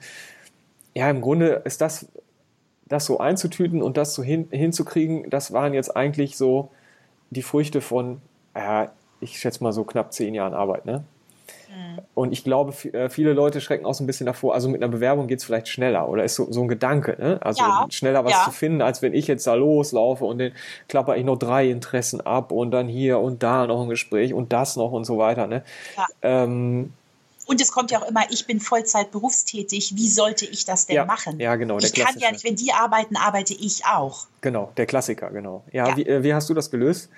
ja, 0.94 1.08
im 1.10 1.20
Grunde 1.20 1.62
ist 1.64 1.80
das, 1.80 2.06
das 2.86 3.06
so 3.06 3.18
einzutüten 3.18 3.82
und 3.82 3.96
das 3.96 4.14
so 4.14 4.22
hin, 4.22 4.48
hinzukriegen, 4.50 5.30
das 5.30 5.52
waren 5.52 5.74
jetzt 5.74 5.96
eigentlich 5.96 6.36
so 6.36 6.70
die 7.30 7.42
Früchte 7.42 7.80
von, 7.80 8.20
ja, 8.54 8.92
ich 9.20 9.38
schätze 9.38 9.62
mal 9.62 9.72
so 9.72 9.84
knapp 9.84 10.12
zehn 10.12 10.34
Jahren 10.34 10.54
Arbeit, 10.54 10.84
ne? 10.84 11.04
Mhm. 11.70 12.00
Und 12.14 12.32
ich 12.32 12.44
glaube, 12.44 12.72
äh, 12.92 13.08
viele 13.08 13.32
Leute 13.32 13.60
schrecken 13.60 13.86
auch 13.86 13.94
so 13.94 14.04
ein 14.04 14.06
bisschen 14.06 14.26
davor. 14.26 14.54
Also 14.54 14.68
mit 14.68 14.82
einer 14.82 14.92
Bewerbung 14.92 15.26
geht 15.26 15.38
es 15.38 15.44
vielleicht 15.44 15.68
schneller 15.68 16.08
oder 16.08 16.24
ist 16.24 16.34
so, 16.34 16.50
so 16.50 16.60
ein 16.60 16.68
Gedanke, 16.68 17.16
ne? 17.18 17.38
Also 17.40 17.62
ja, 17.62 17.86
schneller 17.88 18.24
was 18.24 18.32
ja. 18.32 18.44
zu 18.44 18.50
finden, 18.50 18.82
als 18.82 19.00
wenn 19.00 19.14
ich 19.14 19.26
jetzt 19.26 19.46
da 19.46 19.54
loslaufe 19.54 20.24
und 20.24 20.38
dann 20.38 20.52
klapper 20.88 21.16
ich 21.16 21.24
noch 21.24 21.38
drei 21.38 21.70
Interessen 21.70 22.20
ab 22.20 22.52
und 22.52 22.72
dann 22.72 22.88
hier 22.88 23.18
und 23.20 23.42
da 23.42 23.66
noch 23.66 23.82
ein 23.82 23.88
Gespräch 23.88 24.34
und 24.34 24.52
das 24.52 24.76
noch 24.76 24.92
und 24.92 25.04
so 25.04 25.18
weiter, 25.18 25.46
ne? 25.46 25.62
Ja. 25.96 26.06
Ähm, 26.22 26.92
und 27.52 27.60
es 27.60 27.70
kommt 27.70 27.90
ja 27.90 28.00
auch 28.00 28.08
immer, 28.08 28.22
ich 28.30 28.46
bin 28.46 28.60
Vollzeit 28.60 29.10
berufstätig, 29.10 29.92
wie 29.94 30.08
sollte 30.08 30.46
ich 30.46 30.64
das 30.64 30.86
denn 30.86 30.96
ja, 30.96 31.04
machen? 31.04 31.38
Ja, 31.38 31.54
genau. 31.56 31.78
ich 31.78 31.92
kann 31.92 32.18
ja 32.18 32.32
nicht, 32.32 32.44
wenn 32.44 32.56
die 32.56 32.72
arbeiten, 32.72 33.14
arbeite 33.14 33.52
ich 33.52 33.84
auch. 33.84 34.26
Genau, 34.40 34.72
der 34.78 34.86
Klassiker, 34.86 35.30
genau. 35.30 35.62
Ja, 35.70 35.88
ja. 35.88 35.96
Wie, 35.98 36.06
äh, 36.06 36.22
wie 36.22 36.32
hast 36.32 36.48
du 36.48 36.54
das 36.54 36.70
gelöst? 36.70 37.10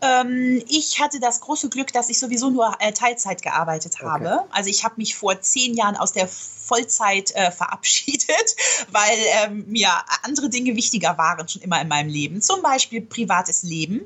Ähm, 0.00 0.62
ich 0.68 1.02
hatte 1.02 1.20
das 1.20 1.42
große 1.42 1.68
Glück, 1.68 1.92
dass 1.92 2.08
ich 2.08 2.18
sowieso 2.18 2.48
nur 2.48 2.74
äh, 2.80 2.92
Teilzeit 2.92 3.42
gearbeitet 3.42 4.00
habe. 4.00 4.38
Okay. 4.38 4.48
Also 4.52 4.70
ich 4.70 4.84
habe 4.84 4.94
mich 4.96 5.14
vor 5.14 5.38
zehn 5.42 5.74
Jahren 5.74 5.96
aus 5.96 6.12
der 6.12 6.26
Vollzeit 6.28 7.32
äh, 7.34 7.50
verabschiedet, 7.50 8.56
weil 8.90 9.18
ähm, 9.44 9.66
mir 9.68 9.90
andere 10.22 10.48
Dinge 10.48 10.76
wichtiger 10.76 11.18
waren 11.18 11.46
schon 11.46 11.60
immer 11.60 11.78
in 11.82 11.88
meinem 11.88 12.08
Leben. 12.08 12.40
Zum 12.40 12.62
Beispiel 12.62 13.02
privates 13.02 13.62
Leben. 13.62 14.00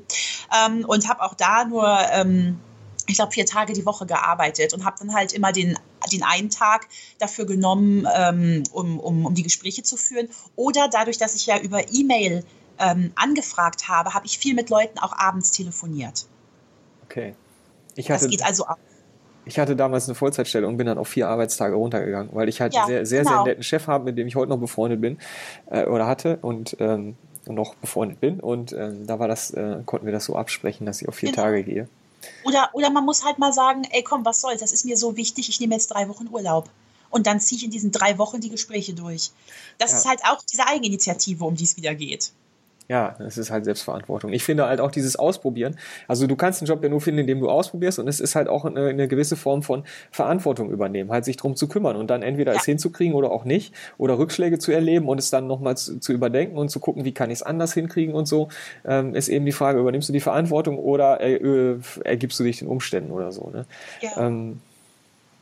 Ähm, 0.53 0.83
und 0.85 1.07
habe 1.07 1.23
auch 1.23 1.35
da 1.35 1.63
nur 1.63 1.87
ähm, 2.11 2.59
ich 3.07 3.15
glaube, 3.15 3.31
vier 3.31 3.45
Tage 3.45 3.73
die 3.73 3.85
Woche 3.85 4.05
gearbeitet 4.05 4.73
und 4.73 4.85
habe 4.85 4.97
dann 4.99 5.13
halt 5.13 5.33
immer 5.33 5.51
den, 5.51 5.77
den 6.11 6.23
einen 6.23 6.49
Tag 6.49 6.87
dafür 7.19 7.45
genommen, 7.45 8.07
ähm, 8.13 8.63
um, 8.71 8.99
um, 8.99 9.25
um 9.25 9.33
die 9.33 9.43
Gespräche 9.43 9.83
zu 9.83 9.97
führen. 9.97 10.29
Oder 10.55 10.89
dadurch, 10.91 11.17
dass 11.17 11.35
ich 11.35 11.45
ja 11.45 11.57
über 11.59 11.81
E-Mail 11.91 12.43
ähm, 12.79 13.11
angefragt 13.15 13.87
habe, 13.87 14.13
habe 14.13 14.25
ich 14.25 14.37
viel 14.37 14.53
mit 14.53 14.69
Leuten 14.69 14.99
auch 14.99 15.13
abends 15.17 15.51
telefoniert. 15.51 16.25
Okay. 17.05 17.33
Ich 17.95 18.11
hatte, 18.11 18.25
das 18.25 18.31
geht 18.31 18.45
also 18.45 18.65
auch. 18.65 18.77
Ich 19.45 19.57
hatte 19.57 19.77
damals 19.77 20.07
eine 20.07 20.15
Vollzeitstelle 20.15 20.67
und 20.67 20.75
bin 20.75 20.87
dann 20.87 20.97
auf 20.97 21.07
vier 21.07 21.29
Arbeitstage 21.29 21.75
runtergegangen, 21.75 22.29
weil 22.33 22.49
ich 22.49 22.59
halt 22.59 22.73
ja, 22.73 22.81
einen 22.81 22.87
sehr, 22.87 23.05
sehr, 23.05 23.23
genau. 23.23 23.35
sehr 23.35 23.43
netten 23.45 23.63
Chef 23.63 23.87
habe, 23.87 24.03
mit 24.03 24.17
dem 24.17 24.27
ich 24.27 24.35
heute 24.35 24.49
noch 24.49 24.59
befreundet 24.59 24.99
bin 24.99 25.17
äh, 25.71 25.85
oder 25.85 26.05
hatte 26.05 26.37
und 26.41 26.75
ähm, 26.81 27.15
noch 27.45 27.75
befreundet 27.75 28.19
bin. 28.19 28.41
Und 28.41 28.73
ähm, 28.73 29.07
da 29.07 29.19
war 29.19 29.29
das, 29.29 29.51
äh, 29.51 29.77
konnten 29.85 30.05
wir 30.05 30.13
das 30.13 30.25
so 30.25 30.35
absprechen, 30.35 30.85
dass 30.85 31.01
ich 31.01 31.07
auf 31.07 31.15
vier 31.15 31.31
genau. 31.31 31.43
Tage 31.43 31.63
gehe. 31.63 31.87
Oder, 32.43 32.69
oder 32.73 32.89
man 32.89 33.05
muss 33.05 33.23
halt 33.23 33.39
mal 33.39 33.53
sagen, 33.53 33.83
ey 33.91 34.03
komm, 34.03 34.25
was 34.25 34.41
soll's, 34.41 34.61
das 34.61 34.71
ist 34.71 34.85
mir 34.85 34.97
so 34.97 35.15
wichtig, 35.17 35.49
ich 35.49 35.59
nehme 35.59 35.75
jetzt 35.75 35.87
drei 35.87 36.07
Wochen 36.09 36.27
Urlaub. 36.29 36.69
Und 37.09 37.27
dann 37.27 37.39
ziehe 37.39 37.57
ich 37.57 37.65
in 37.65 37.71
diesen 37.71 37.91
drei 37.91 38.17
Wochen 38.17 38.41
die 38.41 38.49
Gespräche 38.49 38.93
durch. 38.93 39.31
Das 39.77 39.91
ja. 39.91 39.97
ist 39.97 40.07
halt 40.07 40.25
auch 40.25 40.41
diese 40.43 40.67
Eigeninitiative, 40.67 41.43
um 41.45 41.55
die 41.55 41.63
es 41.63 41.77
wieder 41.77 41.95
geht. 41.95 42.31
Ja, 42.89 43.15
es 43.19 43.37
ist 43.37 43.51
halt 43.51 43.65
Selbstverantwortung. 43.65 44.31
Ich 44.31 44.43
finde 44.43 44.65
halt 44.65 44.79
auch 44.79 44.91
dieses 44.91 45.17
Ausprobieren. 45.17 45.77
Also 46.07 46.25
du 46.25 46.37
kannst 46.37 46.61
einen 46.61 46.67
Job 46.67 46.81
ja 46.81 46.89
nur 46.89 47.01
finden, 47.01 47.21
indem 47.21 47.41
du 47.41 47.49
ausprobierst 47.49 47.99
und 47.99 48.07
es 48.07 48.21
ist 48.21 48.35
halt 48.35 48.47
auch 48.47 48.63
eine, 48.63 48.87
eine 48.87 49.07
gewisse 49.09 49.35
Form 49.35 49.61
von 49.61 49.83
Verantwortung 50.11 50.71
übernehmen, 50.71 51.11
halt 51.11 51.25
sich 51.25 51.35
drum 51.35 51.57
zu 51.57 51.67
kümmern 51.67 51.97
und 51.97 52.09
dann 52.09 52.23
entweder 52.23 52.53
ja. 52.53 52.59
es 52.59 52.65
hinzukriegen 52.65 53.13
oder 53.13 53.31
auch 53.31 53.43
nicht 53.43 53.73
oder 53.97 54.17
Rückschläge 54.17 54.57
zu 54.57 54.71
erleben 54.71 55.09
und 55.09 55.19
es 55.19 55.29
dann 55.29 55.47
nochmal 55.47 55.75
zu, 55.75 55.99
zu 55.99 56.13
überdenken 56.13 56.57
und 56.57 56.69
zu 56.69 56.79
gucken, 56.79 57.03
wie 57.03 57.13
kann 57.13 57.29
ich 57.29 57.39
es 57.39 57.43
anders 57.43 57.73
hinkriegen 57.73 58.15
und 58.15 58.25
so, 58.25 58.47
ähm, 58.85 59.15
ist 59.15 59.27
eben 59.27 59.45
die 59.45 59.51
Frage, 59.51 59.79
übernimmst 59.79 60.07
du 60.07 60.13
die 60.13 60.21
Verantwortung 60.21 60.77
oder 60.77 61.19
äh, 61.19 61.35
äh, 61.35 61.79
ergibst 62.05 62.39
du 62.39 62.45
dich 62.45 62.59
den 62.59 62.69
Umständen 62.69 63.11
oder 63.11 63.33
so. 63.33 63.49
Ne? 63.49 63.65
Ja. 64.01 64.27
Ähm, 64.27 64.61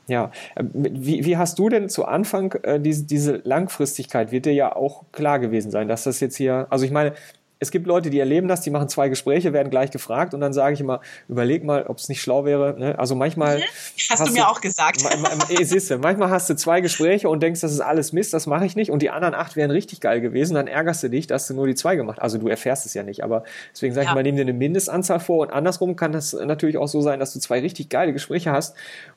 ja, 0.08 0.32
ähm, 0.56 0.72
wie, 0.74 1.26
wie 1.26 1.38
hast 1.38 1.60
du 1.60 1.70
denn 1.70 1.90
zu 1.90 2.06
Anfang 2.06 2.54
äh, 2.64 2.80
diese, 2.80 3.04
diese 3.04 3.42
Langfristigkeit, 3.44 4.32
wird 4.32 4.46
dir 4.46 4.54
ja 4.54 4.76
auch 4.76 5.04
klar 5.12 5.40
gewesen 5.40 5.72
sein, 5.72 5.88
dass 5.88 6.04
das 6.04 6.20
jetzt 6.20 6.36
hier, 6.36 6.68
also 6.70 6.86
ich 6.86 6.92
meine, 6.92 7.14
es 7.60 7.72
gibt 7.72 7.88
Leute, 7.88 8.10
die 8.10 8.20
erleben 8.20 8.48
das, 8.48 8.62
die 8.62 8.70
machen 8.70 8.90
zwei 8.90 9.08
Gespräche, 9.08 9.54
werden 9.54 9.70
gleich 9.70 9.90
gefragt 9.90 10.34
und 10.34 10.42
dann 10.42 10.52
sage 10.52 10.74
ich 10.74 10.82
immer, 10.82 11.00
überleg 11.30 11.64
mal, 11.64 11.86
ob 11.88 11.98
es 11.98 12.10
nicht 12.10 12.22
schlau 12.22 12.44
wäre. 12.44 12.76
Ne? 12.78 13.00
Also 13.00 13.16
manchmal. 13.16 13.60
Mhm. 13.60 13.62
Hast, 13.62 14.20
hast, 14.20 14.28
du 14.28 14.34
mir 14.34 14.42
du, 14.42 14.48
auch 14.48 14.62
gesagt. 14.62 15.02
Eh, 15.50 15.64
siehst 15.64 15.90
du, 15.90 15.98
manchmal 15.98 16.30
hast 16.30 16.50
du 16.50 16.56
zwei 16.56 16.82
Gespräche 16.82 17.30
und 17.30 17.42
denkst, 17.42 17.62
das 17.62 17.72
ist 17.72 17.80
alles 17.80 18.12
Mist, 18.12 18.34
das 18.34 18.46
mache 18.46 18.66
ich 18.66 18.76
nicht 18.76 18.92
und 18.92 19.02
die 19.02 19.10
anderen 19.10 19.34
acht 19.34 19.56
wären 19.56 19.72
richtig 19.72 20.02
geil 20.02 20.22
gewesen, 20.22 20.56
dann 20.56 20.68
ärgerst 20.68 21.04
du 21.04 21.10
dich, 21.10 21.28
dass 21.28 21.48
du 21.48 21.54
nur 21.54 21.68
die 21.68 21.76
zwei 21.76 21.96
gemacht 21.96 22.18
hast. 22.18 22.24
Also 22.24 22.38
du 22.40 22.48
erfährst 22.48 22.86
es 22.86 22.94
ja 22.94 23.04
nicht, 23.04 23.24
aber 23.24 23.44
deswegen 23.72 23.94
sage 23.94 24.06
ja. 24.06 24.12
ich 24.12 24.16
mal, 24.16 24.24
nimm 24.24 24.36
dir 24.36 24.42
eine 24.42 24.54
Mindestanzahl 24.54 25.20
vor 25.20 25.40
und 25.40 25.54
andersrum 25.54 25.96
kann 25.96 26.12
das 26.12 26.34
natürlich 26.34 26.78
auch 26.78 26.88
so 26.88 27.02
sein, 27.02 27.20
dass 27.20 27.34
du 27.34 27.40
zwei 27.40 27.60
richtig 27.62 27.90
geile 27.90 28.12
Gespräche 28.12 28.52
hast 28.52 28.76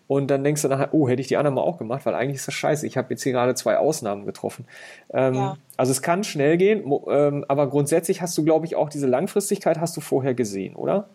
und 0.09 0.29
dann 0.29 0.43
denkst 0.43 0.63
du 0.63 0.69
nachher, 0.69 0.93
oh, 0.93 1.07
hätte 1.09 1.21
ich 1.21 1.29
die 1.29 1.37
anderen 1.37 1.55
mal 1.55 1.61
auch 1.61 1.79
gemacht, 1.79 2.05
weil 2.07 2.15
eigentlich 2.15 2.37
ist 2.37 2.49
das 2.49 2.55
scheiße. 2.55 2.87
Ich 2.87 2.97
habe 2.97 3.11
jetzt 3.11 3.23
hier 3.23 3.33
gerade 3.33 3.55
zwei 3.55 3.77
Ausnahmen 3.77 4.25
getroffen. 4.25 4.65
Ähm, 5.13 5.35
ja. 5.35 5.57
Also 5.77 5.93
es 5.93 6.03
kann 6.03 6.25
schnell 6.25 6.57
gehen, 6.57 6.91
ähm, 7.09 7.45
aber 7.47 7.69
grundsätzlich 7.69 8.23
hast 8.23 8.37
du, 8.37 8.43
glaube 8.43 8.67
ich, 8.67 8.75
auch 8.75 8.89
diese 8.89 9.07
Langfristigkeit 9.07 9.79
hast 9.79 9.97
du 9.97 10.01
vorher 10.01 10.35
gesehen, 10.35 10.75
oder? 10.75 11.09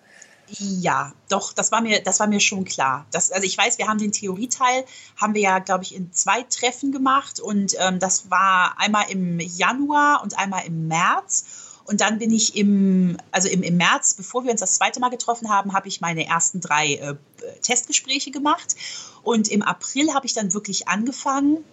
Ja, 0.47 1.13
doch, 1.29 1.53
das 1.53 1.71
war 1.71 1.81
mir, 1.81 2.03
das 2.03 2.19
war 2.19 2.27
mir 2.27 2.39
schon 2.39 2.65
klar. 2.65 3.07
Das, 3.11 3.31
also 3.31 3.45
ich 3.45 3.57
weiß, 3.57 3.79
wir 3.79 3.87
haben 3.87 3.97
den 3.97 4.11
Theorieteil, 4.11 4.85
haben 5.17 5.33
wir 5.33 5.41
ja, 5.41 5.59
glaube 5.59 5.83
ich, 5.83 5.95
in 5.95 6.13
zwei 6.13 6.43
Treffen 6.43 6.91
gemacht 6.91 7.39
und 7.39 7.75
ähm, 7.79 7.97
das 7.97 8.29
war 8.29 8.75
einmal 8.77 9.05
im 9.09 9.39
Januar 9.39 10.21
und 10.21 10.37
einmal 10.37 10.65
im 10.67 10.87
März. 10.87 11.62
Und 11.85 12.01
dann 12.01 12.17
bin 12.17 12.31
ich 12.31 12.55
im, 12.55 13.17
also 13.31 13.49
im, 13.49 13.61
im 13.61 13.77
März, 13.77 14.13
bevor 14.13 14.43
wir 14.43 14.51
uns 14.51 14.61
das 14.61 14.75
zweite 14.75 14.99
Mal 14.99 15.09
getroffen 15.09 15.49
haben, 15.49 15.73
habe 15.73 15.87
ich 15.87 15.99
meine 15.99 16.25
ersten 16.25 16.61
drei 16.61 16.93
äh, 16.93 17.15
Testgespräche 17.61 18.31
gemacht. 18.31 18.75
Und 19.23 19.49
im 19.49 19.61
April 19.61 20.13
habe 20.13 20.25
ich 20.25 20.33
dann 20.33 20.53
wirklich 20.53 20.87
angefangen. 20.87 21.63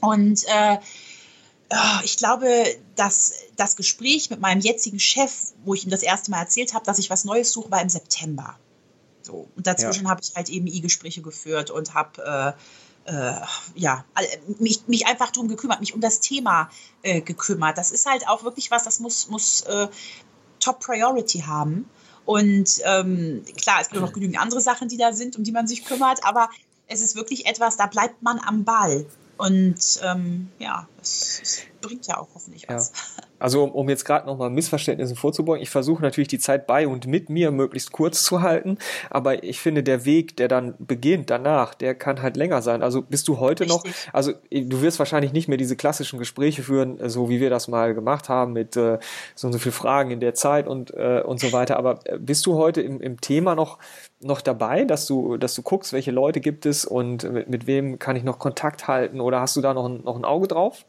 Und 0.00 0.44
äh, 0.46 0.78
oh, 1.70 2.00
ich 2.04 2.16
glaube, 2.16 2.64
dass 2.96 3.34
das 3.56 3.76
Gespräch 3.76 4.30
mit 4.30 4.40
meinem 4.40 4.60
jetzigen 4.60 4.98
Chef, 4.98 5.32
wo 5.64 5.74
ich 5.74 5.84
ihm 5.84 5.90
das 5.90 6.02
erste 6.02 6.30
Mal 6.30 6.40
erzählt 6.40 6.72
habe, 6.72 6.86
dass 6.86 6.98
ich 6.98 7.10
was 7.10 7.24
Neues 7.24 7.52
suche, 7.52 7.70
war 7.70 7.82
im 7.82 7.90
September. 7.90 8.58
So. 9.22 9.46
Und 9.56 9.66
dazwischen 9.66 10.04
ja. 10.04 10.10
habe 10.10 10.22
ich 10.22 10.34
halt 10.34 10.48
eben 10.48 10.66
I-Gespräche 10.66 11.20
geführt 11.20 11.70
und 11.70 11.92
habe 11.92 12.56
äh, 12.56 12.60
äh, 13.10 13.40
ja, 13.74 14.04
mich, 14.58 14.86
mich 14.86 15.06
einfach 15.06 15.30
darum 15.30 15.48
gekümmert, 15.48 15.80
mich 15.80 15.94
um 15.94 16.00
das 16.00 16.20
Thema 16.20 16.70
äh, 17.02 17.20
gekümmert. 17.20 17.76
Das 17.76 17.90
ist 17.90 18.06
halt 18.06 18.28
auch 18.28 18.44
wirklich 18.44 18.70
was, 18.70 18.84
das 18.84 19.00
muss, 19.00 19.28
muss 19.28 19.62
äh, 19.62 19.88
Top 20.60 20.80
Priority 20.80 21.40
haben. 21.40 21.88
Und 22.24 22.80
ähm, 22.84 23.42
klar, 23.56 23.80
es 23.80 23.88
gibt 23.88 24.00
noch 24.00 24.12
genügend 24.12 24.40
andere 24.40 24.60
Sachen, 24.60 24.88
die 24.88 24.96
da 24.96 25.12
sind, 25.12 25.36
um 25.36 25.42
die 25.42 25.52
man 25.52 25.66
sich 25.66 25.84
kümmert, 25.84 26.24
aber 26.24 26.50
es 26.86 27.00
ist 27.00 27.16
wirklich 27.16 27.46
etwas, 27.46 27.76
da 27.76 27.86
bleibt 27.86 28.22
man 28.22 28.38
am 28.38 28.64
Ball. 28.64 29.06
Und 29.36 30.00
ähm, 30.04 30.48
ja, 30.58 30.86
es, 31.02 31.62
bringt 31.80 32.06
ja 32.06 32.18
auch 32.18 32.28
hoffentlich 32.34 32.68
was. 32.68 32.92
Ja. 33.16 33.24
Also 33.38 33.64
um, 33.64 33.70
um 33.72 33.88
jetzt 33.88 34.04
gerade 34.04 34.26
nochmal 34.26 34.50
Missverständnissen 34.50 35.16
vorzubeugen, 35.16 35.62
ich 35.62 35.70
versuche 35.70 36.02
natürlich 36.02 36.28
die 36.28 36.38
Zeit 36.38 36.66
bei 36.66 36.86
und 36.86 37.06
mit 37.06 37.30
mir 37.30 37.50
möglichst 37.50 37.90
kurz 37.90 38.22
zu 38.22 38.42
halten, 38.42 38.76
aber 39.08 39.42
ich 39.42 39.60
finde 39.60 39.82
der 39.82 40.04
Weg, 40.04 40.36
der 40.36 40.48
dann 40.48 40.74
beginnt 40.78 41.30
danach, 41.30 41.74
der 41.74 41.94
kann 41.94 42.20
halt 42.20 42.36
länger 42.36 42.60
sein. 42.60 42.82
Also 42.82 43.00
bist 43.00 43.28
du 43.28 43.38
heute 43.38 43.64
Richtig. 43.64 43.82
noch, 43.84 44.12
also 44.12 44.32
du 44.50 44.82
wirst 44.82 44.98
wahrscheinlich 44.98 45.32
nicht 45.32 45.48
mehr 45.48 45.56
diese 45.56 45.74
klassischen 45.74 46.18
Gespräche 46.18 46.62
führen, 46.62 46.98
so 47.08 47.30
wie 47.30 47.40
wir 47.40 47.48
das 47.48 47.66
mal 47.66 47.94
gemacht 47.94 48.28
haben 48.28 48.52
mit 48.52 48.76
äh, 48.76 48.98
so 49.34 49.46
und 49.46 49.54
so 49.54 49.58
viel 49.58 49.72
Fragen 49.72 50.10
in 50.10 50.20
der 50.20 50.34
Zeit 50.34 50.68
und, 50.68 50.92
äh, 50.92 51.22
und 51.24 51.40
so 51.40 51.52
weiter, 51.52 51.78
aber 51.78 52.00
äh, 52.04 52.18
bist 52.18 52.44
du 52.44 52.56
heute 52.56 52.82
im, 52.82 53.00
im 53.00 53.20
Thema 53.20 53.54
noch 53.54 53.78
noch 54.22 54.42
dabei, 54.42 54.84
dass 54.84 55.06
du, 55.06 55.38
dass 55.38 55.54
du 55.54 55.62
guckst, 55.62 55.92
welche 55.92 56.10
Leute 56.10 56.40
gibt 56.40 56.66
es 56.66 56.84
und 56.84 57.24
mit, 57.32 57.48
mit 57.48 57.66
wem 57.66 57.98
kann 57.98 58.16
ich 58.16 58.22
noch 58.22 58.38
Kontakt 58.38 58.86
halten 58.86 59.20
oder 59.20 59.40
hast 59.40 59.56
du 59.56 59.62
da 59.62 59.72
noch 59.72 59.86
ein, 59.86 60.02
noch 60.04 60.16
ein 60.16 60.26
Auge 60.26 60.46
drauf? 60.46 60.84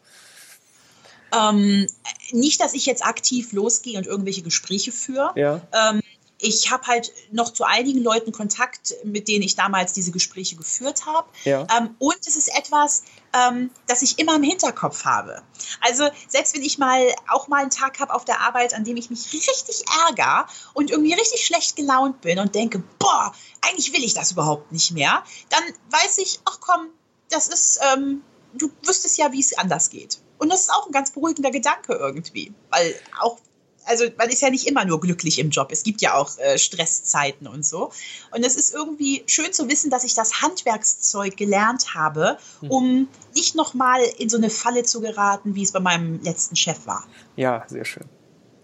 Ähm, 1.33 1.87
nicht, 2.31 2.61
dass 2.61 2.73
ich 2.73 2.85
jetzt 2.85 3.05
aktiv 3.05 3.51
losgehe 3.53 3.97
und 3.97 4.07
irgendwelche 4.07 4.41
Gespräche 4.41 4.91
führe. 4.91 5.31
Ja. 5.35 5.61
Ähm, 5.73 6.01
ich 6.41 6.71
habe 6.71 6.87
halt 6.87 7.11
noch 7.31 7.53
zu 7.53 7.63
einigen 7.63 8.01
Leuten 8.01 8.31
Kontakt, 8.31 8.95
mit 9.03 9.27
denen 9.27 9.43
ich 9.43 9.55
damals 9.55 9.93
diese 9.93 10.11
Gespräche 10.11 10.55
geführt 10.55 11.05
habe. 11.05 11.27
Ja. 11.43 11.67
Ähm, 11.77 11.95
und 11.99 12.17
es 12.25 12.35
ist 12.35 12.55
etwas, 12.57 13.03
ähm, 13.33 13.69
das 13.87 14.01
ich 14.01 14.17
immer 14.17 14.35
im 14.35 14.43
Hinterkopf 14.43 15.05
habe. 15.05 15.43
Also 15.81 16.09
selbst 16.27 16.55
wenn 16.55 16.63
ich 16.63 16.79
mal 16.79 16.99
auch 17.29 17.47
mal 17.47 17.61
einen 17.61 17.69
Tag 17.69 17.99
habe 17.99 18.13
auf 18.13 18.25
der 18.25 18.41
Arbeit, 18.41 18.73
an 18.73 18.83
dem 18.83 18.97
ich 18.97 19.09
mich 19.09 19.31
richtig 19.31 19.85
ärgere 20.07 20.47
und 20.73 20.89
irgendwie 20.89 21.13
richtig 21.13 21.45
schlecht 21.45 21.75
gelaunt 21.75 22.21
bin 22.21 22.39
und 22.39 22.55
denke, 22.55 22.83
boah, 22.97 23.33
eigentlich 23.61 23.93
will 23.93 24.03
ich 24.03 24.15
das 24.15 24.31
überhaupt 24.31 24.71
nicht 24.71 24.91
mehr, 24.91 25.23
dann 25.49 25.63
weiß 25.91 26.17
ich, 26.17 26.39
ach 26.45 26.59
komm, 26.59 26.87
das 27.29 27.47
ist, 27.47 27.79
ähm, 27.93 28.23
du 28.53 28.71
wüsstest 28.83 29.17
ja, 29.17 29.31
wie 29.31 29.39
es 29.39 29.57
anders 29.57 29.89
geht. 29.89 30.17
Und 30.41 30.49
das 30.49 30.61
ist 30.61 30.71
auch 30.71 30.87
ein 30.87 30.91
ganz 30.91 31.11
beruhigender 31.11 31.51
Gedanke 31.51 31.93
irgendwie, 31.93 32.51
weil 32.71 32.95
auch 33.21 33.37
also 33.85 34.05
man 34.17 34.29
ist 34.29 34.41
ja 34.41 34.49
nicht 34.49 34.67
immer 34.67 34.85
nur 34.85 34.99
glücklich 34.99 35.39
im 35.39 35.49
Job. 35.49 35.69
Es 35.71 35.83
gibt 35.83 36.01
ja 36.01 36.13
auch 36.13 36.37
äh, 36.37 36.57
Stresszeiten 36.57 37.47
und 37.47 37.65
so. 37.65 37.91
Und 38.31 38.45
es 38.45 38.55
ist 38.55 38.73
irgendwie 38.73 39.23
schön 39.25 39.51
zu 39.53 39.69
wissen, 39.69 39.89
dass 39.89 40.03
ich 40.03 40.13
das 40.13 40.41
Handwerkszeug 40.41 41.35
gelernt 41.35 41.95
habe, 41.95 42.37
hm. 42.59 42.71
um 42.71 43.07
nicht 43.35 43.55
nochmal 43.55 44.01
in 44.19 44.29
so 44.29 44.37
eine 44.37 44.51
Falle 44.51 44.83
zu 44.83 45.01
geraten, 45.01 45.55
wie 45.55 45.63
es 45.63 45.71
bei 45.71 45.79
meinem 45.79 46.21
letzten 46.21 46.55
Chef 46.55 46.85
war. 46.85 47.05
Ja, 47.35 47.65
sehr 47.67 47.85
schön 47.85 48.07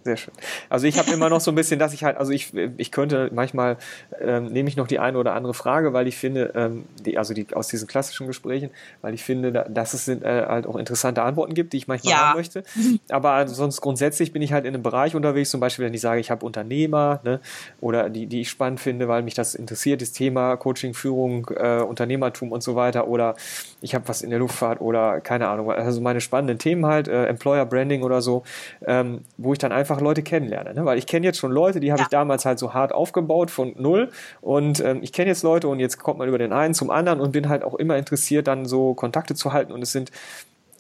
sehr 0.08 0.18
schön. 0.18 0.34
Also 0.70 0.88
ich 0.88 0.98
habe 0.98 1.12
immer 1.12 1.30
noch 1.30 1.42
so 1.42 1.52
ein 1.52 1.56
bisschen, 1.56 1.80
dass 1.80 1.94
ich 1.94 2.06
halt, 2.06 2.16
also 2.16 2.32
ich, 2.32 2.54
ich 2.54 2.92
könnte 2.94 3.30
manchmal 3.34 3.78
ähm, 4.22 4.46
nehme 4.46 4.70
ich 4.70 4.78
noch 4.78 4.88
die 4.88 5.00
eine 5.00 5.18
oder 5.18 5.34
andere 5.34 5.54
Frage, 5.54 5.92
weil 5.92 6.08
ich 6.08 6.18
finde, 6.18 6.54
ähm, 6.56 6.86
die, 7.06 7.18
also 7.18 7.34
die 7.34 7.54
aus 7.54 7.68
diesen 7.68 7.88
klassischen 7.88 8.26
Gesprächen, 8.26 8.70
weil 9.02 9.14
ich 9.14 9.24
finde, 9.24 9.52
dass 9.52 9.94
es 9.94 10.06
sind, 10.06 10.24
äh, 10.24 10.46
halt 10.48 10.66
auch 10.66 10.78
interessante 10.78 11.22
Antworten 11.22 11.54
gibt, 11.54 11.74
die 11.74 11.78
ich 11.78 11.88
manchmal 11.90 12.14
ja. 12.14 12.20
haben 12.30 12.38
möchte. 12.38 12.64
Aber 13.10 13.48
sonst 13.50 13.82
grundsätzlich 13.82 14.32
bin 14.32 14.42
ich 14.42 14.54
halt 14.54 14.66
in 14.66 14.74
einem 14.74 14.84
Bereich 14.84 15.14
unterwegs, 15.14 15.50
zum 15.50 15.60
Beispiel, 15.60 15.86
wenn 15.86 15.94
ich 15.94 16.02
sage, 16.02 16.22
ich 16.22 16.32
habe 16.32 16.46
Unternehmer, 16.46 17.20
ne, 17.24 17.42
oder 17.82 18.10
die, 18.10 18.28
die 18.28 18.42
ich 18.42 18.50
spannend 18.50 18.80
finde, 18.80 19.10
weil 19.10 19.24
mich 19.24 19.34
das 19.34 19.56
interessiert, 19.56 20.02
das 20.02 20.14
Thema 20.14 20.56
Coaching, 20.56 20.94
Führung, 20.94 21.48
äh, 21.56 21.82
Unternehmertum 21.82 22.54
und 22.54 22.64
so 22.64 22.76
weiter, 22.76 23.08
oder 23.08 23.36
ich 23.82 23.94
habe 23.94 24.08
was 24.08 24.22
in 24.22 24.30
der 24.30 24.40
Luftfahrt 24.40 24.80
oder 24.80 25.20
keine 25.20 25.50
Ahnung, 25.50 25.70
also 25.70 26.00
meine 26.00 26.22
spannenden 26.22 26.60
Themen 26.60 26.86
halt, 26.86 27.10
äh, 27.10 27.26
Employer 27.26 27.66
Branding 27.66 28.04
oder 28.04 28.22
so, 28.22 28.44
ähm, 28.86 29.22
wo 29.38 29.52
ich 29.52 29.60
dann 29.60 29.72
einfach 29.72 29.97
einfach 29.98 30.04
Leute 30.04 30.24
kennenlerne. 30.24 30.74
Ne? 30.74 30.86
Weil 30.86 30.98
ich 30.98 31.08
kenne 31.08 31.26
jetzt 31.26 31.40
schon 31.40 31.52
Leute, 31.52 31.80
die 31.80 31.92
habe 31.92 32.00
ja. 32.02 32.06
ich 32.06 32.10
damals 32.10 32.46
halt 32.46 32.60
so 32.60 32.74
hart 32.74 32.94
aufgebaut 32.94 33.52
von 33.52 33.74
null. 33.78 34.12
Und 34.42 34.80
ähm, 34.80 35.00
ich 35.02 35.12
kenne 35.12 35.30
jetzt 35.30 35.44
Leute 35.44 35.68
und 35.68 35.80
jetzt 35.80 35.98
kommt 35.98 36.20
man 36.20 36.28
über 36.28 36.38
den 36.38 36.54
einen 36.54 36.74
zum 36.74 36.90
anderen 36.90 37.20
und 37.20 37.32
bin 37.32 37.50
halt 37.50 37.64
auch 37.64 37.76
immer 37.76 37.98
interessiert, 37.98 38.48
dann 38.48 38.66
so 38.66 38.94
Kontakte 38.94 39.36
zu 39.36 39.54
halten. 39.54 39.72
Und 39.72 39.82
es 39.82 39.92
sind 39.92 40.12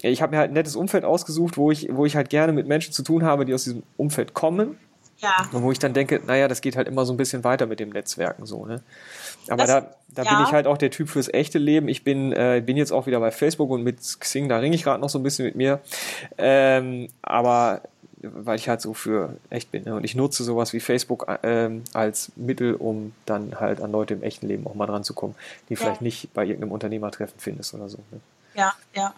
ich 0.03 0.21
habe 0.21 0.32
mir 0.32 0.38
halt 0.38 0.51
ein 0.51 0.53
nettes 0.53 0.75
Umfeld 0.75 1.03
ausgesucht, 1.03 1.58
wo 1.58 1.71
ich, 1.71 1.89
wo 1.91 2.06
ich 2.06 2.15
halt 2.15 2.30
gerne 2.30 2.53
mit 2.53 2.67
Menschen 2.67 2.93
zu 2.93 3.01
tun 3.01 3.23
habe, 3.23 3.45
die 3.45 3.53
aus 3.56 3.63
diesem 3.63 3.82
Umfeld 3.97 4.36
kommen. 4.36 4.77
Ja. 5.19 5.49
Und 5.51 5.63
wo 5.63 5.71
ich 5.71 5.80
dann 5.80 5.93
denke, 5.93 6.21
naja, 6.27 6.47
das 6.47 6.62
geht 6.62 6.75
halt 6.75 6.88
immer 6.88 7.03
so 7.03 7.12
ein 7.13 7.17
bisschen 7.17 7.43
weiter 7.43 7.65
mit 7.65 7.80
dem 7.80 7.89
Netzwerken 7.89 8.45
so, 8.45 8.67
ne? 8.67 8.84
Aber 9.47 9.65
das, 9.65 9.67
da, 9.67 9.95
da 10.10 10.23
ja. 10.23 10.36
bin 10.36 10.45
ich 10.45 10.51
halt 10.51 10.67
auch 10.67 10.77
der 10.77 10.91
Typ 10.91 11.10
fürs 11.10 11.34
echte 11.34 11.58
Leben. 11.58 11.88
Ich 11.88 12.03
bin, 12.03 12.34
äh, 12.34 12.62
bin 12.63 12.77
jetzt 12.77 12.91
auch 12.91 13.08
wieder 13.08 13.19
bei 13.19 13.32
Facebook 13.32 13.71
und 13.71 13.82
mit 13.82 13.97
Xing, 13.97 14.47
da 14.47 14.60
ringe 14.60 14.75
ich 14.75 14.84
gerade 14.84 15.01
noch 15.01 15.10
so 15.10 15.17
ein 15.17 15.23
bisschen 15.23 15.45
mit 15.45 15.56
mir. 15.56 15.80
Ähm, 16.38 17.08
aber 17.23 17.82
weil 18.21 18.56
ich 18.56 18.67
halt 18.67 18.82
so 18.82 18.93
für 18.93 19.38
echt 19.49 19.71
bin. 19.71 19.84
Ne? 19.84 19.95
Und 19.95 20.03
ich 20.03 20.15
nutze 20.15 20.43
sowas 20.43 20.73
wie 20.73 20.80
Facebook 20.80 21.27
ähm, 21.43 21.84
als 21.93 22.32
Mittel, 22.36 22.73
um 22.73 23.13
dann 23.25 23.60
halt 23.60 23.82
an 23.82 23.91
Leute 23.91 24.15
im 24.15 24.23
echten 24.23 24.47
Leben 24.47 24.65
auch 24.65 24.75
mal 24.75 24.88
dran 24.88 25.03
zu 25.03 25.13
kommen, 25.13 25.36
die 25.69 25.73
ja. 25.73 25.80
vielleicht 25.80 26.01
nicht 26.01 26.34
bei 26.34 26.43
irgendeinem 26.43 26.71
Unternehmertreffen 26.71 27.39
findest 27.39 27.73
oder 27.73 27.89
so. 27.89 27.99
Ne? 28.12 28.19
Ja, 28.56 28.73
ja, 28.95 29.13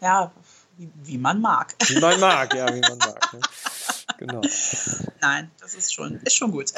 ja, 0.00 0.32
wie, 0.76 0.88
wie, 1.02 1.18
man 1.18 1.40
mag. 1.40 1.74
Wie 1.86 1.98
man 1.98 2.18
mag, 2.20 2.54
ja, 2.54 2.72
wie 2.74 2.80
man 2.80 2.98
mag. 2.98 3.32
Ne? 3.32 3.40
Genau. 4.18 4.40
Nein, 5.20 5.50
das 5.60 5.74
ist 5.74 5.92
schon, 5.92 6.20
ist 6.24 6.36
schon 6.36 6.50
gut. 6.50 6.68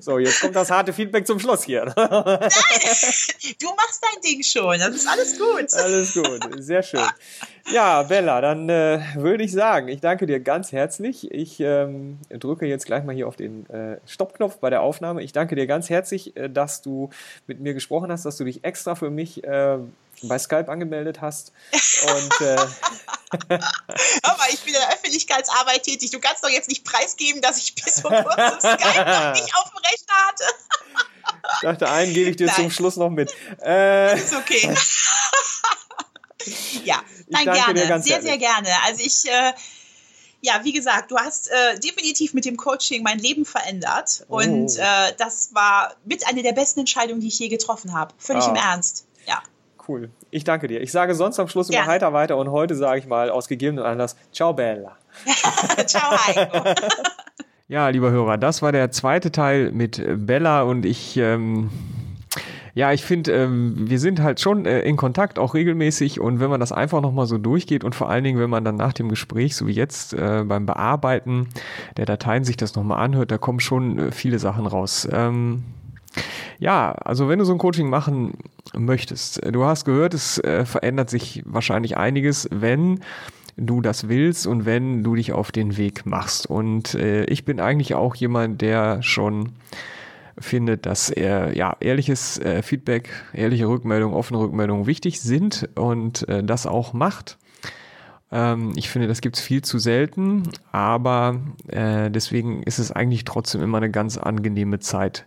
so, 0.00 0.18
jetzt 0.18 0.40
kommt 0.40 0.56
das 0.56 0.70
harte 0.70 0.92
Feedback 0.92 1.26
zum 1.26 1.38
Schluss 1.38 1.64
hier. 1.64 1.84
Nein, 1.96 2.08
du 2.08 3.68
machst 3.76 4.02
dein 4.02 4.20
Ding 4.22 4.42
schon, 4.42 4.78
das 4.78 4.94
ist 4.94 5.08
alles 5.08 5.38
gut. 5.38 5.74
Alles 5.74 6.14
gut, 6.14 6.62
sehr 6.62 6.82
schön. 6.82 7.00
Ja, 7.72 8.02
Bella, 8.02 8.40
dann 8.40 8.68
äh, 8.68 9.00
würde 9.14 9.44
ich 9.44 9.52
sagen, 9.52 9.88
ich 9.88 10.00
danke 10.00 10.26
dir 10.26 10.40
ganz 10.40 10.72
herzlich. 10.72 11.30
Ich 11.30 11.60
ähm, 11.60 12.18
drücke 12.30 12.66
jetzt 12.66 12.86
gleich 12.86 13.04
mal 13.04 13.14
hier 13.14 13.28
auf 13.28 13.36
den 13.36 13.68
äh, 13.70 13.98
Stoppknopf 14.06 14.58
bei 14.58 14.70
der 14.70 14.82
Aufnahme. 14.82 15.22
Ich 15.22 15.32
danke 15.32 15.54
dir 15.54 15.66
ganz 15.66 15.88
herzlich, 15.88 16.36
äh, 16.36 16.48
dass 16.48 16.82
du 16.82 17.10
mit 17.46 17.60
mir 17.60 17.74
gesprochen 17.74 18.10
hast, 18.10 18.24
dass 18.24 18.36
du 18.36 18.44
dich 18.44 18.64
extra 18.64 18.94
für 18.94 19.10
mich 19.10 19.44
äh, 19.44 19.78
bei 20.22 20.38
Skype 20.38 20.68
angemeldet 20.68 21.20
hast. 21.20 21.52
Und, 22.02 22.40
äh 22.40 22.56
Aber 24.22 24.42
ich 24.50 24.60
bin 24.60 24.74
in 24.74 24.80
der 24.80 24.92
Öffentlichkeitsarbeit 24.92 25.84
tätig. 25.84 26.10
Du 26.10 26.18
kannst 26.18 26.42
doch 26.42 26.48
jetzt 26.48 26.68
nicht 26.68 26.84
preisgeben, 26.84 27.40
dass 27.40 27.58
ich 27.58 27.74
bis 27.74 28.00
vor 28.00 28.10
kurzem 28.10 28.60
Skype 28.60 29.04
noch 29.04 29.32
nicht 29.32 29.54
auf 29.56 29.70
dem 29.70 29.78
Rechner 29.78 30.14
hatte. 30.26 30.44
ich 31.54 31.60
dachte, 31.60 31.88
einen 31.90 32.12
gebe 32.12 32.30
ich 32.30 32.36
dir 32.36 32.46
Nein. 32.46 32.56
zum 32.56 32.70
Schluss 32.70 32.96
noch 32.96 33.10
mit. 33.10 33.32
Äh, 33.60 34.16
das 34.16 34.24
ist 34.24 34.34
okay. 34.34 34.74
ja, 36.84 37.02
nein, 37.28 37.44
gerne. 37.44 38.02
Sehr, 38.02 38.20
sehr 38.20 38.38
gerne. 38.38 38.68
Also 38.84 39.04
ich, 39.04 39.26
äh, 39.26 39.52
ja, 40.42 40.60
wie 40.64 40.72
gesagt, 40.72 41.10
du 41.10 41.16
hast 41.16 41.50
äh, 41.50 41.78
definitiv 41.78 42.34
mit 42.34 42.44
dem 42.44 42.56
Coaching 42.56 43.02
mein 43.02 43.18
Leben 43.18 43.44
verändert. 43.44 44.24
Oh. 44.28 44.38
Und 44.38 44.76
äh, 44.76 45.12
das 45.18 45.54
war 45.54 45.94
mit 46.04 46.26
einer 46.26 46.42
der 46.42 46.52
besten 46.52 46.80
Entscheidungen, 46.80 47.20
die 47.20 47.28
ich 47.28 47.38
je 47.38 47.48
getroffen 47.48 47.92
habe. 47.92 48.12
Völlig 48.18 48.44
oh. 48.46 48.50
im 48.50 48.56
Ernst. 48.56 49.06
Ja. 49.90 49.96
Cool. 50.00 50.10
Ich 50.30 50.44
danke 50.44 50.68
dir. 50.68 50.80
Ich 50.80 50.92
sage 50.92 51.14
sonst 51.14 51.38
am 51.40 51.48
Schluss 51.48 51.70
immer 51.70 51.86
heiter 51.86 52.12
weiter 52.12 52.36
und 52.36 52.50
heute 52.50 52.74
sage 52.74 53.00
ich 53.00 53.06
mal 53.06 53.30
aus 53.30 53.48
gegebenem 53.48 53.84
Anlass, 53.84 54.16
ciao 54.32 54.52
Bella. 54.52 54.96
ciao 55.86 56.12
Heiko. 56.12 56.64
ja, 57.68 57.88
lieber 57.88 58.10
Hörer, 58.10 58.38
das 58.38 58.62
war 58.62 58.72
der 58.72 58.90
zweite 58.90 59.32
Teil 59.32 59.72
mit 59.72 60.02
Bella 60.26 60.62
und 60.62 60.86
ich... 60.86 61.16
Ähm 61.16 61.70
ja, 62.72 62.92
ich 62.92 63.04
finde, 63.04 63.32
ähm, 63.32 63.74
wir 63.90 63.98
sind 63.98 64.22
halt 64.22 64.38
schon 64.38 64.64
äh, 64.64 64.82
in 64.82 64.96
Kontakt, 64.96 65.40
auch 65.40 65.54
regelmäßig. 65.54 66.20
Und 66.20 66.38
wenn 66.38 66.50
man 66.50 66.60
das 66.60 66.70
einfach 66.70 67.00
nochmal 67.00 67.26
so 67.26 67.36
durchgeht 67.36 67.82
und 67.82 67.96
vor 67.96 68.08
allen 68.08 68.22
Dingen, 68.22 68.38
wenn 68.38 68.48
man 68.48 68.64
dann 68.64 68.76
nach 68.76 68.92
dem 68.92 69.08
Gespräch, 69.08 69.56
so 69.56 69.66
wie 69.66 69.72
jetzt 69.72 70.14
äh, 70.14 70.44
beim 70.46 70.66
Bearbeiten 70.66 71.48
der 71.96 72.06
Dateien 72.06 72.44
sich 72.44 72.56
das 72.56 72.76
nochmal 72.76 73.04
anhört, 73.04 73.32
da 73.32 73.38
kommen 73.38 73.58
schon 73.58 73.98
äh, 73.98 74.12
viele 74.12 74.38
Sachen 74.38 74.66
raus. 74.66 75.08
Ähm, 75.10 75.64
ja, 76.58 76.92
also 76.92 77.28
wenn 77.28 77.38
du 77.38 77.44
so 77.44 77.52
ein 77.52 77.58
Coaching 77.58 77.88
machen 77.88 78.34
möchtest, 78.74 79.40
du 79.52 79.64
hast 79.64 79.84
gehört, 79.84 80.14
es 80.14 80.38
äh, 80.38 80.64
verändert 80.64 81.10
sich 81.10 81.42
wahrscheinlich 81.46 81.96
einiges, 81.96 82.48
wenn 82.50 83.00
du 83.56 83.80
das 83.80 84.08
willst 84.08 84.46
und 84.46 84.64
wenn 84.64 85.02
du 85.02 85.14
dich 85.14 85.32
auf 85.32 85.52
den 85.52 85.76
Weg 85.76 86.06
machst. 86.06 86.46
Und 86.46 86.94
äh, 86.94 87.24
ich 87.24 87.44
bin 87.44 87.60
eigentlich 87.60 87.94
auch 87.94 88.14
jemand, 88.14 88.60
der 88.62 89.02
schon 89.02 89.50
findet, 90.38 90.86
dass 90.86 91.10
er, 91.10 91.56
ja, 91.56 91.76
ehrliches 91.80 92.38
äh, 92.38 92.62
Feedback, 92.62 93.10
ehrliche 93.32 93.68
Rückmeldungen, 93.68 94.16
offene 94.16 94.40
Rückmeldungen 94.40 94.86
wichtig 94.86 95.20
sind 95.20 95.68
und 95.74 96.26
äh, 96.28 96.42
das 96.42 96.66
auch 96.66 96.92
macht. 96.92 97.36
Ähm, 98.32 98.72
ich 98.76 98.88
finde, 98.88 99.08
das 99.08 99.20
gibt 99.20 99.36
es 99.36 99.42
viel 99.42 99.62
zu 99.62 99.78
selten, 99.78 100.44
aber 100.72 101.40
äh, 101.68 102.10
deswegen 102.10 102.62
ist 102.62 102.78
es 102.78 102.90
eigentlich 102.90 103.24
trotzdem 103.24 103.62
immer 103.62 103.78
eine 103.78 103.90
ganz 103.90 104.16
angenehme 104.16 104.78
Zeit, 104.78 105.26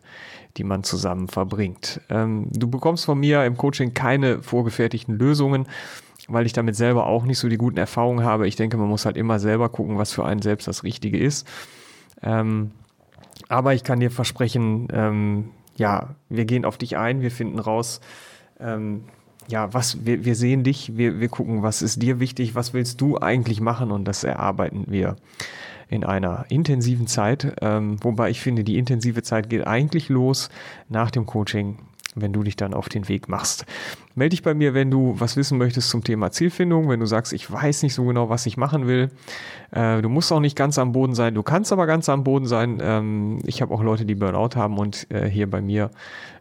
die 0.57 0.63
man 0.63 0.83
zusammen 0.83 1.27
verbringt. 1.27 2.01
Ähm, 2.09 2.47
du 2.51 2.69
bekommst 2.69 3.05
von 3.05 3.19
mir 3.19 3.43
im 3.45 3.57
Coaching 3.57 3.93
keine 3.93 4.41
vorgefertigten 4.41 5.17
Lösungen, 5.17 5.67
weil 6.27 6.45
ich 6.45 6.53
damit 6.53 6.75
selber 6.75 7.07
auch 7.07 7.25
nicht 7.25 7.39
so 7.39 7.49
die 7.49 7.57
guten 7.57 7.77
Erfahrungen 7.77 8.23
habe. 8.23 8.47
Ich 8.47 8.55
denke, 8.55 8.77
man 8.77 8.87
muss 8.87 9.05
halt 9.05 9.17
immer 9.17 9.39
selber 9.39 9.69
gucken, 9.69 9.97
was 9.97 10.13
für 10.13 10.25
einen 10.25 10.41
selbst 10.41 10.67
das 10.67 10.83
Richtige 10.83 11.17
ist. 11.17 11.47
Ähm, 12.21 12.71
aber 13.49 13.73
ich 13.73 13.83
kann 13.83 13.99
dir 13.99 14.11
versprechen, 14.11 14.87
ähm, 14.93 15.49
ja, 15.75 16.15
wir 16.29 16.45
gehen 16.45 16.65
auf 16.65 16.77
dich 16.77 16.97
ein, 16.97 17.21
wir 17.21 17.31
finden 17.31 17.59
raus, 17.59 17.99
ähm, 18.59 19.05
ja, 19.47 19.73
was, 19.73 20.05
wir, 20.05 20.23
wir 20.23 20.35
sehen 20.35 20.63
dich, 20.63 20.95
wir, 20.95 21.19
wir 21.19 21.27
gucken, 21.27 21.63
was 21.63 21.81
ist 21.81 22.01
dir 22.01 22.19
wichtig, 22.19 22.55
was 22.55 22.73
willst 22.73 23.01
du 23.01 23.17
eigentlich 23.17 23.59
machen 23.59 23.91
und 23.91 24.05
das 24.05 24.23
erarbeiten 24.23 24.85
wir 24.87 25.15
in 25.89 26.03
einer 26.03 26.45
intensiven 26.49 27.07
Zeit. 27.07 27.55
Ähm, 27.61 27.97
wobei 28.03 28.29
ich 28.29 28.41
finde, 28.41 28.63
die 28.63 28.77
intensive 28.77 29.23
Zeit 29.23 29.49
geht 29.49 29.65
eigentlich 29.67 30.09
los 30.09 30.49
nach 30.89 31.11
dem 31.11 31.25
Coaching, 31.25 31.77
wenn 32.15 32.33
du 32.33 32.43
dich 32.43 32.55
dann 32.55 32.73
auf 32.73 32.89
den 32.89 33.07
Weg 33.07 33.27
machst. 33.27 33.65
Melde 34.15 34.31
dich 34.31 34.43
bei 34.43 34.53
mir, 34.53 34.73
wenn 34.73 34.91
du 34.91 35.15
was 35.17 35.35
wissen 35.35 35.57
möchtest 35.57 35.89
zum 35.89 36.03
Thema 36.03 36.31
Zielfindung, 36.31 36.89
wenn 36.89 36.99
du 36.99 37.05
sagst, 37.05 37.33
ich 37.33 37.49
weiß 37.51 37.83
nicht 37.83 37.95
so 37.95 38.05
genau, 38.05 38.29
was 38.29 38.45
ich 38.45 38.57
machen 38.57 38.87
will. 38.87 39.09
Äh, 39.71 40.01
du 40.01 40.09
musst 40.09 40.31
auch 40.31 40.39
nicht 40.39 40.55
ganz 40.55 40.77
am 40.77 40.91
Boden 40.91 41.15
sein, 41.15 41.33
du 41.33 41.41
kannst 41.41 41.71
aber 41.71 41.87
ganz 41.87 42.09
am 42.09 42.23
Boden 42.23 42.45
sein. 42.45 42.79
Ähm, 42.81 43.39
ich 43.45 43.61
habe 43.61 43.73
auch 43.73 43.81
Leute, 43.81 44.05
die 44.05 44.15
Burnout 44.15 44.55
haben 44.55 44.77
und 44.77 45.07
äh, 45.11 45.27
hier 45.27 45.49
bei 45.49 45.61
mir 45.61 45.89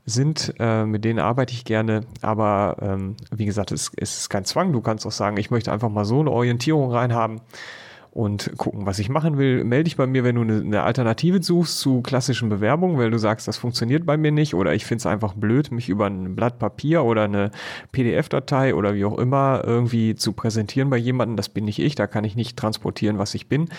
sind, 0.04 0.54
äh, 0.58 0.84
mit 0.84 1.04
denen 1.04 1.18
arbeite 1.18 1.54
ich 1.54 1.64
gerne. 1.64 2.02
Aber 2.20 2.76
ähm, 2.82 3.16
wie 3.30 3.46
gesagt, 3.46 3.72
es, 3.72 3.92
es 3.96 4.18
ist 4.18 4.28
kein 4.28 4.44
Zwang. 4.44 4.72
Du 4.72 4.80
kannst 4.80 5.06
auch 5.06 5.12
sagen, 5.12 5.36
ich 5.36 5.50
möchte 5.50 5.72
einfach 5.72 5.88
mal 5.88 6.04
so 6.04 6.20
eine 6.20 6.30
Orientierung 6.30 6.90
reinhaben 6.90 7.40
und 8.12 8.52
gucken, 8.58 8.84
was 8.84 8.98
ich 8.98 9.08
machen 9.08 9.38
will. 9.38 9.64
Melde 9.64 9.84
dich 9.84 9.96
bei 9.96 10.06
mir, 10.06 10.22
wenn 10.22 10.34
du 10.34 10.42
eine, 10.42 10.82
Alternative 10.82 11.42
suchst 11.42 11.78
zu 11.78 12.02
klassischen 12.02 12.50
Bewerbungen, 12.50 12.98
weil 12.98 13.10
du 13.10 13.18
sagst, 13.18 13.48
das 13.48 13.56
funktioniert 13.56 14.04
bei 14.04 14.18
mir 14.18 14.30
nicht 14.30 14.54
oder 14.54 14.74
ich 14.74 14.84
finde 14.84 15.00
es 15.00 15.06
einfach 15.06 15.32
blöd, 15.32 15.72
mich 15.72 15.88
über 15.88 16.06
ein 16.06 16.36
Blatt 16.36 16.58
Papier 16.58 17.04
oder 17.04 17.24
eine 17.24 17.50
PDF-Datei 17.90 18.74
oder 18.74 18.94
wie 18.94 19.06
auch 19.06 19.18
immer 19.18 19.62
irgendwie 19.64 20.14
zu 20.14 20.34
präsentieren 20.34 20.90
bei 20.90 20.98
jemandem. 20.98 21.36
Das 21.36 21.48
bin 21.48 21.64
nicht 21.64 21.78
ich, 21.78 21.94
da 21.94 22.06
kann 22.06 22.24
ich 22.24 22.36
nicht 22.36 22.58
transportieren, 22.58 23.18
was 23.18 23.34
ich 23.34 23.48
bin. 23.48 23.70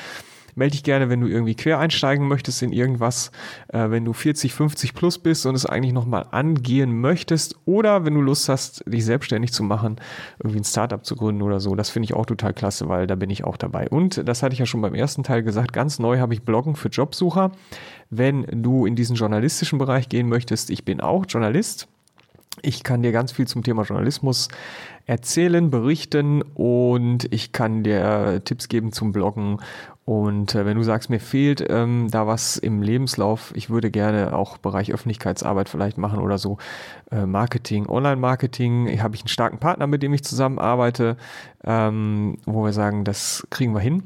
Melde 0.56 0.72
dich 0.72 0.84
gerne, 0.84 1.10
wenn 1.10 1.22
du 1.22 1.28
irgendwie 1.28 1.56
quer 1.56 1.80
einsteigen 1.80 2.28
möchtest 2.28 2.62
in 2.62 2.72
irgendwas, 2.72 3.32
äh, 3.70 3.90
wenn 3.90 4.06
du 4.06 4.14
40, 4.14 4.54
50 4.54 4.94
plus 4.94 5.20
bist 5.20 5.46
und 5.46 5.56
es 5.56 5.66
eigentlich 5.66 5.94
nochmal 5.94 6.26
angehen 6.32 7.00
möchtest 7.00 7.56
oder 7.66 8.06
wenn 8.06 8.14
du 8.14 8.22
Lust 8.22 8.50
hast, 8.50 8.84
dich 8.86 9.06
selbstständig 9.06 9.52
zu 9.52 9.64
machen, 9.64 9.98
irgendwie 10.40 10.60
ein 10.60 10.66
Startup 10.66 11.04
zu 11.06 11.16
gründen 11.16 11.42
oder 11.42 11.60
so. 11.60 11.76
Das 11.76 11.90
finde 11.90 12.06
ich 12.06 12.14
auch 12.14 12.26
total 12.26 12.54
klasse, 12.54 12.90
weil 12.90 13.08
da 13.08 13.16
bin 13.16 13.30
ich 13.30 13.44
auch 13.44 13.58
dabei. 13.58 13.90
Und 13.90 14.28
das 14.28 14.44
hatte 14.44 14.54
ich 14.54 14.60
ja 14.60 14.66
schon 14.66 14.82
beim 14.82 14.96
ersten 14.96 15.24
Teil 15.24 15.44
gesagt, 15.44 15.74
ganz 15.74 16.00
neu 16.00 16.20
habe 16.20 16.34
ich 16.34 16.44
Bloggen 16.44 16.76
für 16.76 16.90
Jobsucher. 16.90 17.52
Wenn 18.10 18.46
du 18.52 18.86
in 18.86 18.96
diesen 18.96 19.16
journalistischen 19.16 19.80
Bereich 19.80 20.10
gehen 20.10 20.30
möchtest, 20.30 20.70
ich 20.70 20.86
bin 20.86 21.02
auch 21.02 21.26
Journalist. 21.28 21.88
Ich 22.62 22.84
kann 22.84 23.02
dir 23.02 23.12
ganz 23.12 23.32
viel 23.32 23.48
zum 23.48 23.64
Thema 23.64 23.84
Journalismus 23.84 24.48
erzählen, 25.06 25.70
berichten 25.70 26.42
und 26.42 27.28
ich 27.34 27.52
kann 27.52 27.84
dir 27.84 28.42
Tipps 28.46 28.70
geben 28.70 28.94
zum 28.94 29.12
Bloggen 29.12 29.60
und 30.06 30.54
äh, 30.54 30.66
wenn 30.66 30.76
du 30.76 30.84
sagst, 30.84 31.10
mir 31.10 31.20
fehlt 31.20 31.66
ähm, 31.70 32.10
da 32.12 32.28
was 32.28 32.58
im 32.58 32.82
Lebenslauf, 32.82 33.54
ich 33.56 33.70
würde 33.70 33.90
gerne 33.90 34.36
auch 34.36 34.58
Bereich 34.58 34.94
Öffentlichkeitsarbeit 34.94 35.70
vielleicht 35.70 35.98
machen 35.98 36.20
oder 36.20 36.38
so, 36.38 36.58
äh, 37.10 37.26
Marketing, 37.26 37.88
Online-Marketing, 37.88 39.02
habe 39.02 39.16
ich 39.16 39.22
einen 39.22 39.30
starken 39.30 39.60
Partner, 39.60 39.88
mit 39.88 40.04
dem 40.04 40.14
ich 40.14 40.24
zusammenarbeite, 40.24 41.16
ähm, 41.64 42.38
wo 42.46 42.66
wir 42.66 42.74
sagen, 42.74 43.06
das 43.06 43.48
kriegen 43.50 43.74
wir 43.74 43.80
hin. 43.80 44.04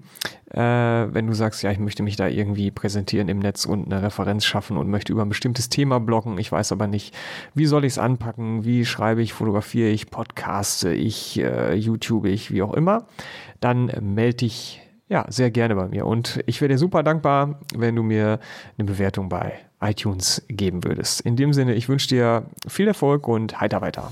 Äh, 0.52 0.60
wenn 0.60 1.28
du 1.28 1.34
sagst, 1.34 1.62
ja, 1.64 1.72
ich 1.72 1.80
möchte 1.80 2.04
mich 2.04 2.16
da 2.16 2.28
irgendwie 2.28 2.72
präsentieren 2.72 3.28
im 3.28 3.40
Netz 3.40 3.66
und 3.66 3.92
eine 3.92 4.02
Referenz 4.02 4.46
schaffen 4.46 4.78
und 4.78 4.90
möchte 4.90 5.12
über 5.12 5.24
ein 5.24 5.30
bestimmtes 5.30 5.68
Thema 5.68 6.00
bloggen, 6.00 6.38
ich 6.38 6.52
weiß 6.52 6.72
aber 6.72 6.88
nicht, 6.88 7.14
wie 7.54 7.66
soll 7.66 7.84
ich 7.84 7.94
es 7.94 8.00
anpacken, 8.00 8.64
wie 8.64 8.86
schreibe 8.86 9.22
ich, 9.22 9.34
fotografiere 9.34 9.90
ich, 9.90 10.10
podcaste 10.10 10.94
ich, 10.94 11.40
äh, 11.40 11.74
YouTube 11.74 12.26
ich, 12.26 12.52
wie 12.52 12.62
auch 12.62 12.74
immer, 12.74 13.08
dann 13.60 13.92
melde 14.02 14.38
dich 14.38 14.82
ja, 15.10 15.26
sehr 15.30 15.52
gerne 15.52 15.76
bei 15.76 15.88
mir. 15.88 16.06
Und 16.06 16.42
ich 16.46 16.62
wäre 16.62 16.70
dir 16.70 16.78
super 16.78 17.04
dankbar, 17.04 17.60
wenn 17.76 17.96
du 17.96 18.04
mir 18.04 18.40
eine 18.78 18.86
Bewertung 18.86 19.30
bei 19.30 19.54
iTunes 19.80 20.46
geben 20.50 20.84
würdest. 20.84 21.22
In 21.22 21.36
dem 21.36 21.54
Sinne, 21.54 21.76
ich 21.76 21.88
wünsche 21.88 22.08
dir 22.08 22.46
viel 22.68 22.88
Erfolg 22.88 23.28
und 23.28 23.60
heiter 23.60 23.82
weiter. 23.82 24.12